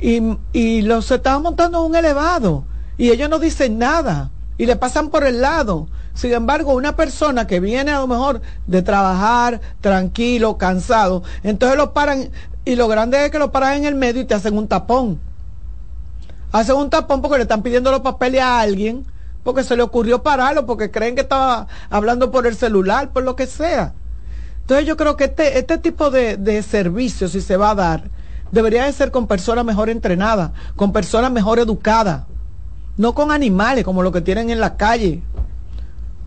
[0.00, 0.20] y,
[0.52, 2.64] y los se estaban montando en un elevado,
[2.98, 5.88] y ellos no dicen nada, y le pasan por el lado.
[6.14, 11.92] Sin embargo, una persona que viene a lo mejor de trabajar tranquilo, cansado, entonces lo
[11.92, 12.30] paran
[12.64, 15.20] y lo grande es que lo paran en el medio y te hacen un tapón.
[16.52, 19.04] Hacen un tapón porque le están pidiendo los papeles a alguien,
[19.42, 23.36] porque se le ocurrió pararlo, porque creen que estaba hablando por el celular, por lo
[23.36, 23.92] que sea.
[24.60, 28.04] Entonces yo creo que este, este tipo de, de servicio, si se va a dar,
[28.50, 32.22] debería de ser con personas mejor entrenadas, con personas mejor educadas,
[32.96, 35.22] no con animales como lo que tienen en la calle.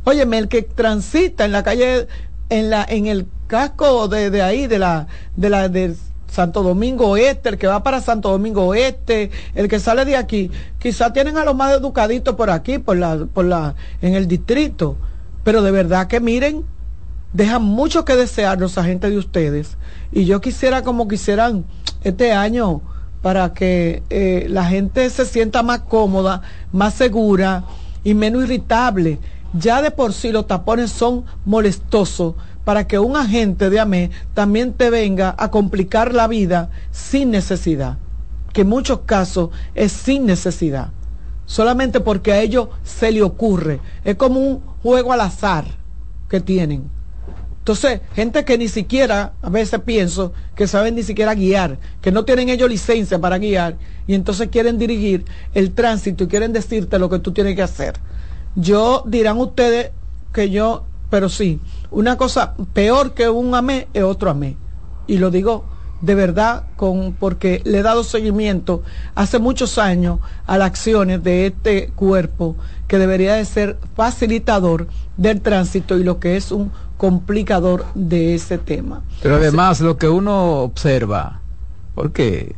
[0.03, 2.07] Óyeme, el que transita en la calle,
[2.49, 5.95] en la, en el casco de, ahí, de la, de la, de
[6.31, 10.51] Santo Domingo Oeste, el que va para Santo Domingo Oeste, el que sale de aquí,
[10.79, 14.97] quizá tienen a los más educaditos por aquí, por la, por la, en el distrito.
[15.43, 16.65] Pero de verdad que miren,
[17.33, 19.77] dejan mucho que desear los agentes de ustedes.
[20.11, 21.65] Y yo quisiera como quisieran
[22.03, 22.81] este año
[23.27, 27.65] para que eh, la gente se sienta más cómoda, más segura
[28.05, 29.19] y menos irritable.
[29.51, 34.71] Ya de por sí los tapones son molestosos para que un agente de AME también
[34.71, 37.97] te venga a complicar la vida sin necesidad,
[38.53, 40.91] que en muchos casos es sin necesidad,
[41.45, 45.65] solamente porque a ellos se le ocurre, es como un juego al azar
[46.29, 46.96] que tienen.
[47.67, 52.23] Entonces, gente que ni siquiera, a veces pienso, que saben ni siquiera guiar, que no
[52.23, 53.75] tienen ellos licencia para guiar,
[54.07, 57.95] y entonces quieren dirigir el tránsito y quieren decirte lo que tú tienes que hacer.
[58.55, 59.91] Yo dirán ustedes
[60.31, 61.59] que yo, pero sí,
[61.91, 64.55] una cosa peor que un amé es otro amé.
[65.05, 65.65] Y lo digo
[65.99, 68.83] de verdad con porque le he dado seguimiento
[69.15, 72.55] hace muchos años a las acciones de este cuerpo
[72.87, 74.87] que debería de ser facilitador
[75.17, 79.03] del tránsito y lo que es un complicador de ese tema.
[79.21, 81.41] Pero además lo que uno observa,
[81.95, 82.55] porque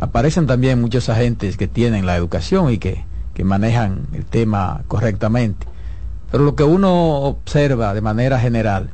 [0.00, 3.08] aparecen también muchos agentes que tienen la educación y que
[3.38, 5.64] que manejan el tema correctamente.
[6.28, 8.90] Pero lo que uno observa de manera general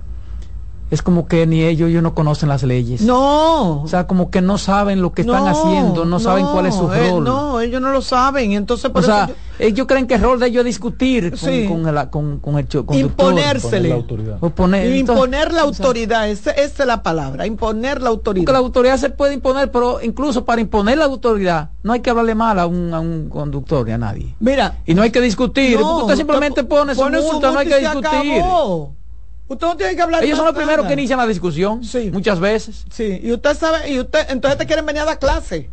[0.91, 3.01] es como que ni ellos, ellos no conocen las leyes.
[3.01, 3.83] No.
[3.83, 6.91] O sea, como que no saben lo que están haciendo, no, saben cuál es su
[6.93, 7.25] eh, rol.
[7.25, 8.53] no, ellos no lo saben.
[8.53, 11.35] Entonces, o sea, ellos creen que el rol de ellos es discutir
[11.69, 13.89] con, el, con, con el Imponérsele.
[13.89, 14.39] la autoridad.
[14.95, 18.45] imponer la autoridad, esa, es la palabra, imponer la autoridad.
[18.45, 22.11] Porque la autoridad se puede imponer, pero incluso para imponer la autoridad no hay que
[22.11, 24.35] hablarle mal a un, a un conductor ni a nadie.
[24.41, 24.79] Mira.
[24.87, 28.43] Y no hay que discutir, porque usted simplemente pone, su multa, no hay que discutir.
[29.47, 30.25] Usted no tiene que hablar.
[30.25, 31.85] Ellos son los primeros que inician la discusión.
[31.85, 32.11] Sí.
[32.11, 32.85] Muchas veces.
[32.91, 33.21] Sí.
[33.23, 35.71] Y usted sabe, y usted, entonces te quieren venir a dar clase.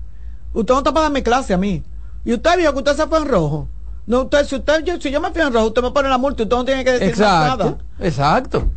[0.54, 1.84] Usted no está para darme clase a mí.
[2.26, 3.68] Y usted vio que usted se fue en rojo.
[4.06, 6.18] No, usted, si usted, yo, si yo me fui en rojo, usted me pone la
[6.18, 7.78] multa y usted no tiene que decir nada.
[8.00, 8.68] Exacto.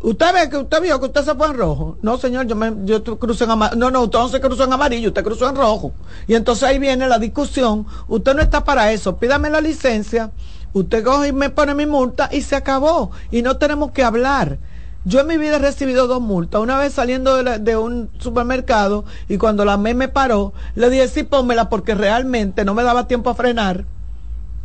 [0.00, 1.96] Usted ve que usted vio que usted se fue en rojo.
[2.02, 3.78] No, señor, yo me, yo crucé en amarillo.
[3.78, 5.92] No, no, usted no se cruzó en amarillo, usted cruzó en rojo.
[6.26, 7.86] Y entonces ahí viene la discusión.
[8.06, 9.16] Usted no está para eso.
[9.16, 10.30] Pídame la licencia
[10.74, 13.12] Usted coge y me pone mi multa y se acabó.
[13.30, 14.58] Y no tenemos que hablar.
[15.04, 16.60] Yo en mi vida he recibido dos multas.
[16.60, 21.22] Una vez saliendo de, un supermercado y cuando la me me paró, le dije, sí,
[21.22, 23.84] pónmela porque realmente no me daba tiempo a frenar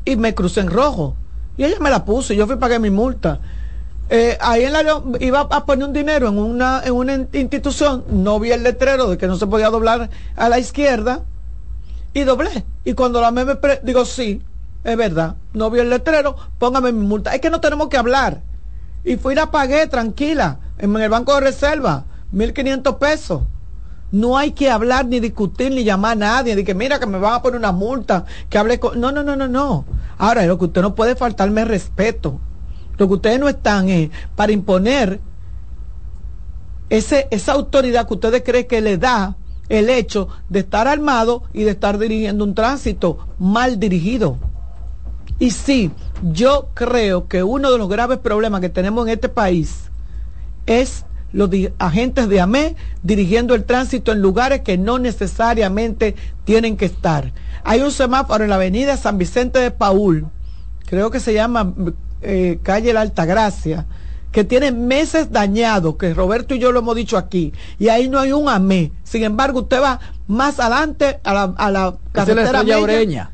[0.04, 1.16] y me crucé en rojo.
[1.58, 3.40] Y ella me la puso y yo fui a pagar mi multa.
[4.10, 8.40] Eh, ahí en la, iba a poner un dinero en una, en una institución, no
[8.40, 11.22] vi el letrero de que no se podía doblar a la izquierda
[12.14, 12.66] y doblé.
[12.86, 14.42] Y cuando la me, me digo, sí,
[14.84, 17.36] es verdad, no vio el letrero, póngame mi multa.
[17.36, 18.42] Es que no tenemos que hablar.
[19.04, 23.44] Y fui y la pagué tranquila en el banco de reserva, 1.500 pesos.
[24.12, 27.20] No hay que hablar ni discutir ni llamar a nadie, de que mira que me
[27.20, 29.00] van a poner una multa, que hable con...
[29.00, 29.86] No, no, no, no, no.
[30.18, 32.40] Ahora, lo que usted no puede faltarme respeto.
[32.98, 35.22] Lo que ustedes no están es para imponer
[36.90, 39.38] ese, esa autoridad que ustedes creen que le da
[39.70, 44.40] el hecho de estar armado y de estar dirigiendo un tránsito mal dirigido.
[45.40, 45.92] Y sí,
[46.22, 49.90] yo creo que uno de los graves problemas que tenemos en este país
[50.66, 56.86] es los agentes de AME dirigiendo el tránsito en lugares que no necesariamente tienen que
[56.86, 57.32] estar.
[57.64, 60.28] Hay un semáforo en la avenida San Vicente de Paul,
[60.86, 61.74] creo que se llama
[62.22, 63.86] eh, calle La Altagracia,
[64.32, 68.20] que tiene meses dañados, que Roberto y yo lo hemos dicho aquí, y ahí no
[68.20, 68.92] hay un AME.
[69.04, 72.64] Sin embargo, usted va más adelante a la, a la carretera.
[72.80, 73.32] Ureña.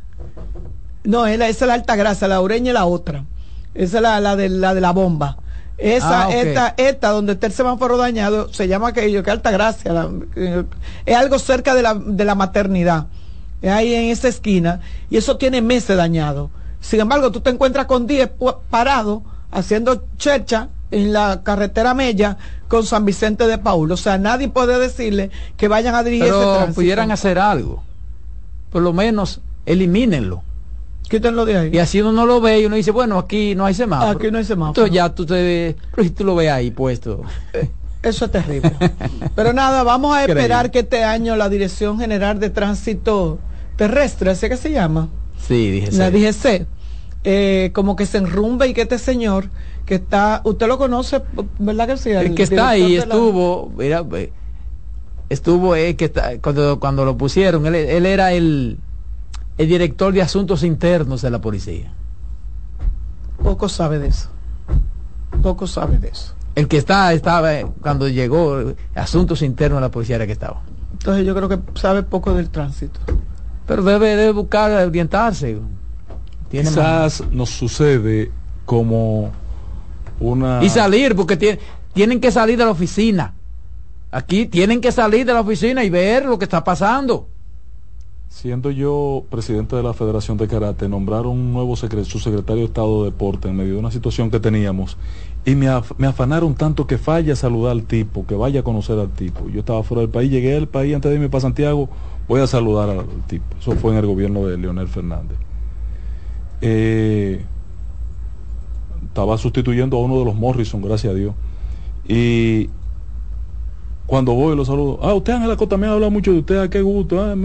[1.05, 3.25] No, esa es la Altagracia, la Ureña y la otra.
[3.73, 5.37] Esa es la, la, de, la de la bomba.
[5.77, 10.07] Esa, ah, esta, esta, donde está el semáforo dañado, se llama aquello, que alta gracia.
[10.35, 10.63] Eh,
[11.05, 13.07] es algo cerca de la, de la maternidad.
[13.61, 14.79] Es ahí en esa esquina.
[15.09, 16.49] Y eso tiene meses dañado.
[16.79, 18.31] Sin embargo, tú te encuentras con 10
[18.69, 22.37] parados haciendo chercha en la carretera Mella
[22.67, 23.91] con San Vicente de Paul.
[23.91, 27.83] O sea, nadie puede decirle que vayan a dirigir Pero pudieran hacer algo.
[28.71, 30.43] Por lo menos elimínenlo.
[31.09, 31.69] Quítenlo de ahí.
[31.73, 34.11] Y así uno no lo ve y uno dice, bueno, aquí no hay semáforo.
[34.11, 34.85] Aquí no hay semáforo.
[34.85, 37.21] Entonces ya tú te pero si tú lo ves ahí puesto.
[37.53, 37.69] Eh,
[38.03, 38.71] eso es terrible.
[39.35, 43.39] Pero nada, vamos a esperar que este año la Dirección General de Tránsito
[43.77, 45.09] Terrestre, ¿así que se llama?
[45.47, 46.67] Sí, dije La DGC.
[47.23, 49.49] Eh, como que se enrumbe y que este señor
[49.87, 51.21] que está, usted lo conoce,
[51.57, 52.11] ¿verdad que sí?
[52.11, 54.05] El, que está ahí estuvo, mira,
[55.29, 58.77] estuvo eh, que está, cuando, cuando lo pusieron, él era el
[59.57, 61.93] el director de asuntos internos de la policía.
[63.41, 64.29] Poco sabe de eso.
[65.41, 66.33] Poco sabe de eso.
[66.55, 67.51] El que está, estaba,
[67.81, 70.61] cuando llegó asuntos internos de la policía era que estaba.
[70.93, 72.99] Entonces yo creo que sabe poco del tránsito.
[73.67, 75.59] Pero debe, debe buscar orientarse.
[76.49, 78.31] Quizás nos sucede
[78.65, 79.31] como
[80.19, 80.63] una...
[80.63, 81.59] Y salir, porque
[81.93, 83.33] tienen que salir de la oficina.
[84.11, 87.27] Aquí tienen que salir de la oficina y ver lo que está pasando.
[88.27, 93.11] Siendo yo presidente de la Federación de Karate, nombraron un nuevo subsecretario de Estado de
[93.11, 94.97] Deporte en medio de una situación que teníamos
[95.45, 99.11] y me, afanaron tanto que falla a saludar al tipo, que vaya a conocer al
[99.11, 99.47] tipo.
[99.47, 101.87] Yo estaba fuera del país, llegué al país antes de irme para Santiago,
[102.27, 103.45] voy a saludar al tipo.
[103.59, 105.37] Eso fue en el gobierno de Leonel Fernández.
[106.61, 107.45] Eh,
[109.05, 111.35] estaba sustituyendo a uno de los Morrison, gracias a Dios.
[112.07, 112.71] Y
[114.05, 114.99] cuando voy lo saludo.
[115.01, 117.21] Ah, usted Ángela Costa me ha hablado mucho de usted, ah, qué gusto.
[117.21, 117.35] Ah,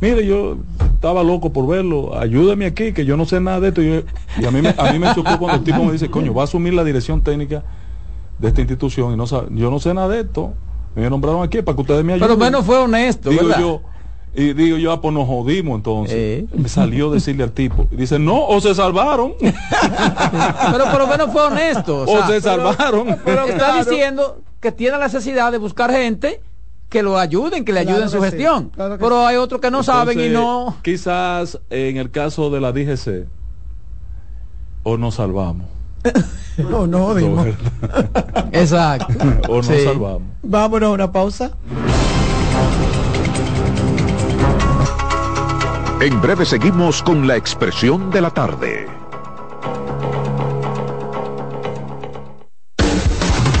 [0.00, 0.58] mire, yo
[0.94, 3.82] estaba loco por verlo, ayúdeme aquí, que yo no sé nada de esto.
[3.82, 4.04] Y,
[4.44, 6.44] a, mí me, a mí me chocó cuando el tipo me dice, coño, va a
[6.44, 7.62] asumir la dirección técnica
[8.38, 10.52] de esta institución y no sabe, yo no sé nada de esto.
[10.94, 12.28] Me nombraron aquí para que ustedes me ayuden.
[12.28, 13.80] Pero menos fue honesto, digo Yo,
[14.36, 16.16] y digo yo, ah, pues nos jodimos entonces.
[16.16, 16.46] Eh.
[16.52, 17.86] Me salió decirle al tipo.
[17.92, 19.34] Y dice, no, o se salvaron.
[19.40, 22.02] pero por lo menos fue honesto.
[22.02, 23.16] O, se salvaron.
[23.24, 26.40] Pero está diciendo que tiene la necesidad de buscar gente
[26.88, 28.72] que lo ayuden, que le ayuden en su gestión.
[28.74, 30.78] Pero hay otros que no saben y no.
[30.80, 33.26] Quizás en el caso de la DGC,
[34.82, 35.66] o nos salvamos.
[36.66, 37.48] o no, dimos.
[38.52, 39.06] Exacto.
[39.50, 40.22] o nos salvamos.
[40.42, 41.50] Vámonos a una pausa.
[46.00, 49.03] En breve seguimos con la expresión de la tarde.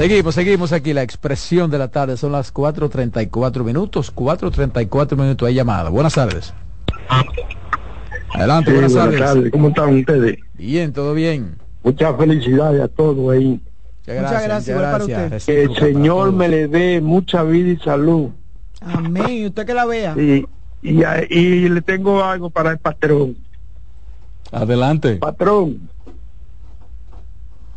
[0.00, 5.52] Seguimos, seguimos aquí, la expresión de la tarde, son las 4.34 minutos, 4.34 minutos, hay
[5.52, 5.90] llamada.
[5.90, 6.54] Buenas tardes.
[8.32, 9.52] Adelante, buenas, tardes.
[9.52, 10.38] ¿Cómo están ustedes?
[10.54, 11.58] Bien, todo bien.
[11.84, 13.60] Muchas felicidades a todos ahí.
[14.06, 18.30] Muchas gracias, Que el Señor me le dé mucha vida y salud.
[18.80, 19.28] Amén.
[19.28, 20.14] ¿Y usted que la vea?
[20.16, 20.46] Y,
[20.80, 23.36] y, y le tengo algo para el patrón.
[24.50, 25.16] Adelante.
[25.16, 25.90] Patrón,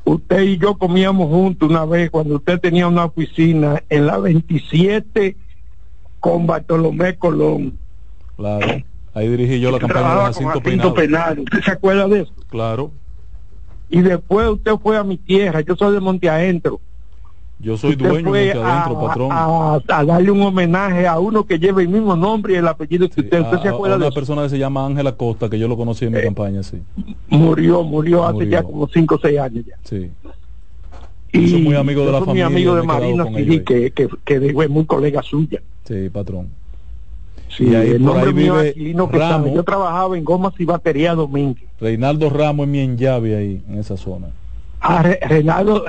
[0.06, 5.36] usted y yo comíamos juntos una vez cuando usted tenía una oficina en la 27
[6.20, 7.78] con Bartolomé Colón.
[8.38, 8.84] Claro.
[9.14, 11.40] Ahí dirigí yo la campaña de Jacinto, Jacinto Penal.
[11.40, 12.34] ¿Usted se acuerda de eso?
[12.50, 12.92] Claro.
[13.90, 16.82] Y después usted fue a mi tierra, yo soy de Monte Adentro.
[17.64, 19.30] Yo soy dueño de Monte Adentro, patrón.
[19.32, 23.22] A, darle un homenaje a uno que lleva el mismo nombre y el apellido que
[23.22, 23.42] usted.
[23.42, 26.04] ¿Usted se acuerda de una persona que se llama Ángela Costa, que yo lo conocí
[26.06, 26.82] en mi eh, campaña, sí.
[27.30, 29.78] Murió, murió, hace ya como 5 o 6 años ya.
[29.84, 30.12] Sí.
[31.32, 32.50] Y soy muy amigo de la familia.
[32.50, 33.26] Muy amigo de Marina,
[33.64, 35.62] que, que, que, es muy colega suya.
[35.86, 36.50] Sí, patrón.
[37.48, 38.56] Sí, y ahí, el nombre mío
[39.10, 41.70] Ramos, Yo trabajaba en gomas y batería Domínguez.
[41.80, 44.28] Reinaldo Ramos es mi enllave ahí, en esa zona.
[44.86, 45.86] Ah, Reinaldo,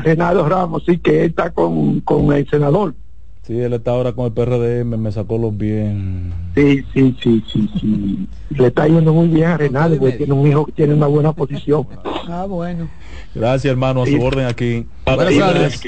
[0.49, 2.95] Ramos, sí, que está con, con el senador.
[3.43, 6.33] Sí, él está ahora con el PRDM, me sacó los bien.
[6.55, 8.29] Sí, sí, sí, sí, sí.
[8.51, 11.33] Le está yendo muy bien a Reinaldo, porque tiene un hijo que tiene una buena
[11.33, 11.89] posición.
[12.29, 12.89] Ah, bueno.
[13.35, 14.87] Gracias, hermano, a su orden aquí.
[15.05, 15.83] Buenas tardes.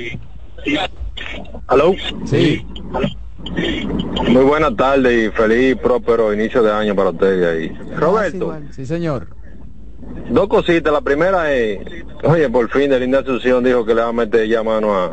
[1.68, 1.94] ¿Aló?
[2.24, 2.66] Sí.
[4.32, 7.96] Muy buenas tardes y feliz próspero inicio de año para ustedes ahí.
[7.96, 8.52] Roberto.
[8.72, 9.28] Sí, señor.
[10.30, 10.92] Dos cositas.
[10.92, 11.78] La primera es,
[12.24, 15.12] oye, por fin de Linda Asunción dijo que le va a meter ya mano a,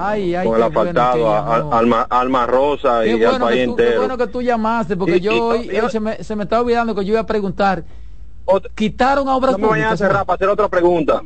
[0.00, 3.90] Ay, ay, con el asfaltado a, Alma, Alma, Rosa y al país entero.
[3.90, 7.04] Qué bueno que tú llamaste, porque yo hoy, se, me, se me estaba olvidando que
[7.04, 7.84] yo iba a preguntar.
[8.76, 9.70] quitaron a obras no públicas.
[9.70, 11.22] No me vayan a cerrar para hacer otra pregunta.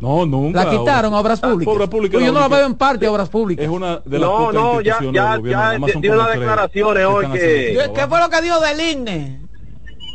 [0.00, 0.64] No, nunca.
[0.64, 1.74] La quitaron a obras públicas.
[1.74, 3.64] Obra pública, yo no la veo en parte a obras públicas.
[3.64, 7.90] Es una de las No, no, ya, ya, ya dio unas declaraciones hoy que...
[7.94, 9.47] ¿Qué fue lo que dijo del INE?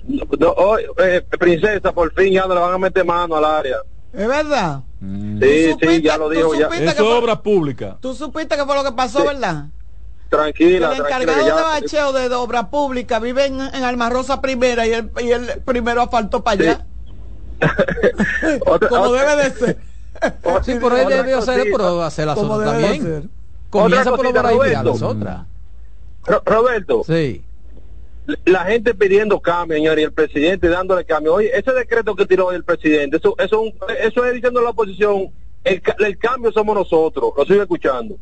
[0.06, 3.78] No, eh, princesa, por fin ya no le van a meter mano al área.
[4.12, 4.82] ¿Es verdad?
[5.00, 5.42] Mm.
[5.42, 6.68] Sí, sí, ya lo dijo ya.
[6.68, 7.98] Eso es obra pública.
[8.02, 9.68] Tú supiste que fue lo que pasó, ¿verdad?
[10.30, 14.94] Tranquila, el encargado de bacheo de obra pública vive en, en Alma Rosa primera y
[14.94, 16.86] el, y el primero asfaltó para allá.
[18.90, 19.78] como debe de ser.
[20.64, 23.30] sí, por él debió ser, pero hacer las otras también.
[23.70, 25.46] Comienza por obra y las otras.
[26.46, 27.04] Roberto.
[27.06, 27.44] Sí
[28.46, 31.36] la gente pidiendo cambio, señor, y el presidente dándole cambio.
[31.36, 33.64] Oye, ese decreto que tiró el presidente, eso, eso,
[34.02, 35.30] eso es diciendo la oposición,
[35.64, 38.16] el, el cambio somos nosotros, lo sigo escuchando.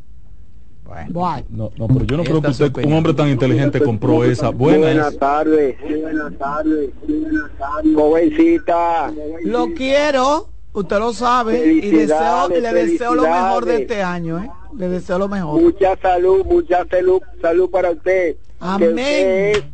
[0.84, 1.44] Bueno.
[1.48, 4.50] No, no, pero yo no creo que usted, un hombre tan inteligente, compró esa.
[4.50, 5.76] Buenas, buenas tardes.
[5.80, 6.90] Buenas tardes.
[7.06, 7.94] Buenas tardes.
[7.94, 9.12] Jovencita.
[9.44, 14.50] Lo quiero, usted lo sabe, y deseo, le deseo lo mejor de este año, ¿eh?
[14.76, 15.62] Le deseo lo mejor.
[15.62, 18.36] Mucha salud, mucha salud, salud para usted.
[18.58, 19.72] Amén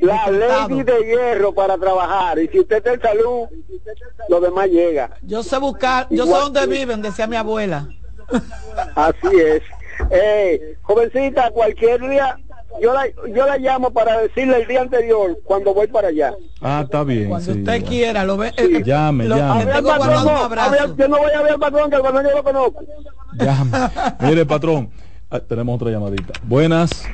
[0.00, 2.38] la ley de hierro para trabajar.
[2.38, 3.48] Y si usted está en salud,
[4.28, 5.10] lo demás llega.
[5.22, 7.88] Yo sé buscar, yo sé dónde viven, decía mi abuela.
[8.94, 9.62] Así es.
[10.10, 12.38] Eh, jovencita, cualquier día
[12.80, 16.32] yo la, yo la llamo para decirle el día anterior cuando voy para allá.
[16.60, 17.28] Ah, está bien.
[17.28, 18.52] Cuando usted quiera, lo ve.
[18.56, 19.64] Eh, llame, llame.
[20.96, 22.84] yo no voy a ver al patrón, que el patrón yo lo conozco.
[23.34, 23.78] Llame.
[24.20, 24.90] Mire, patrón,
[25.30, 26.34] ah, tenemos otra llamadita.
[26.44, 27.04] Buenas.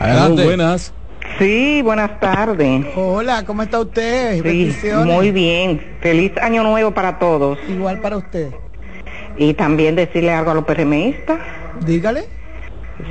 [0.00, 0.44] Adelante.
[0.44, 0.92] buenas.
[1.38, 2.84] Sí, buenas tardes.
[2.96, 4.42] Hola, ¿cómo está usted?
[4.42, 5.80] Sí, muy bien.
[6.00, 7.58] Feliz año nuevo para todos.
[7.68, 8.50] Igual para usted.
[9.36, 11.38] Y también decirle algo a los PRMistas.
[11.84, 12.24] Dígale.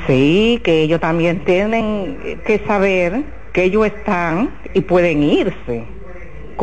[0.07, 5.85] Sí, que ellos también tienen que saber que ellos están y pueden irse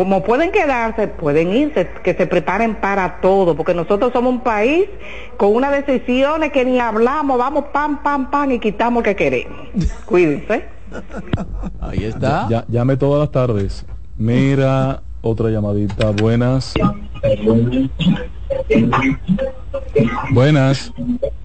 [0.01, 4.89] como pueden quedarse, pueden irse, que se preparen para todo, porque nosotros somos un país
[5.37, 9.69] con unas decisiones que ni hablamos, vamos pam, pam, pam y quitamos lo que queremos.
[10.07, 10.65] Cuídense.
[11.83, 12.47] Ahí está.
[12.49, 13.85] Ya, llame todas las tardes.
[14.17, 16.13] Mira, otra llamadita.
[16.13, 16.73] Buenas.
[20.31, 20.95] Buenas.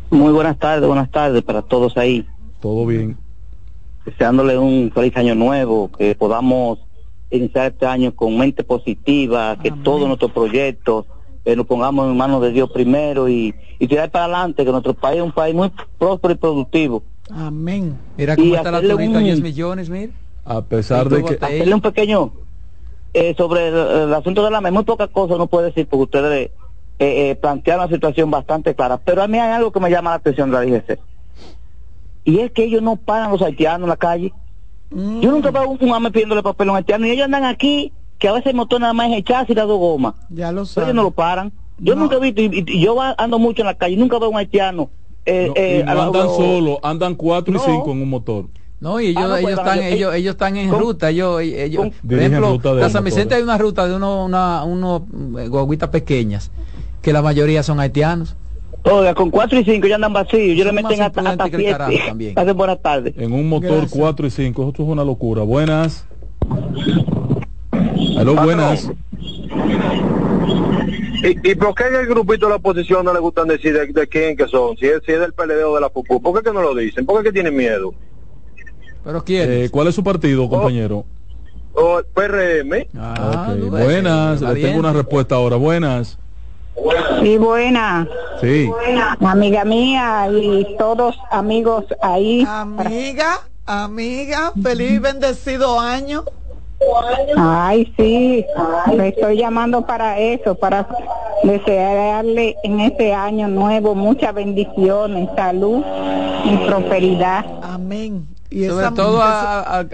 [0.10, 2.26] Muy buenas tardes, buenas tardes para todos ahí.
[2.61, 3.18] Todo bien.
[4.06, 6.85] Deseándole un feliz año nuevo, que podamos
[7.38, 11.06] iniciar este año con mente positiva, que todos nuestros proyectos
[11.45, 15.18] eh, nos pongamos en manos de Dios primero y, tirar para adelante, que nuestro país
[15.18, 17.03] es un país muy próspero y productivo.
[17.30, 17.98] Amén.
[18.18, 20.12] Mira cómo está la tonita, 10 millones, mira.
[20.44, 21.34] A pesar de que...
[21.34, 22.32] Hacerle un pequeño...
[23.14, 26.52] eh, sobre el, asunto de la muy pocas cosas no puede decir porque ustedes
[26.99, 28.98] eh, eh, plantean una situación bastante clara.
[28.98, 30.99] Pero a mí hay algo que me llama la atención de la DGC.
[32.26, 34.34] Y es que ellos no paran los haitianos en la calle.
[34.91, 38.28] Yo nunca veo un, un pidiéndole papel a un haitiano y ellos andan aquí que
[38.28, 40.16] a veces el motor nada más es echarse y da dos gomas.
[40.30, 41.52] Ya lo Ellos no lo paran.
[41.78, 44.90] Yo nunca he visto, y, yo ando mucho en la calle, nunca veo un haitiano.
[45.26, 48.45] Eh, eh, andan solo, andan cuatro y cinco en un motor.
[48.80, 51.10] No, y ellos, ah, ellos, están, ellos, ellos están en ruta.
[51.10, 55.07] Ellos, ellos, por ejemplo, la San Vicente hay una ruta de unos una, uno,
[55.40, 56.52] eh, guaguitas pequeñas,
[57.02, 58.36] que la mayoría son haitianos.
[58.88, 62.34] Oiga, con 4 y 5 ya andan vacíos, yo le meten hasta, hasta 7.
[62.36, 63.16] Hace buenas tardes.
[63.18, 65.41] En un motor 4 y 5, esto es una locura.
[65.41, 66.06] Buenas.
[68.18, 68.91] Aló, buenas.
[71.24, 74.38] ¿Y, por qué en el grupito de la oposición no le gustan decir de, quién
[74.38, 74.78] que son?
[74.78, 76.76] Si es, si es del PLD o de la PUPU, ¿por qué que no lo
[76.76, 77.07] dicen?
[77.07, 77.95] ¿Por qué que tienen miedo?
[79.03, 79.52] ¿Pero quién?
[79.52, 80.49] Eh, ¿Cuál es su partido, oh.
[80.49, 81.06] compañero?
[81.74, 82.88] O, oh, PRM.
[82.95, 85.56] Ah, Buenas, le tengo una respuesta ahora.
[85.56, 86.20] Buenas.
[87.22, 88.07] Sí, buena.
[88.41, 88.69] Sí.
[89.22, 92.45] Amiga mía y todos amigos ahí.
[92.47, 96.23] Amiga, amiga, feliz bendecido año.
[97.38, 98.45] Ay, sí,
[98.95, 100.88] me estoy llamando para eso, para
[101.43, 105.84] desearle en este año nuevo muchas bendiciones, salud
[106.43, 107.45] y prosperidad.
[107.64, 108.27] Amén.
[108.49, 109.88] Y Sobre todo al,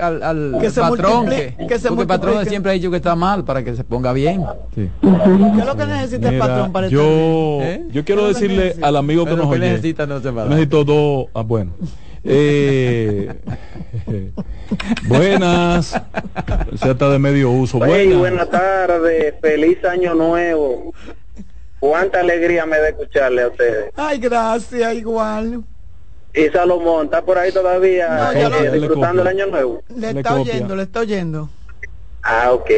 [0.76, 4.12] patrón, que, porque el patrón siempre ha dicho que está mal para que se ponga
[4.12, 4.44] bien.
[4.76, 7.86] ¿Qué es lo que necesita el patrón para yo, ¿Eh?
[7.92, 11.72] yo quiero decirle al amigo que nos oye, necesita, no se necesito dos, ah, bueno.
[12.24, 13.34] Eh,
[15.08, 16.00] buenas.
[16.76, 17.80] Se está de medio uso.
[17.80, 18.20] Buenas.
[18.20, 19.34] buenas tardes.
[19.42, 20.94] Feliz año nuevo.
[21.80, 23.92] Cuánta alegría me da escucharle a ustedes.
[23.96, 25.64] Ay, gracias, igual.
[26.34, 29.84] Y Salomón, ¿está por ahí todavía eh, disfrutando el año nuevo?
[29.96, 31.50] Le, está oyendo, le está oyendo.
[32.24, 32.70] Ah, ok.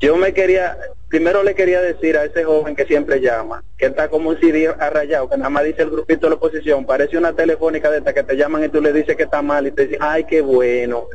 [0.00, 0.76] Yo me quería,
[1.08, 4.68] primero le quería decir a ese joven que siempre llama, que está como un CD
[4.78, 8.14] arrayado, que nada más dice el grupito de la oposición, parece una telefónica de esta
[8.14, 10.40] que te llaman y tú le dices que está mal y te dicen, ay, qué
[10.40, 11.06] bueno.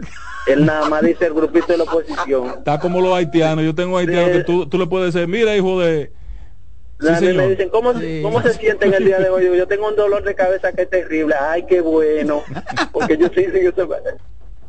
[0.47, 2.55] Él nada más dice el grupito de la oposición.
[2.57, 5.79] Está como los haitianos, yo tengo haitianos que tú, tú le puedes decir, mira, hijo
[5.79, 6.11] de...
[7.03, 9.57] Sí, me dicen, ¿cómo, ¿cómo se sienten el día de hoy?
[9.57, 11.35] Yo tengo un dolor de cabeza que es terrible.
[11.39, 12.43] Ay, qué bueno.
[12.91, 13.73] Porque yo sí, sí, yo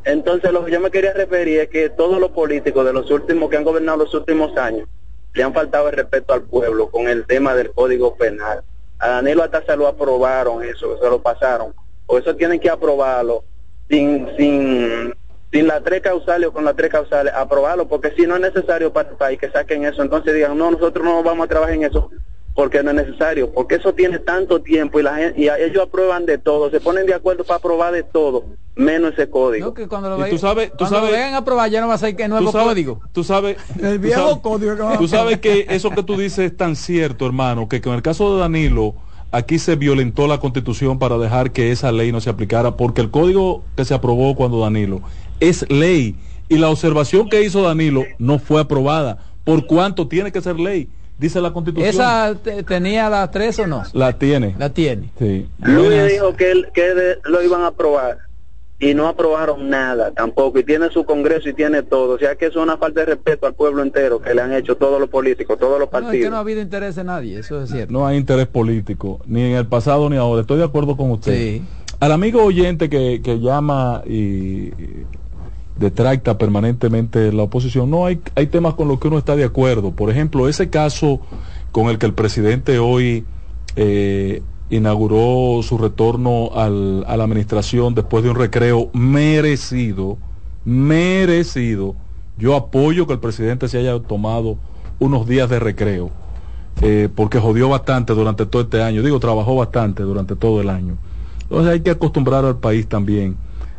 [0.05, 3.48] entonces lo que yo me quería referir es que todos los políticos de los últimos
[3.48, 4.86] que han gobernado los últimos años
[5.32, 8.62] le han faltado el respeto al pueblo con el tema del código penal.
[8.98, 11.74] A Danilo hasta se lo aprobaron eso, se lo pasaron.
[12.06, 13.44] O eso tienen que aprobarlo
[13.89, 15.15] sin, sin,
[15.55, 18.93] sin las tres causales o con las tres causales, aprobarlo, porque si no es necesario
[18.93, 21.85] para el país que saquen eso, entonces digan, no, nosotros no vamos a trabajar en
[21.85, 22.10] eso,
[22.56, 26.26] porque no es necesario, porque eso tiene tanto tiempo y, la gente, y ellos aprueban
[26.26, 29.66] de todo, se ponen de acuerdo para aprobar de todo, menos ese código.
[29.66, 32.16] No, que cuando lo, tú sabes, tú sabes, lo aprobar ya no va a ser
[32.16, 33.01] que nuevo código.
[33.12, 34.74] Tú sabes, el viejo código.
[34.98, 38.35] tú sabes que eso que tú dices es tan cierto, hermano, que con el caso
[38.35, 38.97] de Danilo
[39.31, 43.12] aquí se violentó la constitución para dejar que esa ley no se aplicara, porque el
[43.12, 45.02] código que se aprobó cuando Danilo
[45.40, 46.16] es ley
[46.48, 49.19] y la observación que hizo Danilo no fue aprobada.
[49.44, 50.89] ¿Por cuánto tiene que ser ley?
[51.19, 51.89] dice la constitución.
[51.89, 52.35] ¿Esa
[52.66, 53.82] tenía las tres o no?
[53.93, 54.55] La tiene.
[54.59, 55.11] La tiene.
[55.19, 55.47] Sí.
[55.61, 58.19] Luis dijo que, él, que lo iban a aprobar
[58.81, 62.47] y no aprobaron nada tampoco y tiene su congreso y tiene todo o sea que
[62.47, 65.56] es una falta de respeto al pueblo entero que le han hecho todos los políticos
[65.61, 67.93] todos los partidos no, es que no ha habido interés en nadie eso es cierto
[67.93, 71.32] no hay interés político ni en el pasado ni ahora estoy de acuerdo con usted
[71.32, 71.65] sí.
[72.01, 74.73] al amigo oyente que, que llama y
[75.78, 77.90] detracta permanentemente la oposición.
[77.90, 79.92] No, hay, hay temas con los que uno está de acuerdo.
[79.92, 81.20] Por ejemplo, ese caso
[81.72, 83.24] con el que el presidente hoy
[83.76, 90.18] eh, inauguró su retorno al, a la administración después de un recreo merecido,
[90.64, 91.96] merecido.
[92.38, 94.59] Yo apoyo que el presidente se haya tomado
[94.98, 96.10] unos días de recreo,
[96.82, 99.02] eh, porque jodió bastante durante todo este año.
[99.02, 100.96] Digo, trabajó bastante durante todo el año.
[101.42, 103.36] Entonces hay que acostumbrar al país también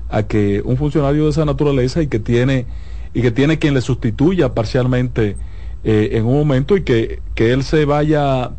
[0.09, 2.65] a que un funcionario de esa naturaleza y que tiene
[3.13, 5.37] y que tiene quien le sustituya parcialmente
[5.83, 8.51] eh, en un momento y que, que él se vaya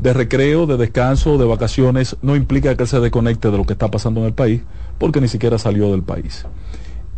[0.00, 3.72] de recreo, de descanso, de vacaciones, no implica que él se desconecte de lo que
[3.72, 4.62] está pasando en el país,
[4.98, 6.46] porque ni siquiera salió del país.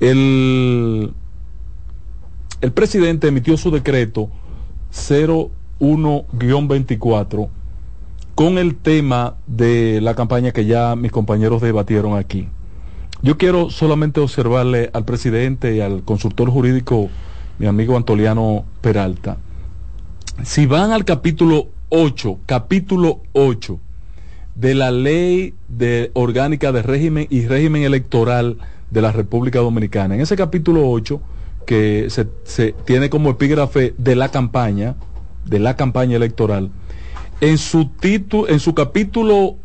[0.00, 1.12] El,
[2.62, 4.30] el presidente emitió su decreto
[4.92, 7.48] 01-24
[8.34, 12.48] con el tema de la campaña que ya mis compañeros debatieron aquí.
[13.22, 17.08] Yo quiero solamente observarle al presidente y al consultor jurídico,
[17.58, 19.38] mi amigo Antoliano Peralta.
[20.44, 23.80] Si van al capítulo 8, capítulo 8
[24.54, 25.54] de la ley
[26.12, 28.58] orgánica de régimen y régimen electoral
[28.90, 31.20] de la República Dominicana, en ese capítulo 8
[31.66, 34.94] que se, tiene como epígrafe de la campaña,
[35.44, 36.70] de la campaña electoral,
[37.40, 39.56] en su título, en su capítulo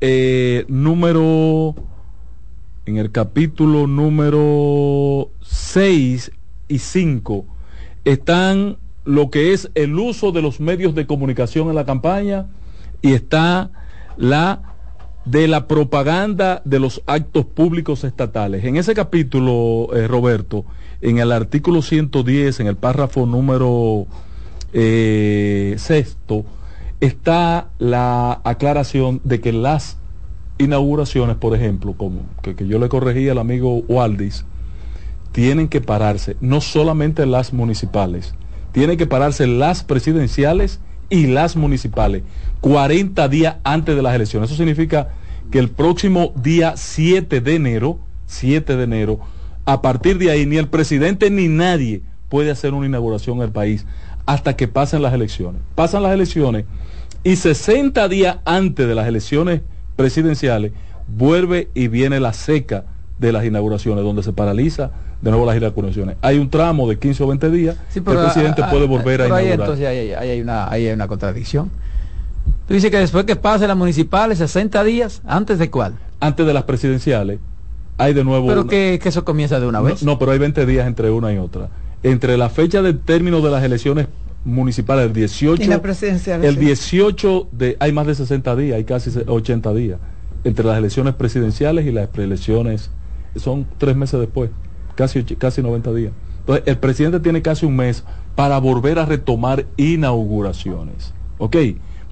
[0.00, 1.74] eh, número,
[2.86, 6.30] en el capítulo número 6
[6.68, 7.44] y 5,
[8.04, 12.46] están lo que es el uso de los medios de comunicación en la campaña
[13.02, 13.70] y está
[14.16, 14.74] la
[15.24, 18.64] de la propaganda de los actos públicos estatales.
[18.64, 20.64] En ese capítulo, eh, Roberto,
[21.00, 24.06] en el artículo 110, en el párrafo número
[24.72, 26.44] eh, sexto,
[27.00, 29.98] está la aclaración de que las
[30.58, 34.44] inauguraciones, por ejemplo, como que, yo le corregí al amigo Waldis,
[35.32, 38.34] tienen que pararse, no solamente las municipales,
[38.72, 42.22] tienen que pararse las presidenciales y las municipales
[42.60, 44.50] 40 días antes de las elecciones.
[44.50, 45.10] Eso significa
[45.50, 49.20] que el próximo día 7 de enero, 7 de enero,
[49.64, 53.50] a partir de ahí ni el presidente ni nadie puede hacer una inauguración en el
[53.50, 53.86] país
[54.24, 55.60] hasta que pasen las elecciones.
[55.74, 56.64] Pasan las elecciones
[57.22, 59.62] y 60 días antes de las elecciones
[59.96, 60.72] presidenciales
[61.08, 62.84] vuelve y viene la seca
[63.18, 64.90] de las inauguraciones, donde se paraliza
[65.22, 66.16] de nuevo las inauguraciones.
[66.20, 69.60] Hay un tramo de 15 o 20 días que el presidente puede volver a inaugurar.
[69.60, 71.70] entonces ahí, hay, una, hay una contradicción.
[72.68, 75.94] Tú dices que después que pase las municipales, 60 días, ¿antes de cuál?
[76.20, 77.38] Antes de las presidenciales,
[77.96, 78.48] hay de nuevo...
[78.48, 80.02] Pero que, eso comienza de una vez.
[80.02, 81.68] No, pero hay 20 días entre una y otra.
[82.02, 84.08] Entre la fecha del término de las elecciones
[84.46, 85.62] municipales, el 18...
[85.62, 86.44] Y la presidencial.
[86.44, 87.76] El 18 de...
[87.80, 89.98] Hay más de 60 días, hay casi 80 días.
[90.44, 92.90] Entre las elecciones presidenciales y las preelecciones,
[93.34, 94.50] son tres meses después
[94.94, 96.12] casi, casi 90 días.
[96.40, 98.04] Entonces, el presidente tiene casi un mes
[98.36, 101.12] para volver a retomar inauguraciones.
[101.38, 101.56] ¿Ok?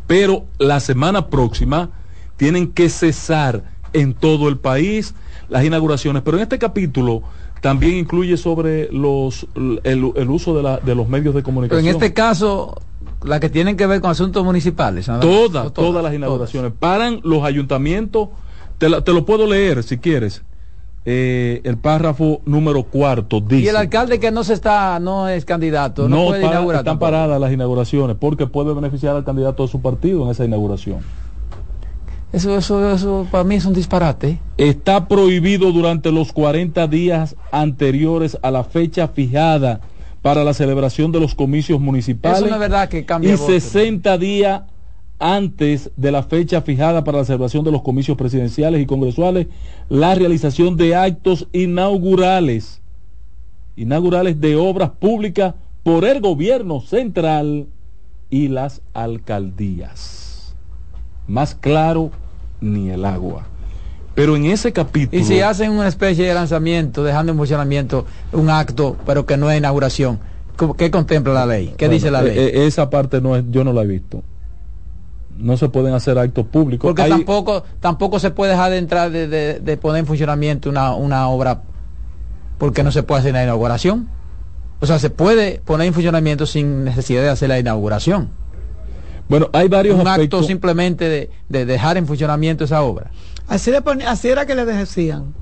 [0.07, 1.91] Pero la semana próxima
[2.37, 3.63] tienen que cesar
[3.93, 5.15] en todo el país
[5.49, 6.23] las inauguraciones.
[6.23, 7.23] Pero en este capítulo
[7.65, 9.47] también incluye sobre los
[9.85, 11.83] el, uso de, la, de, los medios de comunicación.
[11.83, 12.79] Pero en este caso,
[13.23, 15.07] la que tienen que ver con asuntos municipales.
[15.07, 16.73] Todas, todas, las inauguraciones.
[16.79, 18.29] Paran los ayuntamientos.
[18.77, 20.43] Te, te, lo puedo leer si quieres.
[21.07, 23.65] Eh, el párrafo número cuarto dice...
[23.65, 26.81] Y el alcalde que no se está, no es candidato, no, puede inaugurar.
[26.81, 30.99] Están paradas las inauguraciones porque puede beneficiar al candidato de su partido en esa inauguración.
[32.35, 34.41] Eso, eso, eso para mí es un disparate.
[34.59, 39.81] Está prohibido durante los 40 días anteriores a la fecha fijada
[40.21, 42.39] para la celebración de los comicios municipales.
[42.39, 43.33] Eso no es verdad que cambia.
[43.33, 44.63] Y 60 días
[45.21, 49.47] antes de la fecha fijada para la celebración de los comicios presidenciales y congresuales,
[49.89, 52.83] la realización de actos inaugurales,
[53.77, 55.55] inaugurales de obras públicas
[55.85, 57.69] por el gobierno central
[58.29, 60.57] y las alcaldías.
[61.29, 62.11] Más claro,
[62.65, 63.47] ni el agua.
[64.15, 65.21] Pero en ese capítulo...
[65.21, 69.51] Y si hacen una especie de lanzamiento, dejando en funcionamiento un acto, pero que no
[69.51, 70.21] es inauguración,
[70.79, 71.75] ¿qué contempla la ley?
[71.77, 72.39] ¿Qué dice la ley?
[72.39, 74.23] E, e, esa parte no es, yo no la he visto
[75.37, 76.89] no se pueden hacer actos públicos.
[76.89, 81.63] Porque tampoco, tampoco se puede dejar de entrar de, poner en funcionamiento una, una, obra
[82.59, 84.09] porque no se puede hacer la inauguración.
[84.81, 88.31] O sea, se puede poner en funcionamiento sin necesidad de hacer la inauguración.
[89.29, 93.11] Bueno, hay varios Un acto simplemente de, dejar en funcionamiento esa obra.
[93.49, 95.35] Así, le así era que le decían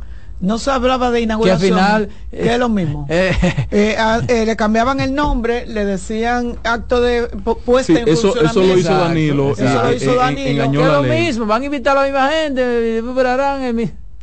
[0.42, 3.06] no se hablaba de inauguración, que al final que es lo mismo.
[3.08, 3.32] Eh,
[3.70, 3.96] eh,
[4.28, 7.28] eh, le cambiaban el nombre, le decían acto de
[7.64, 9.52] puesta en eso, eso lo hizo Danilo.
[9.52, 10.70] Eso lo hizo Danilo.
[10.72, 13.02] Que es lo mismo, van a invitar a la misma gente,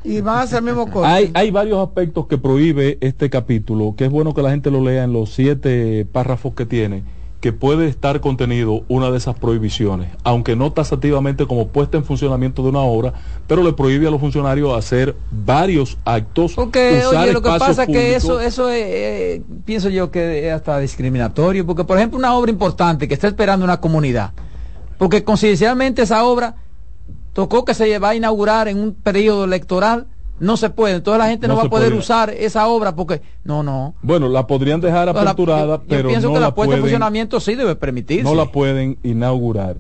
[0.04, 1.08] y van a hacer el mismo corte.
[1.08, 4.84] Hay, hay varios aspectos que prohíbe este capítulo, que es bueno que la gente lo
[4.84, 7.04] lea en los siete párrafos que tiene
[7.40, 12.64] que puede estar contenido una de esas prohibiciones, aunque no tasativamente como puesta en funcionamiento
[12.64, 13.14] de una obra,
[13.48, 16.54] pero le prohíbe a los funcionarios hacer varios actos.
[16.54, 20.54] Porque, oye, lo que pasa es que eso, eso es, eh, pienso yo que es
[20.54, 24.34] hasta discriminatorio, porque por ejemplo una obra importante que está esperando una comunidad,
[24.98, 26.56] porque coincidencialmente esa obra
[27.32, 30.08] tocó que se va a inaugurar en un periodo electoral,
[30.40, 31.02] no se puede.
[31.02, 33.96] Toda la gente no, va a poder usar esa obra porque no, no.
[34.02, 37.76] Bueno, la podrían dejar aperturada, pero yo pienso que la, puesta en funcionamiento sí debe
[37.76, 38.24] permitirse.
[38.24, 39.78] No la pueden inaugurar.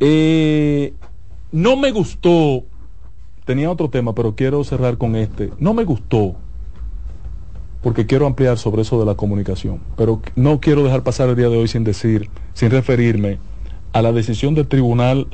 [0.00, 0.94] Eh,
[1.52, 2.64] no me gustó.
[3.44, 5.50] Tenía otro tema, pero quiero cerrar con este.
[5.58, 6.36] No me gustó
[7.82, 11.48] porque quiero ampliar sobre eso de la comunicación, pero no quiero dejar pasar el día
[11.48, 13.38] de hoy sin decir, sin referirme
[13.92, 15.28] a la decisión del Tribunal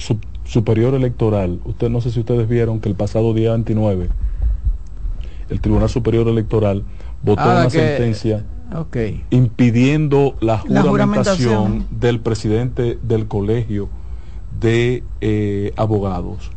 [0.45, 1.61] Superior Electoral.
[1.65, 4.09] Usted no sé si ustedes vieron que el pasado día 29
[5.49, 6.85] el Tribunal Superior Electoral
[7.23, 8.45] votó ah, una sentencia
[9.31, 13.89] impidiendo la juramentación, del presidente del colegio
[14.61, 16.51] de eh, abogados.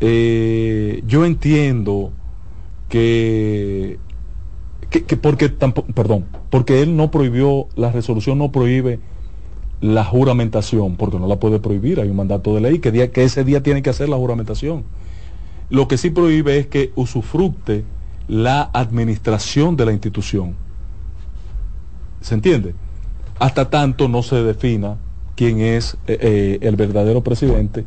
[0.00, 2.12] Eh, yo entiendo
[2.88, 3.98] que,
[4.90, 9.00] que, porque tampoco, perdón, porque él no prohibió, la resolución no prohíbe
[9.80, 13.24] la juramentación, porque no la puede prohibir, hay un mandato de ley que, día, que
[13.24, 14.84] ese día tiene que hacer la juramentación.
[15.70, 17.84] Lo que sí prohíbe es que usufructe
[18.28, 20.54] la administración de la institución.
[22.20, 22.74] ¿Se entiende?
[23.38, 24.96] Hasta tanto no se defina
[25.34, 27.84] quién es eh, eh, el verdadero presidente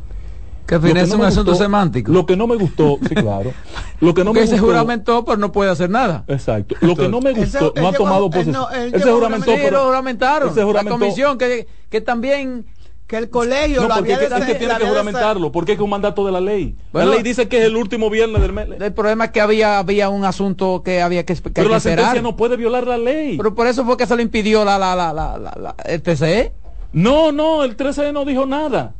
[0.65, 2.11] que al es un asunto semántico.
[2.11, 3.53] Lo que no me gustó, sí, claro.
[3.99, 6.23] Lo que no me gustó, se juramentó, pero no puede hacer nada.
[6.27, 6.75] Exacto.
[6.81, 8.65] Lo que no me gustó, no ha tomado posesión.
[8.73, 10.55] Él, se juramentó, pero lo juramentaron.
[10.73, 12.65] La comisión que, que también
[13.07, 15.81] que el colegio no, lo porque había es que tiene que juramentarlo, porque es que
[15.81, 16.75] es un mandato de la ley.
[16.91, 18.67] la ley dice que es el último viernes del mes.
[18.79, 22.21] El problema es que había había un asunto que había que, que Pero la sentencia
[22.21, 23.37] no puede violar la ley.
[23.37, 26.53] Pero por eso fue que se lo impidió la la la la, la, el TCE.
[26.93, 28.95] No, no, el TCE no dijo nada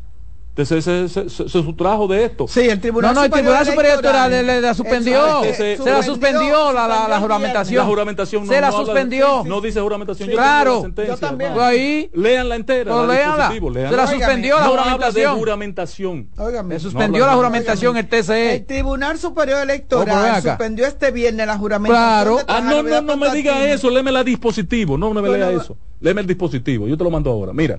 [0.64, 2.48] se, se, se, se, sustrajo de esto.
[2.48, 5.44] Sí, el Tribunal, no, no, el Tribunal Superior Electoral le, la suspendió.
[5.54, 7.80] Se, la suspendió la, la, la, juramentación.
[7.80, 9.44] La juramentación no, se la suspendió.
[9.46, 10.30] no dice juramentación.
[10.30, 10.90] claro.
[10.96, 11.52] Yo también.
[11.54, 12.10] Pues ahí.
[12.14, 12.94] Leanla entera.
[12.94, 15.34] Pues la Se la suspendió la juramentación.
[15.34, 16.30] de juramentación.
[16.70, 18.56] Se suspendió la juramentación el TCE.
[18.56, 22.06] El Tribunal Superior Electoral suspendió este viernes la juramentación.
[22.06, 22.40] Claro.
[22.48, 23.90] Ah, no, no, no me diga eso.
[23.90, 24.98] Léeme la dispositivo.
[24.98, 25.76] No, no me lea eso.
[26.00, 26.88] Léeme el dispositivo.
[26.88, 27.52] Yo te lo mando ahora.
[27.52, 27.78] Mira.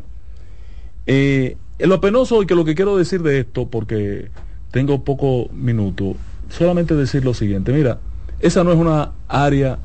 [1.06, 4.30] Eh lo penoso y que lo que quiero decir de esto, porque
[4.70, 6.16] tengo poco minuto,
[6.48, 7.98] solamente decir lo siguiente, mira,
[8.40, 9.78] esa no es una área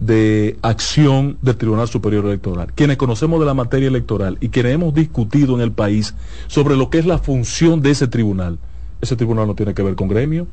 [0.00, 2.72] de acción del Tribunal Superior Electoral.
[2.74, 6.14] Quienes conocemos de la materia electoral y quienes hemos discutido en el país
[6.48, 8.58] sobre lo que es la función de ese tribunal,
[9.00, 10.46] ese tribunal no tiene que ver con gremio.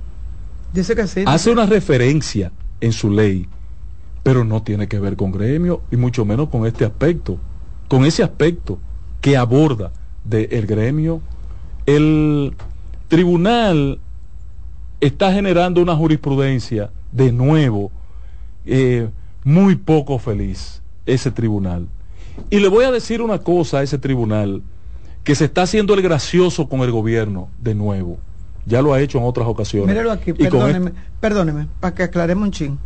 [0.73, 1.23] Dice que sí.
[1.25, 3.47] Hace una referencia en su ley,
[4.23, 7.37] pero no tiene que ver con gremio y mucho menos con este aspecto,
[7.89, 8.79] con ese aspecto
[9.21, 9.91] que aborda
[10.23, 11.21] del gremio.
[11.85, 12.55] El
[13.07, 13.99] tribunal
[15.01, 17.91] está generando una jurisprudencia de nuevo
[18.65, 19.09] eh,
[19.43, 21.87] muy poco feliz, ese tribunal.
[22.49, 24.61] Y le voy a decir una cosa a ese tribunal,
[25.23, 28.17] que se está haciendo el gracioso con el gobierno de nuevo.
[28.65, 29.89] Ya lo ha hecho en otras ocasiones.
[29.89, 32.77] Míralo aquí, perdóneme, este perdóneme, para que aclaremos un ching.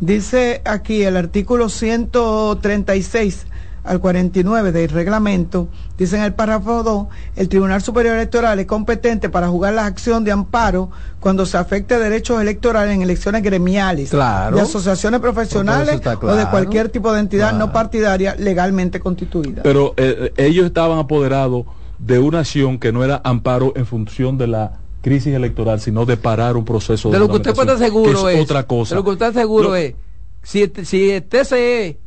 [0.00, 3.46] Dice aquí el artículo 136
[3.84, 9.28] al 49 del reglamento, dice en el párrafo 2, el Tribunal Superior Electoral es competente
[9.28, 14.60] para jugar la acción de amparo cuando se afecte derechos electorales en elecciones gremiales, de
[14.60, 19.62] asociaciones profesionales o de cualquier tipo de entidad no partidaria legalmente constituida.
[19.62, 21.66] Pero eh, eh, ellos estaban apoderados
[21.98, 26.16] de una acción que no era amparo en función de la crisis electoral, sino de
[26.16, 28.94] parar un proceso de, lo que usted puede estar seguro es, otra cosa.
[28.94, 29.94] De lo que usted seguro es
[30.42, 31.98] si, si el TCE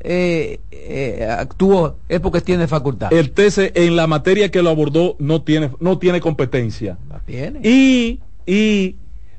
[0.00, 3.12] eh, eh, actuó es porque tiene facultad.
[3.12, 6.98] El TC en la materia que lo abordó no tiene, no tiene competencia.
[7.62, 8.96] Y, y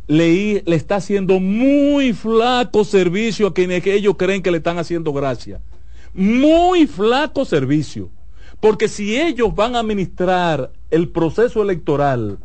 [0.07, 5.13] le, le está haciendo muy flaco servicio a quienes ellos creen que le están haciendo
[5.13, 5.61] gracia.
[6.13, 8.09] Muy flaco servicio.
[8.59, 12.39] Porque si ellos van a administrar el proceso electoral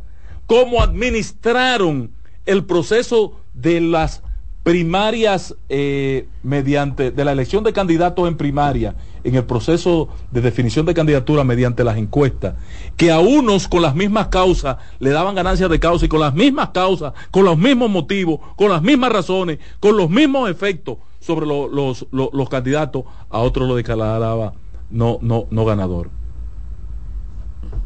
[0.45, 2.11] como administraron
[2.45, 4.21] el proceso de las
[4.63, 8.95] primarias eh, mediante de la elección de candidatos en primaria
[9.25, 12.55] en el proceso de definición de candidatura mediante las encuestas
[12.95, 16.33] que a unos con las mismas causas le daban ganancias de causa y con las
[16.33, 21.45] mismas causas con los mismos motivos con las mismas razones con los mismos efectos sobre
[21.45, 24.53] los, los, candidatos a otros lo declaraba
[24.91, 26.09] no no no ganador.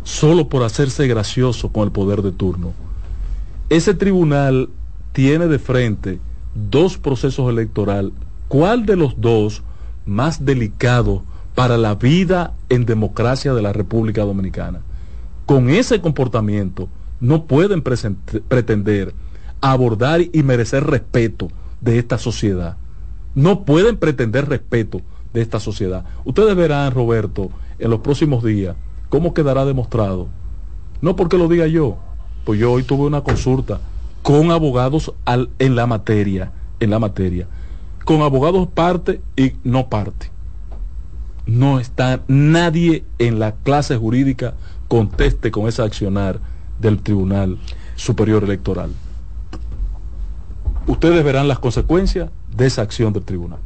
[0.03, 2.73] Solo por hacerse gracioso con el poder de turno.
[3.69, 4.69] Ese tribunal
[5.13, 6.19] tiene de frente
[6.69, 8.11] dos procesos electorales,
[8.47, 9.63] ¿cuál de los dos
[10.05, 11.23] más delicado
[11.55, 14.81] para la vida en democracia de la República Dominicana?
[15.45, 16.89] Con ese comportamiento
[17.19, 19.13] no pueden pretender
[19.61, 21.49] abordar y merecer respeto
[21.81, 22.77] de esta sociedad.
[23.33, 25.01] No pueden pretender respeto
[25.33, 26.05] de esta sociedad.
[26.25, 28.75] Ustedes verán, Roberto, en los próximos días
[29.09, 30.27] cómo quedará demostrado.
[31.01, 31.97] No porque lo diga yo,
[32.43, 33.79] pues yo hoy tuve una consulta
[34.23, 35.13] con abogados
[35.59, 37.47] en la materia, en la materia,
[38.05, 40.31] con abogados parte y no parte.
[41.45, 44.55] No está nadie en la clase jurídica
[44.87, 46.39] conteste con ese accionar
[46.79, 47.57] del Tribunal
[47.95, 48.91] Superior Electoral.
[50.87, 53.59] Ustedes verán las consecuencias de esa acción del tribunal.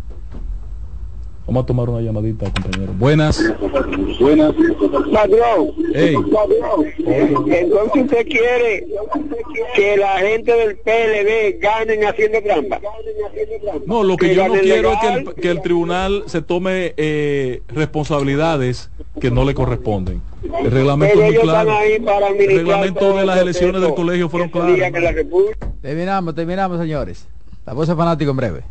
[1.48, 2.94] Vamos a tomar una llamadita, compañero.
[2.94, 3.44] Buenas.
[4.20, 4.54] Buenas.
[5.12, 5.74] Padrón.
[7.06, 8.88] Entonces usted quiere
[9.76, 12.80] que la gente del PLD ganen haciendo trampa.
[13.86, 19.32] No, lo que, yo no quiero es que el, tribunal se tome eh, responsabilidades que
[19.32, 20.22] no le corresponden.
[20.64, 21.72] El reglamento es muy claro.
[21.82, 24.78] El reglamento de las elecciones del colegio fueron claros.
[25.82, 27.28] Terminamos, terminamos, señores.
[27.66, 28.62] La voz de fanático en breve.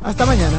[0.00, 0.58] Hasta mañana.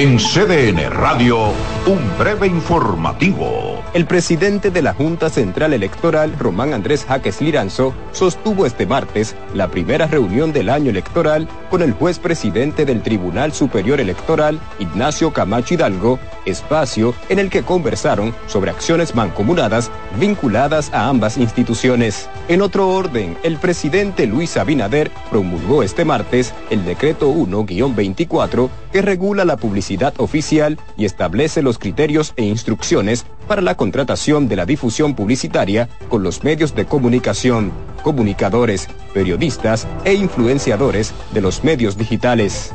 [0.00, 1.52] En CDN Radio,
[1.86, 3.77] un breve informativo.
[3.94, 9.68] El presidente de la Junta Central Electoral, Román Andrés Jaques Liranzo, sostuvo este martes la
[9.68, 15.72] primera reunión del año electoral con el juez presidente del Tribunal Superior Electoral, Ignacio Camacho
[15.72, 19.90] Hidalgo, espacio en el que conversaron sobre acciones mancomunadas
[20.20, 22.28] vinculadas a ambas instituciones.
[22.48, 29.46] En otro orden, el presidente Luis Abinader promulgó este martes el decreto 1-24 que regula
[29.46, 35.14] la publicidad oficial y establece los criterios e instrucciones para la contratación de la difusión
[35.14, 37.72] publicitaria con los medios de comunicación,
[38.02, 42.72] comunicadores, periodistas e influenciadores de los medios digitales.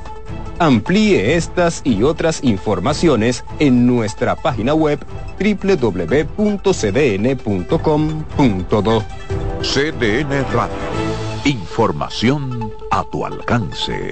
[0.59, 4.99] Amplíe estas y otras informaciones en nuestra página web
[5.39, 6.63] www.cdn.com.do.
[9.61, 10.75] CDN Radio.
[11.45, 14.11] Información a tu alcance.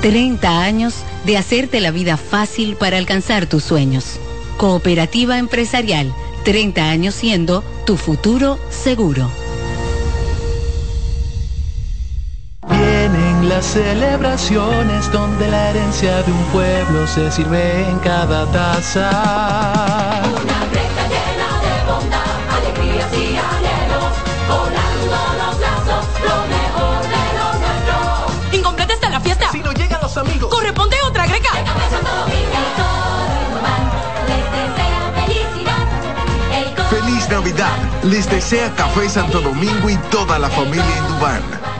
[0.00, 0.94] 30 años
[1.26, 4.18] de hacerte la vida fácil para alcanzar tus sueños.
[4.56, 6.14] Cooperativa empresarial,
[6.44, 9.30] 30 años siendo tu futuro seguro.
[12.68, 20.22] Vienen las celebraciones donde la herencia de un pueblo se sirve en cada taza.
[30.14, 31.50] Los amigos, corresponde otra greca.
[36.90, 37.76] Feliz Navidad.
[38.02, 41.79] Les desea Café Santo Domingo y toda la familia Indubán.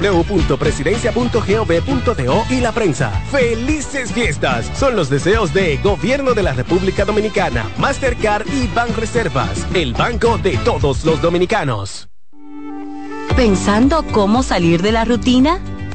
[0.00, 3.10] www.presidencia.gov.do y la prensa.
[3.30, 4.70] ¡Felices fiestas!
[4.78, 10.56] Son los deseos de Gobierno de la República Dominicana, Mastercard y Banreservas, el banco de
[10.58, 12.08] todos los dominicanos.
[13.36, 15.60] ¿Pensando cómo salir de la rutina?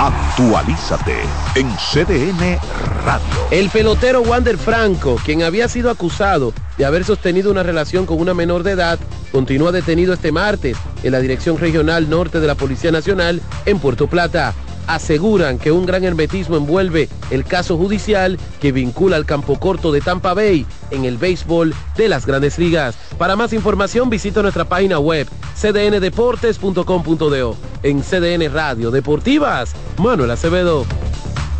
[0.00, 1.14] Actualízate
[1.56, 2.58] en CDN
[3.04, 3.48] Radio.
[3.50, 8.32] El pelotero Wander Franco, quien había sido acusado de haber sostenido una relación con una
[8.32, 8.98] menor de edad,
[9.30, 14.06] continúa detenido este martes en la Dirección Regional Norte de la Policía Nacional en Puerto
[14.06, 14.54] Plata
[14.86, 20.00] aseguran que un gran hermetismo envuelve el caso judicial que vincula al campo corto de
[20.00, 22.96] Tampa Bay en el béisbol de las grandes ligas.
[23.18, 27.56] Para más información visita nuestra página web cdndeportes.com.do.
[27.82, 30.84] En CDN Radio Deportivas, Manuel Acevedo.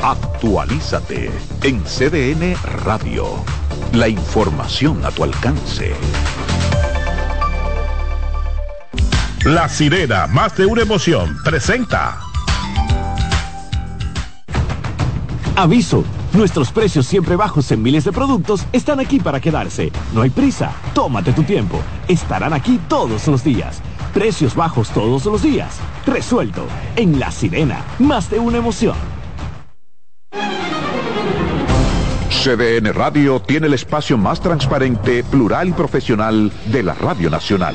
[0.02, 1.30] Actualízate
[1.62, 3.26] en CDN Radio.
[3.92, 5.92] La información a tu alcance.
[9.44, 12.29] La sirena, más de una emoción, presenta.
[15.60, 19.92] Aviso Nuestros precios siempre bajos en miles de productos están aquí para quedarse.
[20.14, 21.78] No hay prisa, tómate tu tiempo.
[22.08, 23.82] Estarán aquí todos los días.
[24.14, 25.78] Precios bajos todos los días.
[26.06, 26.64] Resuelto.
[26.96, 28.96] En La Sirena, más de una emoción.
[32.30, 37.74] CDN Radio tiene el espacio más transparente, plural y profesional de la Radio Nacional.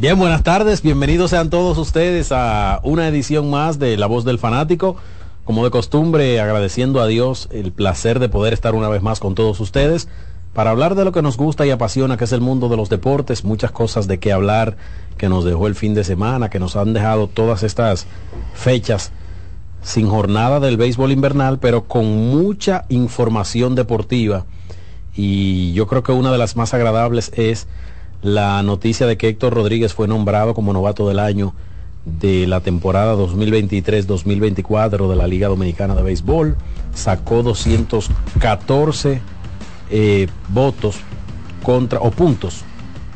[0.00, 4.38] Bien, buenas tardes, bienvenidos sean todos ustedes a una edición más de La Voz del
[4.38, 4.96] Fanático.
[5.44, 9.34] Como de costumbre, agradeciendo a Dios el placer de poder estar una vez más con
[9.34, 10.08] todos ustedes
[10.54, 12.88] para hablar de lo que nos gusta y apasiona, que es el mundo de los
[12.88, 14.78] deportes, muchas cosas de qué hablar
[15.18, 18.06] que nos dejó el fin de semana, que nos han dejado todas estas
[18.54, 19.12] fechas
[19.82, 24.46] sin jornada del béisbol invernal, pero con mucha información deportiva.
[25.14, 27.66] Y yo creo que una de las más agradables es
[28.22, 31.54] la noticia de que Héctor Rodríguez fue nombrado como novato del año
[32.04, 36.56] de la temporada 2023-2024 de la Liga Dominicana de Béisbol.
[36.94, 39.20] Sacó 214
[39.90, 40.96] eh, votos
[41.62, 42.62] contra, o puntos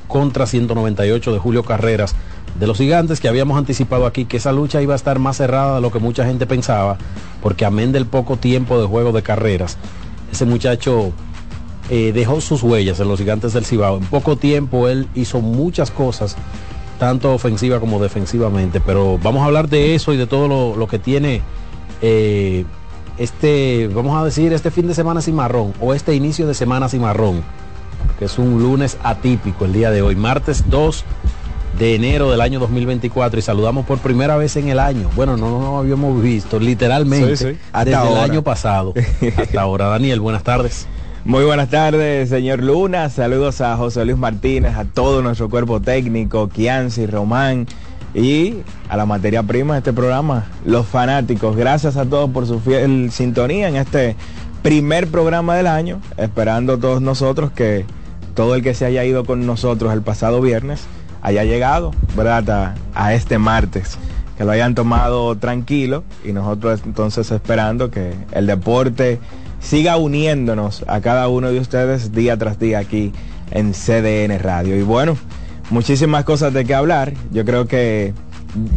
[0.09, 2.15] contra 198 de Julio Carreras
[2.59, 5.77] de los gigantes que habíamos anticipado aquí que esa lucha iba a estar más cerrada
[5.77, 6.99] de lo que mucha gente pensaba,
[7.43, 9.77] porque amén del poco tiempo de juego de carreras,
[10.31, 11.13] ese muchacho
[11.91, 13.99] eh, dejó sus huellas en los gigantes del Cibao.
[13.99, 16.37] En poco tiempo él hizo muchas cosas,
[16.99, 20.99] tanto ofensiva como defensivamente, pero vamos a hablar de eso y de todo lo, que
[20.99, 21.43] tiene
[22.01, 22.65] eh,
[23.19, 26.89] este, vamos a decir, este fin de semana sin marrón o este inicio de semana
[26.89, 27.43] sin marrón,
[28.19, 31.05] que es un lunes atípico el día de hoy, martes 2
[31.79, 35.11] de enero del año 2024 y saludamos por primera vez en el año.
[35.17, 38.95] Bueno, no nos habíamos visto literalmente desde el año pasado
[39.37, 39.87] hasta ahora.
[39.89, 40.87] Daniel, buenas tardes.
[41.27, 43.09] Muy buenas tardes, señor Luna.
[43.09, 47.67] Saludos a José Luis Martínez, a todo nuestro cuerpo técnico, Kianci, Román
[48.13, 48.57] y
[48.91, 51.57] a la materia prima de este programa, los fanáticos.
[51.57, 54.17] Gracias a todos por su fiel sintonía en este
[54.61, 57.87] primer programa del año, esperando todos nosotros que
[58.35, 60.85] todo el que se haya ido con nosotros el pasado viernes
[61.23, 62.75] haya llegado, ¿verdad?
[62.95, 63.97] A, este martes,
[64.37, 69.21] que lo hayan tomado tranquilo y nosotros entonces esperando que el deporte
[69.65, 73.13] siga uniéndonos a cada uno de ustedes día tras día aquí
[73.51, 74.77] en CDN Radio.
[74.77, 75.17] Y bueno,
[75.71, 77.15] muchísimas cosas de qué hablar.
[77.33, 78.13] Yo creo que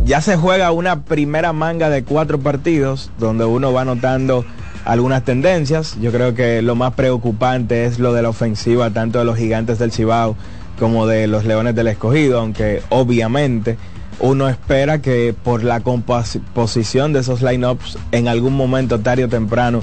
[0.05, 4.45] ya se juega una primera manga de cuatro partidos donde uno va notando
[4.85, 5.97] algunas tendencias.
[5.99, 9.80] Yo creo que lo más preocupante es lo de la ofensiva tanto de los gigantes
[9.80, 10.35] del Cibao
[10.80, 13.77] como de los Leones del Escogido, aunque obviamente
[14.19, 19.81] uno espera que por la composición de esos lineups en algún momento tarde o temprano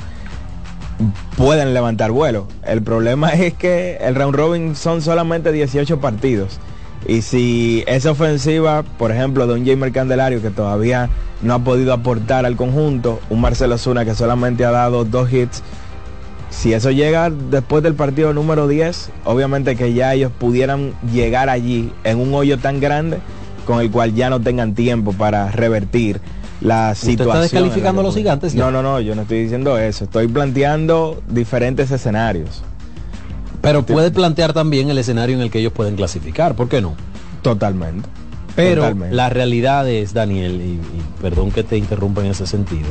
[1.36, 2.46] pueden levantar vuelo.
[2.64, 6.58] El problema es que el round robin son solamente 18 partidos.
[7.06, 11.10] Y si esa ofensiva, por ejemplo, de un Jamer Candelario que todavía
[11.42, 15.62] no ha podido aportar al conjunto, un Marcelo Zuna que solamente ha dado dos hits,
[16.48, 21.92] si eso llega después del partido número 10, obviamente que ya ellos pudieran llegar allí
[22.04, 23.18] en un hoyo tan grande
[23.66, 26.20] con el cual ya no tengan tiempo para revertir
[26.64, 27.28] la situación.
[27.28, 28.54] está descalificando a los gigantes?
[28.54, 30.04] No, no, no, yo no estoy diciendo eso.
[30.04, 32.62] Estoy planteando diferentes escenarios.
[33.60, 36.94] Pero puede plantear también el escenario en el que ellos pueden clasificar, ¿por qué no?
[37.42, 38.08] Totalmente.
[38.56, 40.80] Pero la realidad es, Daniel, y,
[41.20, 42.88] perdón que te interrumpa en ese sentido,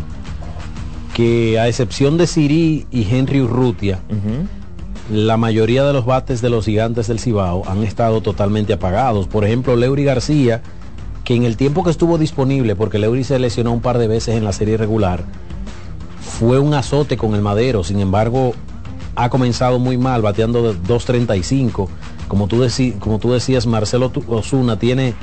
[1.14, 4.00] que a excepción de Siri y Henry Urrutia,
[5.12, 9.28] la mayoría de los bates de los gigantes del Cibao han estado totalmente apagados.
[9.28, 10.62] Por ejemplo, Leury García
[11.24, 14.36] que en el tiempo que estuvo disponible, porque Leury se lesionó un par de veces
[14.36, 15.24] en la serie regular,
[16.20, 17.84] fue un azote con el madero.
[17.84, 18.54] Sin embargo,
[19.16, 21.88] ha comenzado muy mal, bateando de 2.35.
[22.28, 22.66] Como tú,
[23.00, 25.14] como tú decías, Marcelo Osuna tiene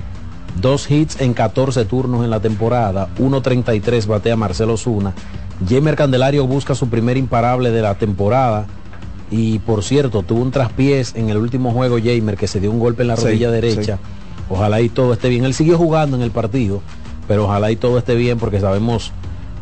[0.60, 5.14] dos hits en 14 turnos en la temporada, 1.33 batea Marcelo Osuna.
[5.68, 8.66] Jamer Candelario busca su primer imparable de la temporada.
[9.30, 12.80] Y por cierto, tuvo un traspiés en el último juego Jamer que se dio un
[12.80, 13.98] golpe en la rodilla derecha.
[14.50, 15.44] Ojalá y todo esté bien.
[15.44, 16.82] Él siguió jugando en el partido,
[17.26, 19.12] pero ojalá y todo esté bien porque sabemos,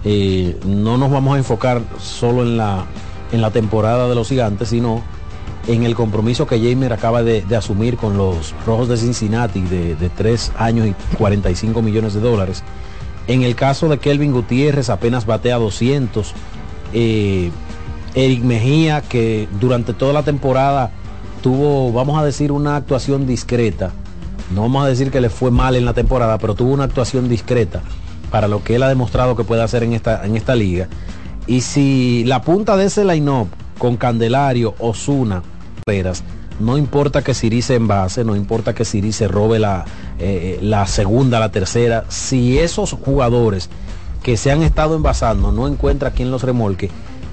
[0.05, 2.87] eh, no nos vamos a enfocar solo en la,
[3.31, 5.03] en la temporada de los gigantes, sino
[5.67, 10.09] en el compromiso que Jamer acaba de, asumir con los Rojos de Cincinnati de, de
[10.09, 12.65] 3 años y 45 millones de dólares.
[13.29, 16.33] En el caso de Kelvin Gutiérrez apenas batea 200.
[16.95, 17.51] Eh,
[18.15, 20.91] Eric Mejía, que durante toda la temporada
[21.43, 23.93] tuvo, vamos a decir, una actuación discreta.
[24.55, 27.29] No vamos a decir que le fue mal en la temporada, pero tuvo una actuación
[27.29, 27.83] discreta
[28.31, 30.89] para lo que él ha demostrado que puede hacer en esta, en esta liga.
[31.47, 33.49] Y si la punta de ese line-up
[33.79, 35.43] con Candelario, Osuna,
[36.61, 39.85] no importa que Siri se envase, no importa que Siri se robe la,
[40.19, 43.71] eh, la segunda, la tercera, si esos jugadores
[44.23, 46.91] que se han estado envasando no encuentra quien los remolque,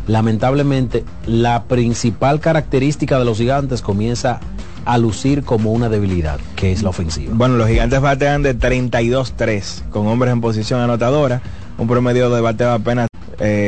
[0.07, 4.39] lamentablemente la principal característica de los gigantes comienza
[4.85, 7.33] a lucir como una debilidad, que es la ofensiva.
[7.35, 11.41] Bueno, los gigantes batean de 32-3 con hombres en posición anotadora,
[11.77, 13.07] un promedio de bateo apenas...
[13.39, 13.63] Eh,